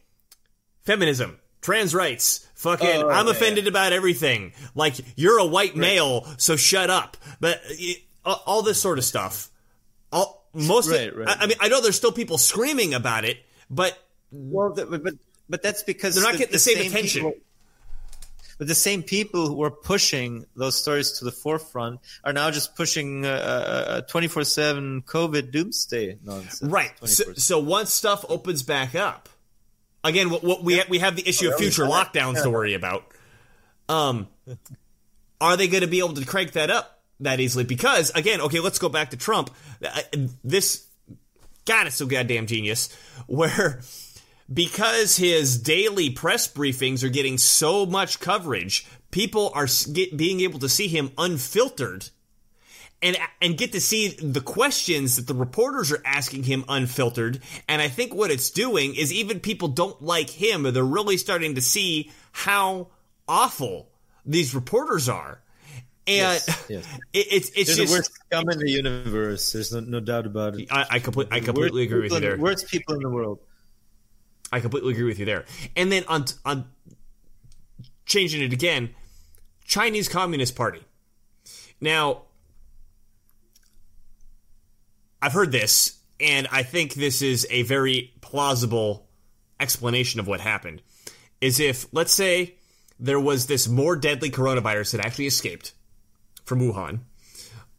feminism 0.81 1.37
trans 1.61 1.93
rights 1.93 2.47
fucking 2.55 3.03
Oh, 3.03 3.09
i'm 3.09 3.25
yeah. 3.27 3.31
offended 3.31 3.67
about 3.67 3.93
everything 3.93 4.53
like 4.75 4.95
you're 5.17 5.39
a 5.39 5.45
white 5.45 5.75
male 5.75 6.25
so 6.37 6.55
shut 6.55 6.89
up 6.89 7.17
but 7.39 7.61
uh, 8.25 8.35
all 8.45 8.61
this 8.61 8.81
sort 8.81 8.97
of 8.97 9.03
stuff 9.05 9.49
all 10.11 10.47
most 10.53 10.87
of- 10.87 10.93
Right, 10.93 11.15
right. 11.15 11.27
I, 11.29 11.43
I 11.43 11.47
mean 11.47 11.57
i 11.59 11.67
know 11.67 11.81
there's 11.81 11.97
still 11.97 12.11
people 12.13 12.37
screaming 12.37 12.93
about 12.93 13.25
it 13.25 13.37
but 13.69 13.97
Well, 14.31 14.73
but 14.73 15.13
but 15.49 15.61
that's 15.63 15.83
because 15.83 16.15
They're 16.15 16.23
not 16.23 16.37
getting 16.37 16.53
the 16.53 16.59
same 16.59 16.85
attention. 16.87 17.21
People, 17.23 17.39
but 18.57 18.67
the 18.67 18.75
same 18.75 19.03
people 19.03 19.47
who 19.47 19.63
are 19.63 19.71
pushing 19.71 20.45
those 20.55 20.75
stories 20.75 21.13
to 21.19 21.25
the 21.25 21.31
forefront 21.31 22.01
are 22.25 22.33
now 22.33 22.51
just 22.51 22.75
pushing 22.75 23.23
twenty 24.09 24.27
four 24.27 24.43
seven 24.43 25.01
COVID 25.01 25.51
doomsday 25.51 26.17
nonsense. 26.23 26.61
right. 26.61 26.91
So, 27.07 27.33
so 27.33 27.59
once 27.59 27.93
stuff 27.93 28.25
opens 28.27 28.61
back 28.63 28.95
up 28.95 29.29
again 30.03 30.29
what, 30.29 30.43
what 30.43 30.63
we 30.63 30.81
we 30.89 30.99
have 30.99 31.15
the 31.15 31.27
issue 31.27 31.47
of 31.47 31.57
that 31.57 31.63
was- 31.65 31.75
future 31.75 31.89
lockdowns 31.89 32.43
to 32.43 32.49
worry 32.49 32.73
about. 32.73 33.05
Um 33.87 34.27
are 35.41 35.55
they 35.55 35.69
going 35.69 35.81
to 35.81 35.87
be 35.87 35.99
able 35.99 36.13
to 36.15 36.25
crank 36.25 36.51
that 36.53 36.69
up 36.69 37.01
that 37.21 37.39
easily? 37.39 37.63
Because 37.63 38.11
again 38.13 38.41
okay 38.41 38.59
let's 38.59 38.77
go 38.79 38.89
back 38.89 39.11
to 39.11 39.17
trump. 39.17 39.51
Uh, 39.83 40.01
this 40.43 40.85
god 41.65 41.87
is 41.87 41.93
so 41.95 42.05
goddamn 42.05 42.45
genius 42.45 42.93
where 43.27 43.79
because 44.51 45.17
his 45.17 45.57
daily 45.57 46.09
press 46.09 46.47
briefings 46.47 47.03
are 47.03 47.09
getting 47.09 47.37
so 47.37 47.85
much 47.85 48.19
coverage 48.19 48.85
people 49.11 49.51
are 49.53 49.67
get, 49.91 50.15
being 50.15 50.41
able 50.41 50.59
to 50.59 50.69
see 50.69 50.87
him 50.87 51.11
unfiltered 51.17 52.09
and 53.01 53.17
and 53.41 53.57
get 53.57 53.71
to 53.71 53.81
see 53.81 54.09
the 54.09 54.41
questions 54.41 55.15
that 55.15 55.27
the 55.27 55.33
reporters 55.33 55.91
are 55.91 56.01
asking 56.05 56.43
him 56.43 56.65
unfiltered. 56.67 57.39
And 57.67 57.81
I 57.81 57.87
think 57.87 58.13
what 58.13 58.31
it's 58.31 58.49
doing 58.49 58.95
is 58.95 59.13
even 59.13 59.39
people 59.39 59.69
don't 59.69 60.01
like 60.01 60.29
him, 60.29 60.63
they're 60.63 60.83
really 60.83 61.17
starting 61.17 61.55
to 61.55 61.61
see 61.61 62.11
how 62.31 62.87
awful 63.27 63.89
these 64.25 64.53
reporters 64.53 65.07
are. 65.07 65.41
And 66.07 66.41
Yes, 66.45 66.65
yes. 66.69 66.87
It, 67.13 67.27
it's 67.31 67.49
it's 67.55 67.67
They're 67.67 67.75
the 67.75 67.81
just 67.83 67.93
worst 67.93 68.13
scum 68.13 68.49
in 68.49 68.59
the 68.59 68.69
universe. 68.69 69.53
There's 69.53 69.71
no, 69.71 69.79
no 69.79 69.99
doubt 69.99 70.25
about 70.25 70.59
it. 70.59 70.67
I, 70.69 70.85
I, 70.91 70.99
complete, 70.99 71.29
I 71.31 71.39
completely 71.39 71.83
Worst 71.83 71.91
agree 71.91 72.01
with 72.01 72.11
you 72.11 72.19
there. 72.19 72.37
Worst 72.37 72.67
people 72.67 72.95
in 72.95 73.01
the 73.01 73.09
world. 73.09 73.39
I 74.51 74.59
completely 74.59 74.93
agree 74.93 75.05
with 75.05 75.19
you 75.19 75.25
there. 75.25 75.45
And 75.75 75.91
then 75.91 76.03
on 76.07 76.25
on 76.45 76.65
changing 78.05 78.41
it 78.41 78.53
again, 78.53 78.89
Chinese 79.65 80.09
Communist 80.09 80.55
Party. 80.55 80.83
Now, 81.79 82.23
I've 85.21 85.33
heard 85.33 85.51
this, 85.51 85.99
and 86.19 86.47
I 86.51 86.63
think 86.63 86.93
this 86.93 87.21
is 87.21 87.47
a 87.49 87.61
very 87.63 88.13
plausible 88.21 89.07
explanation 89.59 90.19
of 90.19 90.27
what 90.27 90.41
happened. 90.41 90.81
Is 91.39 91.59
if, 91.59 91.85
let's 91.93 92.13
say, 92.13 92.55
there 92.99 93.19
was 93.19 93.47
this 93.47 93.67
more 93.67 93.95
deadly 93.95 94.29
coronavirus 94.29 94.91
that 94.93 95.05
actually 95.05 95.27
escaped 95.27 95.73
from 96.43 96.59
Wuhan. 96.59 96.99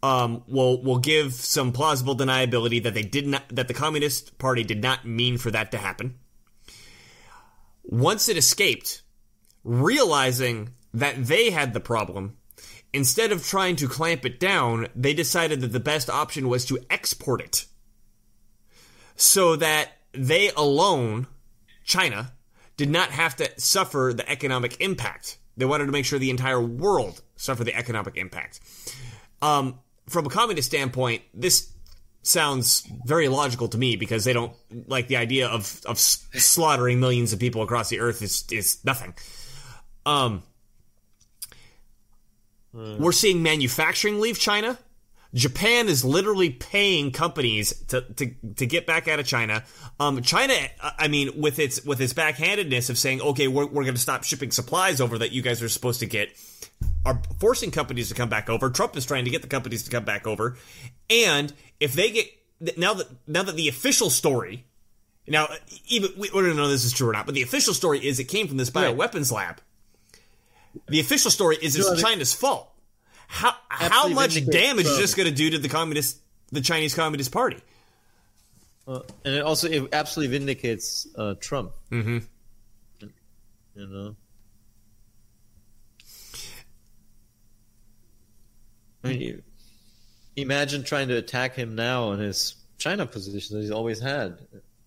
Um, 0.02 0.44
we'll 0.48 0.82
we'll 0.82 0.98
give 0.98 1.34
some 1.34 1.72
plausible 1.72 2.16
deniability 2.16 2.82
that 2.84 2.94
they 2.94 3.02
did 3.02 3.26
not 3.26 3.42
that 3.50 3.68
the 3.68 3.74
Communist 3.74 4.38
Party 4.38 4.64
did 4.64 4.80
not 4.80 5.04
mean 5.04 5.36
for 5.36 5.50
that 5.50 5.72
to 5.72 5.76
happen 5.76 6.14
once 7.91 8.28
it 8.28 8.36
escaped, 8.36 9.03
realizing 9.64 10.70
that 10.95 11.26
they 11.26 11.51
had 11.51 11.74
the 11.74 11.80
problem, 11.80 12.36
instead 12.93 13.32
of 13.32 13.45
trying 13.45 13.76
to 13.76 13.88
clamp 13.88 14.24
it 14.24 14.38
down, 14.38 14.86
they 14.95 15.12
decided 15.12 15.61
that 15.61 15.72
the 15.72 15.80
best 15.80 16.09
option 16.09 16.49
was 16.49 16.64
to 16.64 16.78
export 16.88 17.41
it. 17.41 17.66
So 19.16 19.57
that 19.57 19.91
they 20.12 20.51
alone, 20.53 21.26
China, 21.84 22.32
did 22.76 22.88
not 22.88 23.11
have 23.11 23.36
to 23.36 23.61
suffer 23.61 24.12
the 24.16 24.28
economic 24.30 24.80
impact. 24.80 25.38
They 25.57 25.66
wanted 25.66 25.86
to 25.86 25.93
make 25.93 26.05
sure 26.05 26.18
the 26.18 26.30
entire 26.30 26.62
world 26.62 27.20
suffered 27.36 27.64
the 27.64 27.74
economic 27.74 28.16
impact. 28.16 28.61
Um, 29.43 29.80
from 30.09 30.26
a 30.26 30.30
communist 30.30 30.68
standpoint, 30.68 31.22
this 31.34 31.72
sounds 32.22 32.86
very 33.04 33.28
logical 33.28 33.68
to 33.68 33.78
me 33.78 33.96
because 33.96 34.24
they 34.24 34.32
don't 34.32 34.52
like 34.86 35.08
the 35.08 35.16
idea 35.16 35.48
of 35.48 35.80
of 35.86 35.98
slaughtering 35.98 37.00
millions 37.00 37.32
of 37.32 37.38
people 37.38 37.62
across 37.62 37.88
the 37.88 38.00
earth 38.00 38.22
is 38.22 38.44
is 38.50 38.84
nothing. 38.84 39.14
Um, 40.06 40.42
we're 42.72 43.12
seeing 43.12 43.42
manufacturing 43.42 44.20
leave 44.20 44.38
China. 44.38 44.78
Japan 45.32 45.88
is 45.88 46.04
literally 46.04 46.50
paying 46.50 47.12
companies 47.12 47.84
to, 47.84 48.00
to, 48.14 48.34
to 48.56 48.66
get 48.66 48.86
back 48.86 49.06
out 49.06 49.20
of 49.20 49.26
China. 49.26 49.64
Um, 50.00 50.22
China, 50.22 50.54
I 50.82 51.08
mean, 51.08 51.40
with 51.40 51.58
its 51.58 51.84
with 51.84 52.00
its 52.00 52.12
backhandedness 52.12 52.90
of 52.90 52.98
saying, 52.98 53.20
okay, 53.20 53.46
we're, 53.46 53.66
we're 53.66 53.84
going 53.84 53.94
to 53.94 54.00
stop 54.00 54.24
shipping 54.24 54.50
supplies 54.50 55.00
over 55.00 55.18
that 55.18 55.30
you 55.30 55.42
guys 55.42 55.62
are 55.62 55.68
supposed 55.68 56.00
to 56.00 56.06
get, 56.06 56.30
are 57.04 57.20
forcing 57.38 57.70
companies 57.70 58.08
to 58.08 58.14
come 58.14 58.28
back 58.28 58.48
over. 58.48 58.70
Trump 58.70 58.96
is 58.96 59.06
trying 59.06 59.24
to 59.24 59.30
get 59.30 59.42
the 59.42 59.48
companies 59.48 59.82
to 59.84 59.90
come 59.90 60.04
back 60.04 60.26
over, 60.26 60.56
and 61.08 61.52
if 61.78 61.92
they 61.94 62.10
get 62.10 62.26
now 62.76 62.94
that 62.94 63.06
now 63.26 63.42
that 63.42 63.56
the 63.56 63.68
official 63.68 64.10
story, 64.10 64.64
now 65.26 65.48
even 65.88 66.10
we, 66.18 66.28
don't 66.28 66.56
know 66.56 66.64
if 66.64 66.70
this 66.70 66.84
is 66.84 66.92
true 66.92 67.08
or 67.08 67.12
not, 67.12 67.26
but 67.26 67.34
the 67.34 67.42
official 67.42 67.74
story 67.74 68.06
is 68.06 68.18
it 68.18 68.24
came 68.24 68.48
from 68.48 68.56
this 68.56 68.70
bioweapons 68.70 69.32
lab. 69.32 69.60
the 70.88 71.00
official 71.00 71.30
story 71.30 71.56
is 71.60 71.76
it's 71.76 71.90
No, 71.90 71.96
China's 71.96 72.34
fault. 72.34 72.70
How 73.28 73.54
how 73.68 74.08
much 74.08 74.44
damage 74.46 74.86
is 74.86 74.98
this 74.98 75.14
going 75.14 75.28
to 75.28 75.34
do 75.34 75.50
to 75.50 75.58
the 75.58 75.68
communist, 75.68 76.18
the 76.50 76.60
Chinese 76.60 76.94
Communist 76.94 77.30
Party? 77.30 77.58
Uh, 78.88 79.02
and 79.24 79.34
it 79.36 79.42
also 79.42 79.68
it 79.68 79.88
absolutely 79.92 80.36
vindicates 80.36 81.06
uh, 81.16 81.34
Trump. 81.40 81.72
Mm-hmm. 81.90 82.18
You 83.76 83.86
know. 83.86 84.16
I 89.05 89.09
mean, 89.09 89.20
you- 89.20 89.42
imagine 90.36 90.84
trying 90.84 91.09
to 91.09 91.16
attack 91.16 91.55
him 91.55 91.74
now 91.74 92.05
on 92.05 92.18
his 92.18 92.55
China 92.78 93.07
position 93.07 93.57
that 93.57 93.62
he's 93.62 93.70
always 93.70 94.01
had 94.01 94.38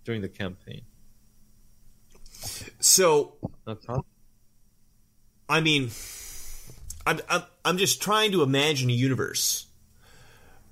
during 0.03 0.21
the 0.21 0.29
campaign. 0.29 0.81
So 2.79 3.35
I 5.47 5.61
mean, 5.61 5.91
I'm, 7.05 7.19
I'm, 7.29 7.43
I'm 7.63 7.77
just 7.77 8.01
trying 8.01 8.31
to 8.31 8.43
imagine 8.43 8.89
a 8.89 8.93
universe 8.93 9.67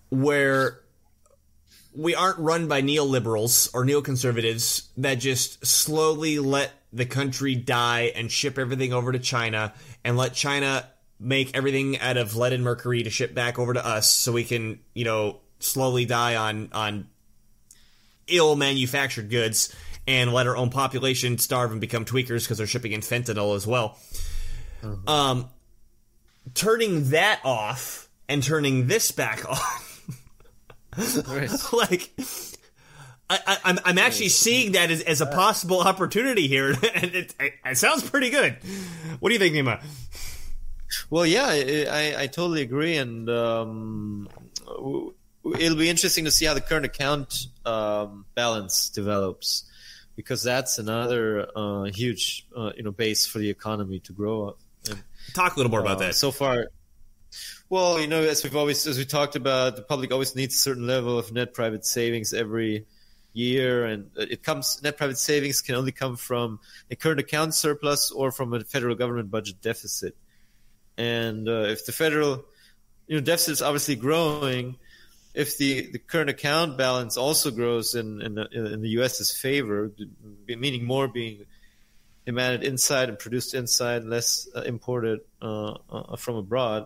where 0.09 0.81
we 1.95 2.15
aren't 2.15 2.39
run 2.39 2.67
by 2.67 2.81
neoliberals 2.81 3.69
or 3.73 3.85
neoconservatives 3.85 4.87
that 4.97 5.15
just 5.15 5.65
slowly 5.65 6.39
let 6.39 6.71
the 6.93 7.05
country 7.05 7.55
die 7.55 8.11
and 8.15 8.31
ship 8.31 8.57
everything 8.57 8.93
over 8.93 9.11
to 9.11 9.19
China 9.19 9.73
and 10.03 10.17
let 10.17 10.33
China 10.33 10.85
make 11.21 11.55
everything 11.55 11.99
out 11.99 12.17
of 12.17 12.35
lead 12.35 12.51
and 12.51 12.63
mercury 12.63 13.03
to 13.03 13.09
ship 13.09 13.33
back 13.33 13.59
over 13.59 13.73
to 13.73 13.85
us 13.85 14.11
so 14.11 14.31
we 14.31 14.43
can, 14.43 14.79
you 14.93 15.05
know, 15.05 15.39
slowly 15.59 16.05
die 16.05 16.35
on, 16.35 16.69
on 16.73 17.07
ill 18.27 18.55
manufactured 18.55 19.29
goods 19.29 19.73
and 20.07 20.33
let 20.33 20.47
our 20.47 20.57
own 20.57 20.69
population 20.69 21.37
starve 21.37 21.71
and 21.71 21.79
become 21.79 22.05
tweakers 22.05 22.43
because 22.43 22.57
they're 22.57 22.67
shipping 22.67 22.91
in 22.91 23.01
fentanyl 23.01 23.55
as 23.55 23.67
well. 23.67 23.97
Um, 25.05 25.49
turning 26.55 27.11
that 27.11 27.39
off 27.43 28.09
and 28.27 28.41
turning 28.41 28.87
this 28.87 29.11
back 29.11 29.45
on, 30.97 30.97
like. 31.73 32.11
I, 33.29 33.39
I, 33.47 33.57
I'm, 33.63 33.79
I'm 33.85 33.97
actually 33.97 34.27
seeing 34.27 34.73
that 34.73 34.91
as, 34.91 34.99
as 35.03 35.21
a 35.21 35.25
possible 35.25 35.79
opportunity 35.79 36.49
here, 36.49 36.71
and 36.95 37.15
it, 37.15 37.33
it, 37.39 37.53
it 37.65 37.77
sounds 37.77 38.09
pretty 38.09 38.29
good. 38.29 38.57
What 39.21 39.29
do 39.29 39.33
you 39.33 39.39
think, 39.39 39.55
Nima? 39.55 39.81
Well, 41.09 41.25
yeah, 41.25 41.47
I, 41.47 42.15
I, 42.17 42.27
totally 42.27 42.61
agree, 42.61 42.97
and 42.97 43.29
um, 43.29 44.29
it'll 45.59 45.77
be 45.77 45.89
interesting 45.89 46.25
to 46.25 46.31
see 46.31 46.45
how 46.45 46.53
the 46.53 46.61
current 46.61 46.85
account 46.85 47.47
um, 47.65 48.25
balance 48.35 48.89
develops, 48.89 49.63
because 50.15 50.43
that's 50.43 50.79
another 50.79 51.47
uh, 51.55 51.83
huge, 51.83 52.47
uh, 52.55 52.71
you 52.75 52.83
know, 52.83 52.91
base 52.91 53.25
for 53.25 53.39
the 53.39 53.49
economy 53.49 53.99
to 53.99 54.13
grow 54.13 54.49
up. 54.49 54.59
And, 54.89 55.01
Talk 55.33 55.55
a 55.55 55.59
little 55.59 55.71
more 55.71 55.81
about 55.81 55.97
uh, 55.97 56.07
that. 56.07 56.15
So 56.15 56.31
far, 56.31 56.67
well, 57.69 57.99
you 57.99 58.07
know, 58.07 58.21
as 58.21 58.43
we've 58.43 58.55
always, 58.55 58.85
as 58.87 58.97
we 58.97 59.05
talked 59.05 59.35
about, 59.35 59.75
the 59.75 59.81
public 59.81 60.11
always 60.11 60.35
needs 60.35 60.55
a 60.55 60.57
certain 60.57 60.87
level 60.87 61.17
of 61.17 61.31
net 61.31 61.53
private 61.53 61.85
savings 61.85 62.33
every 62.33 62.85
year, 63.33 63.85
and 63.85 64.11
it 64.17 64.43
comes. 64.43 64.81
Net 64.83 64.97
private 64.97 65.17
savings 65.17 65.61
can 65.61 65.75
only 65.75 65.91
come 65.91 66.17
from 66.17 66.59
a 66.89 66.95
current 66.95 67.19
account 67.19 67.53
surplus 67.53 68.11
or 68.11 68.31
from 68.31 68.53
a 68.53 68.61
federal 68.61 68.95
government 68.95 69.31
budget 69.31 69.61
deficit. 69.61 70.15
And 71.01 71.49
uh, 71.49 71.63
if 71.63 71.85
the 71.87 71.91
federal, 71.91 72.45
you 73.07 73.15
know, 73.17 73.21
deficit 73.21 73.53
is 73.53 73.61
obviously 73.63 73.95
growing, 73.95 74.75
if 75.33 75.57
the, 75.57 75.91
the 75.91 75.97
current 75.97 76.29
account 76.29 76.77
balance 76.77 77.17
also 77.17 77.49
grows 77.49 77.95
in 77.95 78.21
in 78.21 78.35
the, 78.35 78.47
in 78.51 78.81
the 78.81 78.89
U.S.'s 78.89 79.35
favor, 79.35 79.91
meaning 80.47 80.83
more 80.85 81.07
being 81.07 81.45
demanded 82.27 82.63
inside 82.63 83.09
and 83.09 83.17
produced 83.17 83.55
inside, 83.55 84.03
less 84.03 84.47
uh, 84.55 84.61
imported 84.61 85.21
uh, 85.41 85.73
uh, 85.89 86.15
from 86.17 86.35
abroad, 86.35 86.85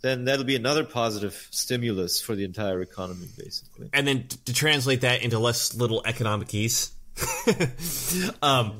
then 0.00 0.26
that'll 0.26 0.44
be 0.44 0.54
another 0.54 0.84
positive 0.84 1.48
stimulus 1.50 2.20
for 2.20 2.36
the 2.36 2.44
entire 2.44 2.80
economy, 2.82 3.26
basically. 3.36 3.90
and 3.92 4.06
then 4.06 4.28
to 4.44 4.52
translate 4.52 5.00
that 5.00 5.22
into 5.22 5.40
less 5.40 5.74
little 5.74 6.02
economic 6.06 6.54
ease. 6.54 6.92
um, 8.42 8.78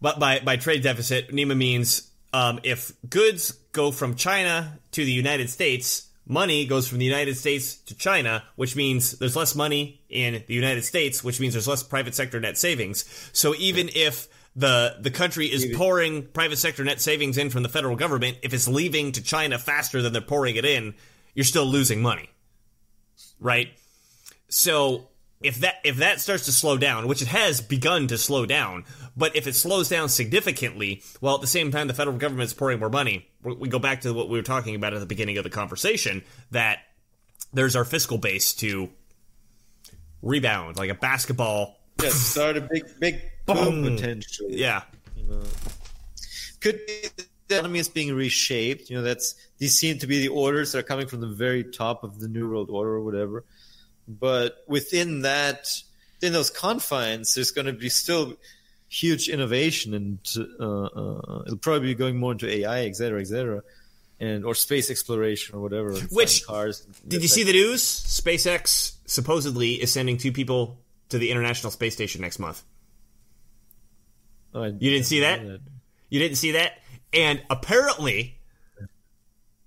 but 0.00 0.18
by 0.18 0.40
by 0.40 0.56
trade 0.56 0.82
deficit, 0.82 1.30
Nima 1.30 1.56
means 1.56 2.10
um, 2.32 2.58
if 2.64 2.92
goods 3.08 3.56
go 3.72 3.90
from 3.90 4.14
China 4.14 4.78
to 4.92 5.04
the 5.04 5.10
United 5.12 5.50
States, 5.50 6.08
money 6.26 6.66
goes 6.66 6.86
from 6.86 6.98
the 6.98 7.04
United 7.04 7.36
States 7.36 7.76
to 7.76 7.94
China, 7.94 8.44
which 8.56 8.76
means 8.76 9.18
there's 9.18 9.36
less 9.36 9.54
money 9.54 10.00
in 10.08 10.44
the 10.46 10.54
United 10.54 10.84
States, 10.84 11.24
which 11.24 11.40
means 11.40 11.54
there's 11.54 11.68
less 11.68 11.82
private 11.82 12.14
sector 12.14 12.38
net 12.38 12.56
savings. 12.56 13.04
So 13.32 13.54
even 13.56 13.90
if 13.94 14.28
the 14.54 14.96
the 15.00 15.10
country 15.10 15.46
is 15.46 15.74
pouring 15.74 16.26
private 16.26 16.58
sector 16.58 16.84
net 16.84 17.00
savings 17.00 17.38
in 17.38 17.48
from 17.50 17.62
the 17.62 17.68
federal 17.68 17.96
government, 17.96 18.38
if 18.42 18.52
it's 18.52 18.68
leaving 18.68 19.12
to 19.12 19.22
China 19.22 19.58
faster 19.58 20.02
than 20.02 20.12
they're 20.12 20.22
pouring 20.22 20.56
it 20.56 20.64
in, 20.64 20.94
you're 21.34 21.44
still 21.44 21.64
losing 21.64 22.02
money, 22.02 22.28
right? 23.40 23.68
So 24.48 25.08
if 25.42 25.56
that 25.60 25.76
if 25.84 25.96
that 25.96 26.20
starts 26.20 26.44
to 26.46 26.52
slow 26.52 26.76
down, 26.76 27.08
which 27.08 27.22
it 27.22 27.28
has 27.28 27.60
begun 27.60 28.06
to 28.08 28.18
slow 28.18 28.46
down, 28.46 28.84
but 29.16 29.34
if 29.36 29.46
it 29.46 29.54
slows 29.54 29.88
down 29.88 30.08
significantly, 30.08 31.02
while 31.20 31.34
at 31.34 31.40
the 31.40 31.46
same 31.46 31.70
time 31.70 31.86
the 31.88 31.94
federal 31.94 32.16
government 32.16 32.46
is 32.46 32.54
pouring 32.54 32.78
more 32.78 32.90
money, 32.90 33.28
we 33.42 33.68
go 33.68 33.78
back 33.78 34.02
to 34.02 34.12
what 34.12 34.28
we 34.28 34.38
were 34.38 34.42
talking 34.44 34.74
about 34.74 34.94
at 34.94 35.00
the 35.00 35.06
beginning 35.06 35.38
of 35.38 35.44
the 35.44 35.50
conversation 35.50 36.22
that 36.50 36.78
there's 37.52 37.76
our 37.76 37.84
fiscal 37.84 38.18
base 38.18 38.54
to 38.54 38.88
rebound 40.22 40.76
like 40.76 40.90
a 40.90 40.94
basketball. 40.94 41.78
Yeah, 42.02 42.10
start 42.10 42.56
a 42.56 42.60
big, 42.60 42.84
big 43.00 43.20
Boom. 43.46 43.82
potentially. 43.84 44.56
Yeah, 44.58 44.82
Could 46.60 46.80
be 46.86 47.08
the 47.16 47.56
economy 47.56 47.80
is 47.80 47.88
being 47.88 48.14
reshaped. 48.14 48.88
You 48.88 48.96
know, 48.96 49.02
that's 49.02 49.34
these 49.58 49.78
seem 49.78 49.98
to 49.98 50.06
be 50.06 50.20
the 50.20 50.28
orders 50.28 50.72
that 50.72 50.78
are 50.78 50.82
coming 50.82 51.06
from 51.06 51.20
the 51.20 51.26
very 51.28 51.64
top 51.64 52.04
of 52.04 52.18
the 52.20 52.28
New 52.28 52.48
World 52.48 52.70
Order 52.70 52.92
or 52.92 53.00
whatever. 53.02 53.44
But 54.18 54.64
within 54.66 55.22
that, 55.22 55.68
in 56.20 56.32
those 56.32 56.50
confines, 56.50 57.34
there's 57.34 57.50
going 57.50 57.66
to 57.66 57.72
be 57.72 57.88
still 57.88 58.34
huge 58.88 59.28
innovation, 59.28 59.94
and 59.94 60.18
uh, 60.60 60.64
uh, 60.64 61.42
it'll 61.46 61.56
probably 61.58 61.88
be 61.88 61.94
going 61.94 62.18
more 62.18 62.32
into 62.32 62.48
AI, 62.48 62.84
et 62.84 62.96
cetera, 62.96 63.20
et 63.20 63.26
cetera, 63.26 63.62
and 64.20 64.44
or 64.44 64.54
space 64.54 64.90
exploration 64.90 65.56
or 65.56 65.60
whatever. 65.62 65.94
Which- 66.10 66.46
cars. 66.46 66.86
Did 67.06 67.22
you 67.22 67.28
see 67.28 67.44
the 67.44 67.52
news? 67.52 67.82
SpaceX 67.82 68.96
supposedly 69.06 69.74
is 69.74 69.92
sending 69.92 70.18
two 70.18 70.32
people 70.32 70.78
to 71.08 71.18
the 71.18 71.30
International 71.30 71.70
Space 71.70 71.94
Station 71.94 72.20
next 72.20 72.38
month. 72.38 72.62
Oh, 74.54 74.62
I 74.62 74.66
You 74.66 74.90
didn't 74.90 75.06
see 75.06 75.20
that? 75.20 75.40
You 76.08 76.18
didn't 76.18 76.36
see 76.36 76.52
that? 76.52 76.78
And 77.12 77.42
apparently, 77.50 78.38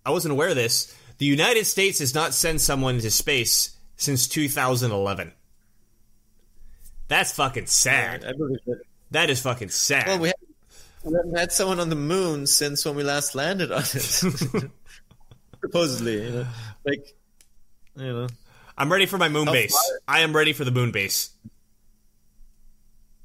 I 0.05 0.11
wasn't 0.11 0.31
aware 0.31 0.49
of 0.49 0.55
this. 0.55 0.95
The 1.17 1.25
United 1.25 1.65
States 1.65 1.99
has 1.99 2.13
not 2.13 2.33
sent 2.33 2.61
someone 2.61 2.99
to 2.99 3.11
space 3.11 3.74
since 3.97 4.27
2011. 4.27 5.31
That's 7.07 7.31
fucking 7.33 7.67
sad. 7.67 8.25
I 8.25 8.33
believe 8.33 8.59
that. 8.65 8.81
That 9.11 9.29
is 9.29 9.41
fucking 9.41 9.69
sad. 9.69 10.07
Well, 10.07 10.19
we, 10.19 10.27
had, 10.29 10.35
we 11.03 11.13
haven't 11.13 11.37
had 11.37 11.51
someone 11.51 11.79
on 11.79 11.89
the 11.89 11.95
moon 11.95 12.47
since 12.47 12.83
when 12.85 12.95
we 12.95 13.03
last 13.03 13.35
landed 13.35 13.71
on 13.71 13.81
it. 13.81 14.69
Supposedly, 15.61 16.23
you 16.25 16.31
know, 16.31 16.47
like, 16.85 17.15
you 17.95 18.03
know. 18.13 18.27
I'm 18.77 18.91
ready 18.91 19.05
for 19.05 19.17
my 19.17 19.29
moon 19.29 19.47
How 19.47 19.53
base. 19.53 19.71
far- 19.71 19.99
I 20.07 20.19
am 20.21 20.35
ready 20.35 20.51
for 20.53 20.65
the 20.65 20.71
moon 20.71 20.91
base. 20.91 21.29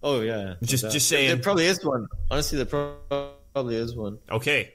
Oh 0.02 0.20
yeah, 0.20 0.38
yeah. 0.40 0.54
Just- 0.62 0.84
just 0.84 0.92
There- 0.92 1.00
saying. 1.00 1.28
There 1.28 1.38
probably 1.38 1.66
is 1.66 1.84
one. 1.84 2.06
Honestly, 2.30 2.62
there 2.62 2.96
probably 3.52 3.76
is 3.76 3.94
one. 3.96 4.18
Okay. 4.30 4.74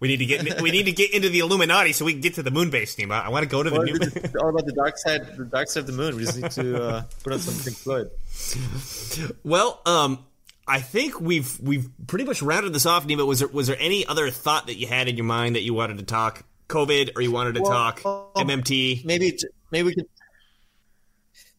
We 0.00 0.08
need 0.08 0.16
to 0.18 0.26
get 0.26 0.60
we 0.62 0.70
need 0.70 0.84
to 0.86 0.92
get 0.92 1.12
into 1.12 1.28
the 1.28 1.40
Illuminati 1.40 1.92
so 1.92 2.04
we 2.06 2.12
can 2.12 2.22
get 2.22 2.34
to 2.34 2.42
the 2.42 2.50
moon 2.50 2.70
base, 2.70 2.96
Nima. 2.96 3.22
I 3.22 3.28
want 3.28 3.42
to 3.44 3.48
go 3.48 3.62
to 3.62 3.68
the 3.70 3.76
Well, 3.76 3.84
new. 3.84 3.94
it's 4.00 4.34
all 4.34 4.48
about 4.48 4.64
the 4.64 4.72
dark 4.72 4.96
side, 4.96 5.36
the 5.36 5.44
dark 5.44 5.68
side 5.68 5.80
of 5.80 5.86
the 5.86 5.92
moon. 5.92 6.16
We 6.16 6.24
just 6.24 6.40
need 6.40 6.50
to 6.52 6.82
uh, 6.82 7.02
put 7.22 7.34
on 7.34 7.38
some 7.38 7.54
Pink 7.62 7.76
Floyd. 7.76 8.10
Well, 9.44 9.80
um, 9.86 10.24
I 10.66 10.80
think 10.80 11.20
we've 11.20 11.58
we've 11.60 11.88
pretty 12.06 12.24
much 12.24 12.42
rounded 12.42 12.72
this 12.72 12.86
off, 12.86 13.06
Nima. 13.06 13.26
Was 13.26 13.40
there 13.40 13.48
was 13.48 13.66
there 13.66 13.76
any 13.78 14.06
other 14.06 14.30
thought 14.30 14.66
that 14.68 14.76
you 14.76 14.86
had 14.86 15.08
in 15.08 15.16
your 15.16 15.26
mind 15.26 15.54
that 15.56 15.62
you 15.62 15.74
wanted 15.74 15.98
to 15.98 16.04
talk 16.04 16.44
COVID 16.68 17.10
or 17.16 17.20
you 17.22 17.30
wanted 17.32 17.56
to 17.56 17.62
Well, 17.62 17.70
talk 17.92 18.00
MMT? 18.36 19.04
Maybe, 19.04 19.36
maybe 19.70 19.86
we 19.86 19.94
could. 19.94 20.06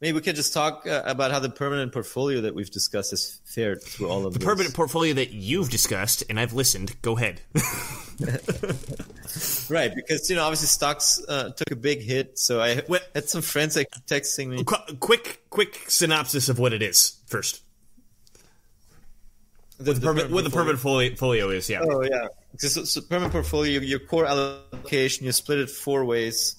Maybe 0.01 0.13
we 0.15 0.21
could 0.21 0.35
just 0.35 0.51
talk 0.53 0.87
uh, 0.87 1.03
about 1.05 1.31
how 1.31 1.39
the 1.39 1.49
permanent 1.49 1.93
portfolio 1.93 2.41
that 2.41 2.55
we've 2.55 2.71
discussed 2.71 3.11
has 3.11 3.39
fared 3.45 3.83
through 3.83 4.09
all 4.09 4.25
of 4.25 4.33
The 4.33 4.39
this. 4.39 4.45
permanent 4.47 4.73
portfolio 4.75 5.13
that 5.13 5.31
you've 5.31 5.69
discussed 5.69 6.23
and 6.27 6.39
I've 6.39 6.53
listened. 6.53 6.99
Go 7.01 7.17
ahead. 7.17 7.41
Right, 9.69 9.95
because 9.95 10.29
you 10.29 10.35
know, 10.35 10.43
obviously 10.43 10.67
stocks 10.67 11.23
uh, 11.29 11.51
took 11.55 11.71
a 11.71 11.75
big 11.77 12.01
hit. 12.01 12.37
So 12.37 12.61
I 12.61 12.81
had 13.15 13.29
some 13.29 13.41
friends 13.41 13.77
like 13.77 13.89
texting 14.05 14.49
me. 14.49 14.63
Qu- 14.65 14.95
quick 14.99 15.43
quick 15.49 15.79
synopsis 15.87 16.49
of 16.49 16.59
what 16.59 16.73
it 16.73 16.81
is 16.81 17.17
first. 17.27 17.63
The, 19.79 19.93
The 19.93 20.27
what 20.29 20.43
the 20.43 20.49
permanent 20.49 20.79
folio, 20.79 21.15
folio 21.15 21.49
is, 21.49 21.69
yeah. 21.69 21.81
Oh 21.89 22.03
yeah, 22.03 22.27
so, 22.57 22.83
so 22.83 23.01
permanent 23.01 23.31
portfolio. 23.31 23.79
Your 23.79 23.99
core 23.99 24.25
allocation, 24.25 25.25
you 25.25 25.31
split 25.31 25.59
it 25.59 25.69
four 25.69 26.03
ways: 26.03 26.57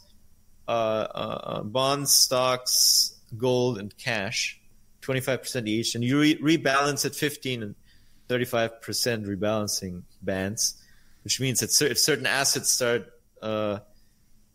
uh, 0.67 0.71
uh, 0.71 1.63
bonds, 1.63 2.15
stocks, 2.15 3.15
gold, 3.37 3.79
and 3.79 3.97
cash. 3.97 4.61
Twenty-five 5.01 5.43
percent 5.43 5.67
each, 5.67 5.95
and 5.95 6.05
you 6.05 6.21
re- 6.21 6.39
rebalance 6.39 7.05
at 7.05 7.15
fifteen 7.15 7.63
and 7.63 7.75
thirty-five 8.29 8.81
percent 8.83 9.27
rebalancing 9.27 10.03
bands. 10.23 10.77
which 11.25 11.41
means 11.41 11.61
that 11.61 11.71
cer- 11.71 11.87
if 11.87 11.99
certain 11.99 12.27
assets 12.27 12.73
start 12.73 13.13
uh, 13.41 13.79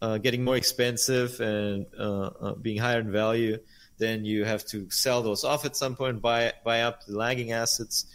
uh, 0.01 0.17
getting 0.17 0.43
more 0.43 0.55
expensive 0.55 1.39
and 1.39 1.86
uh, 1.97 2.30
uh, 2.41 2.55
being 2.55 2.78
higher 2.78 2.99
in 2.99 3.11
value, 3.11 3.57
then 3.97 4.25
you 4.25 4.45
have 4.45 4.65
to 4.65 4.89
sell 4.89 5.21
those 5.23 5.43
off 5.43 5.65
at 5.65 5.75
some 5.75 5.95
point, 5.95 6.21
buy 6.21 6.53
buy 6.63 6.82
up 6.82 7.05
the 7.05 7.17
lagging 7.17 7.51
assets. 7.51 8.05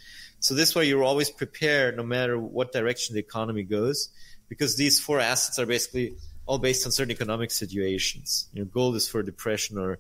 So 0.41 0.55
this 0.55 0.75
way, 0.75 0.87
you're 0.87 1.05
always 1.05 1.31
prepared, 1.31 1.97
no 1.97 2.03
matter 2.03 2.39
what 2.39 2.73
direction 2.73 3.15
the 3.15 3.21
economy 3.21 3.63
goes, 3.63 4.09
because 4.49 4.77
these 4.77 5.01
four 5.01 5.21
assets 5.21 5.59
are 5.59 5.67
basically 5.67 6.15
all 6.47 6.59
based 6.59 6.85
on 6.85 6.93
certain 6.93 7.13
economic 7.13 7.51
situations. 7.53 8.49
You 8.53 8.63
know, 8.63 8.67
gold 8.67 8.97
is 8.97 9.09
for 9.09 9.23
depression 9.23 9.79
or 9.79 9.99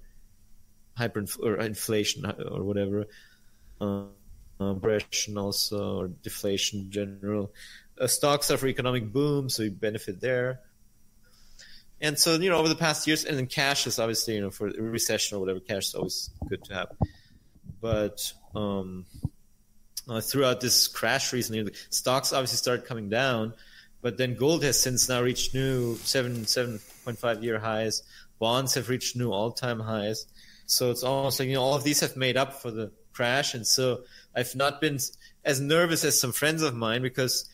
hyper 0.94 1.24
or 1.42 1.56
inflation 1.56 2.26
or 2.26 2.62
whatever, 2.62 3.06
uh, 3.80 4.04
depression 4.58 5.38
also 5.38 5.98
or 5.98 6.08
deflation 6.08 6.80
in 6.80 6.90
general. 6.90 7.52
Uh, 7.98 8.06
stocks 8.06 8.50
are 8.50 8.56
for 8.56 8.68
economic 8.68 9.12
boom, 9.12 9.48
so 9.48 9.62
you 9.62 9.70
benefit 9.70 10.20
there. 10.20 10.60
And 12.00 12.18
so, 12.18 12.34
you 12.34 12.50
know, 12.50 12.56
over 12.56 12.68
the 12.68 12.74
past 12.74 13.06
years, 13.06 13.24
and 13.24 13.38
then 13.38 13.46
cash 13.46 13.86
is 13.86 13.98
obviously, 13.98 14.34
you 14.34 14.40
know, 14.40 14.50
for 14.50 14.66
recession 14.68 15.36
or 15.36 15.40
whatever, 15.40 15.60
cash 15.60 15.88
is 15.88 15.94
always 15.94 16.30
good 16.48 16.64
to 16.64 16.74
have. 16.74 16.88
But 17.80 18.32
um, 18.56 19.06
uh, 20.08 20.20
throughout 20.20 20.60
this 20.60 20.88
crash 20.88 21.32
recently, 21.32 21.72
stocks 21.90 22.32
obviously 22.32 22.56
started 22.56 22.86
coming 22.86 23.08
down, 23.08 23.54
but 24.00 24.16
then 24.16 24.34
gold 24.34 24.64
has 24.64 24.80
since 24.80 25.08
now 25.08 25.22
reached 25.22 25.54
new 25.54 25.94
seven 25.96 26.44
seven 26.44 26.80
point 27.04 27.18
five 27.18 27.44
year 27.44 27.60
highs. 27.60 28.02
Bonds 28.40 28.74
have 28.74 28.88
reached 28.88 29.14
new 29.14 29.30
all 29.30 29.52
time 29.52 29.78
highs. 29.78 30.26
So 30.72 30.90
it's 30.90 31.02
almost 31.02 31.38
like 31.38 31.48
you 31.48 31.54
know 31.54 31.62
all 31.62 31.74
of 31.74 31.84
these 31.84 32.00
have 32.00 32.16
made 32.16 32.38
up 32.38 32.62
for 32.62 32.70
the 32.70 32.90
crash, 33.12 33.52
and 33.52 33.66
so 33.66 34.04
I've 34.34 34.56
not 34.56 34.80
been 34.80 34.98
as 35.44 35.60
nervous 35.60 36.02
as 36.02 36.18
some 36.18 36.32
friends 36.32 36.62
of 36.62 36.74
mine 36.74 37.02
because 37.02 37.46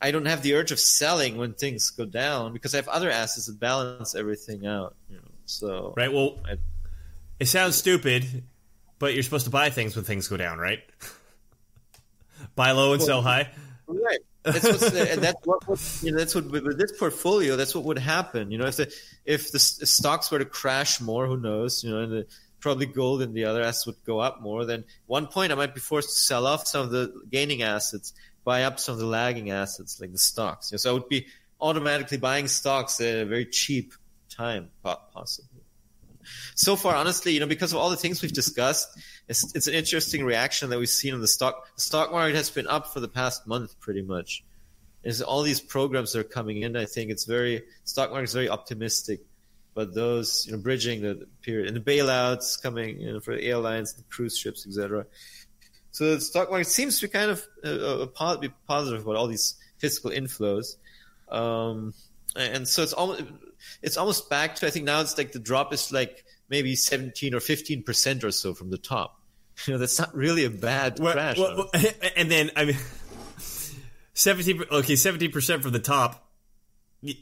I 0.00 0.12
don't 0.12 0.26
have 0.26 0.42
the 0.42 0.54
urge 0.54 0.70
of 0.70 0.78
selling 0.78 1.38
when 1.38 1.54
things 1.54 1.90
go 1.90 2.04
down 2.04 2.52
because 2.52 2.72
I 2.72 2.76
have 2.76 2.86
other 2.86 3.10
assets 3.10 3.46
that 3.46 3.58
balance 3.58 4.14
everything 4.14 4.64
out. 4.64 4.94
You 5.10 5.16
know, 5.16 5.30
so 5.46 5.92
right. 5.96 6.12
Well, 6.12 6.38
I, 6.48 6.58
it 7.40 7.46
sounds 7.46 7.74
stupid, 7.74 8.44
but 9.00 9.12
you're 9.12 9.24
supposed 9.24 9.46
to 9.46 9.50
buy 9.50 9.70
things 9.70 9.96
when 9.96 10.04
things 10.04 10.28
go 10.28 10.36
down, 10.36 10.58
right? 10.58 10.84
buy 12.54 12.70
low 12.70 12.92
and 12.92 13.00
well, 13.00 13.06
sell 13.08 13.22
high. 13.22 13.50
Right. 13.88 14.20
That's 14.52 14.64
what's 14.64 14.90
the, 14.90 15.08
and 15.12 15.22
that's 15.22 15.46
what, 15.46 15.66
what 15.68 15.98
you 16.02 16.12
know, 16.12 16.18
that's 16.18 16.34
what 16.34 16.50
with 16.50 16.78
this 16.78 16.98
portfolio. 16.98 17.56
That's 17.56 17.74
what 17.74 17.84
would 17.84 17.98
happen. 17.98 18.50
You 18.50 18.58
know, 18.58 18.66
if 18.66 18.76
the 18.76 18.92
if 19.24 19.52
the 19.52 19.58
stocks 19.58 20.30
were 20.30 20.38
to 20.38 20.44
crash 20.44 21.00
more, 21.00 21.26
who 21.26 21.36
knows? 21.36 21.82
You 21.82 21.90
know, 21.90 22.00
and 22.00 22.12
the, 22.12 22.26
probably 22.60 22.86
gold 22.86 23.22
and 23.22 23.34
the 23.34 23.44
other 23.44 23.62
assets 23.62 23.86
would 23.86 24.02
go 24.04 24.18
up 24.18 24.40
more. 24.40 24.64
Then 24.64 24.84
one 25.06 25.26
point 25.26 25.52
I 25.52 25.54
might 25.54 25.74
be 25.74 25.80
forced 25.80 26.08
to 26.10 26.14
sell 26.14 26.46
off 26.46 26.66
some 26.66 26.82
of 26.82 26.90
the 26.90 27.12
gaining 27.30 27.62
assets, 27.62 28.12
buy 28.44 28.64
up 28.64 28.80
some 28.80 28.94
of 28.94 28.98
the 28.98 29.06
lagging 29.06 29.50
assets 29.50 30.00
like 30.00 30.12
the 30.12 30.18
stocks. 30.18 30.70
You 30.70 30.76
know, 30.76 30.78
so 30.78 30.90
I 30.90 30.92
would 30.94 31.08
be 31.08 31.26
automatically 31.60 32.18
buying 32.18 32.48
stocks 32.48 33.00
at 33.00 33.18
a 33.18 33.24
very 33.24 33.46
cheap 33.46 33.92
time, 34.28 34.70
possibly. 34.82 35.62
So 36.54 36.76
far, 36.76 36.96
honestly, 36.96 37.32
you 37.32 37.40
know, 37.40 37.46
because 37.46 37.72
of 37.72 37.78
all 37.78 37.90
the 37.90 37.96
things 37.96 38.20
we've 38.20 38.32
discussed, 38.32 38.88
it's, 39.28 39.54
it's 39.54 39.66
an 39.66 39.74
interesting 39.74 40.24
reaction 40.24 40.70
that 40.70 40.78
we've 40.78 40.88
seen 40.88 41.14
in 41.14 41.20
the 41.20 41.28
stock. 41.28 41.74
The 41.74 41.80
stock 41.80 42.12
market 42.12 42.36
has 42.36 42.50
been 42.50 42.66
up 42.66 42.92
for 42.92 43.00
the 43.00 43.08
past 43.08 43.46
month, 43.46 43.78
pretty 43.80 44.02
much. 44.02 44.44
As 45.04 45.22
all 45.22 45.42
these 45.42 45.60
programs 45.60 46.12
that 46.12 46.20
are 46.20 46.24
coming 46.24 46.62
in, 46.62 46.76
I 46.76 46.84
think 46.84 47.10
it's 47.10 47.24
very 47.24 47.62
stock 47.84 48.10
market 48.10 48.24
is 48.24 48.34
very 48.34 48.48
optimistic. 48.48 49.20
But 49.74 49.94
those, 49.94 50.46
you 50.46 50.52
know, 50.52 50.58
bridging 50.58 51.02
the 51.02 51.26
period 51.42 51.68
and 51.68 51.76
the 51.76 51.80
bailouts 51.80 52.60
coming, 52.62 52.98
you 52.98 53.12
know, 53.12 53.20
for 53.20 53.34
the 53.34 53.42
airlines, 53.42 53.92
the 53.92 54.02
cruise 54.04 54.36
ships, 54.36 54.66
etc. 54.66 55.06
So 55.90 56.14
the 56.14 56.20
stock 56.20 56.50
market 56.50 56.66
seems 56.66 56.98
to 57.00 57.06
be 57.06 57.12
kind 57.12 57.30
of 57.30 57.46
uh, 57.64 58.06
uh, 58.18 58.36
be 58.36 58.50
positive 58.66 59.02
about 59.02 59.16
all 59.16 59.28
these 59.28 59.54
fiscal 59.78 60.10
inflows, 60.10 60.76
um, 61.30 61.94
and 62.36 62.66
so 62.66 62.82
it's 62.82 62.92
almost 62.92 63.22
it's 63.82 63.96
almost 63.96 64.30
back 64.30 64.56
to 64.56 64.66
I 64.66 64.70
think 64.70 64.84
now 64.84 65.00
it's 65.00 65.18
like 65.18 65.32
the 65.32 65.38
drop 65.38 65.72
is 65.72 65.92
like 65.92 66.24
maybe 66.48 66.74
17 66.76 67.34
or 67.34 67.40
15 67.40 67.82
percent 67.82 68.24
or 68.24 68.30
so 68.30 68.54
from 68.54 68.70
the 68.70 68.78
top. 68.78 69.20
You 69.64 69.72
know, 69.72 69.78
that's 69.78 69.98
not 69.98 70.14
really 70.14 70.44
a 70.44 70.50
bad 70.50 71.00
well, 71.00 71.14
crash. 71.14 71.38
Well, 71.38 71.70
and 72.16 72.30
then 72.30 72.50
I 72.56 72.66
mean, 72.66 72.76
17 74.12 74.64
okay, 74.70 74.96
17 74.96 75.32
percent 75.32 75.62
from 75.62 75.72
the 75.72 75.78
top. 75.78 76.28
You, 77.00 77.14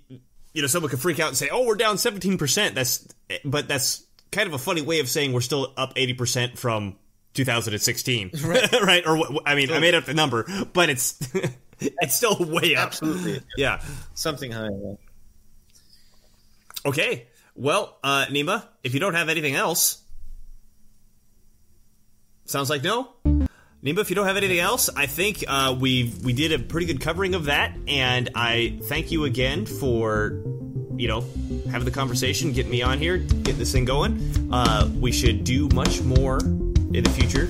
you 0.52 0.60
know, 0.60 0.66
someone 0.66 0.90
could 0.90 0.98
freak 0.98 1.20
out 1.20 1.28
and 1.28 1.36
say, 1.36 1.48
"Oh, 1.52 1.64
we're 1.64 1.76
down 1.76 1.96
17 1.96 2.36
percent." 2.36 2.74
That's 2.74 3.06
but 3.44 3.68
that's 3.68 4.04
kind 4.32 4.48
of 4.48 4.54
a 4.54 4.58
funny 4.58 4.82
way 4.82 4.98
of 4.98 5.08
saying 5.08 5.32
we're 5.32 5.42
still 5.42 5.72
up 5.76 5.92
80 5.94 6.14
percent 6.14 6.58
from 6.58 6.96
2016, 7.34 8.30
right? 8.44 8.72
right? 8.80 9.06
Or 9.06 9.16
I 9.46 9.54
mean, 9.54 9.70
I 9.70 9.78
made 9.78 9.94
up 9.94 10.04
the 10.04 10.14
number, 10.14 10.44
but 10.72 10.88
it's 10.88 11.16
it's 11.80 12.16
still 12.16 12.36
way 12.40 12.74
up. 12.74 12.88
Absolutely, 12.88 13.42
yeah, 13.56 13.80
something 14.14 14.50
high. 14.50 14.70
Okay. 16.86 17.26
Well, 17.54 17.96
uh, 18.02 18.26
Nima, 18.26 18.64
if 18.82 18.94
you 18.94 19.00
don't 19.00 19.14
have 19.14 19.28
anything 19.28 19.54
else, 19.54 20.02
sounds 22.46 22.68
like 22.68 22.82
no. 22.82 23.10
Nima, 23.24 23.98
if 23.98 24.10
you 24.10 24.16
don't 24.16 24.26
have 24.26 24.36
anything 24.36 24.58
else, 24.58 24.88
I 24.94 25.06
think 25.06 25.44
uh, 25.46 25.76
we 25.78 26.12
we 26.24 26.32
did 26.32 26.52
a 26.52 26.58
pretty 26.58 26.86
good 26.86 27.00
covering 27.00 27.34
of 27.34 27.44
that, 27.44 27.76
and 27.86 28.30
I 28.34 28.78
thank 28.84 29.12
you 29.12 29.24
again 29.24 29.66
for 29.66 30.42
you 30.96 31.06
know 31.06 31.20
having 31.70 31.84
the 31.84 31.92
conversation, 31.92 32.52
getting 32.52 32.72
me 32.72 32.82
on 32.82 32.98
here, 32.98 33.18
getting 33.18 33.58
this 33.58 33.72
thing 33.72 33.84
going. 33.84 34.50
Uh, 34.52 34.88
we 34.98 35.12
should 35.12 35.44
do 35.44 35.68
much 35.68 36.00
more 36.02 36.38
in 36.38 37.04
the 37.04 37.10
future 37.10 37.48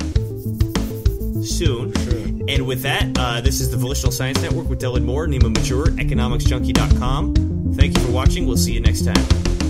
soon. 1.45 1.93
Sure. 1.93 2.25
And 2.49 2.67
with 2.67 2.83
that, 2.83 3.17
uh, 3.17 3.41
this 3.41 3.61
is 3.61 3.71
the 3.71 3.77
Volitional 3.77 4.13
Science 4.13 4.43
Network 4.43 4.69
with 4.69 4.81
Dylan 4.81 5.05
Moore, 5.05 5.27
Nima 5.27 5.55
Mature, 5.55 5.87
economicsjunkie.com. 5.87 7.75
Thank 7.75 7.97
you 7.97 8.05
for 8.05 8.13
watching. 8.13 8.47
We'll 8.47 8.57
see 8.57 8.73
you 8.73 8.81
next 8.81 9.05
time. 9.05 9.64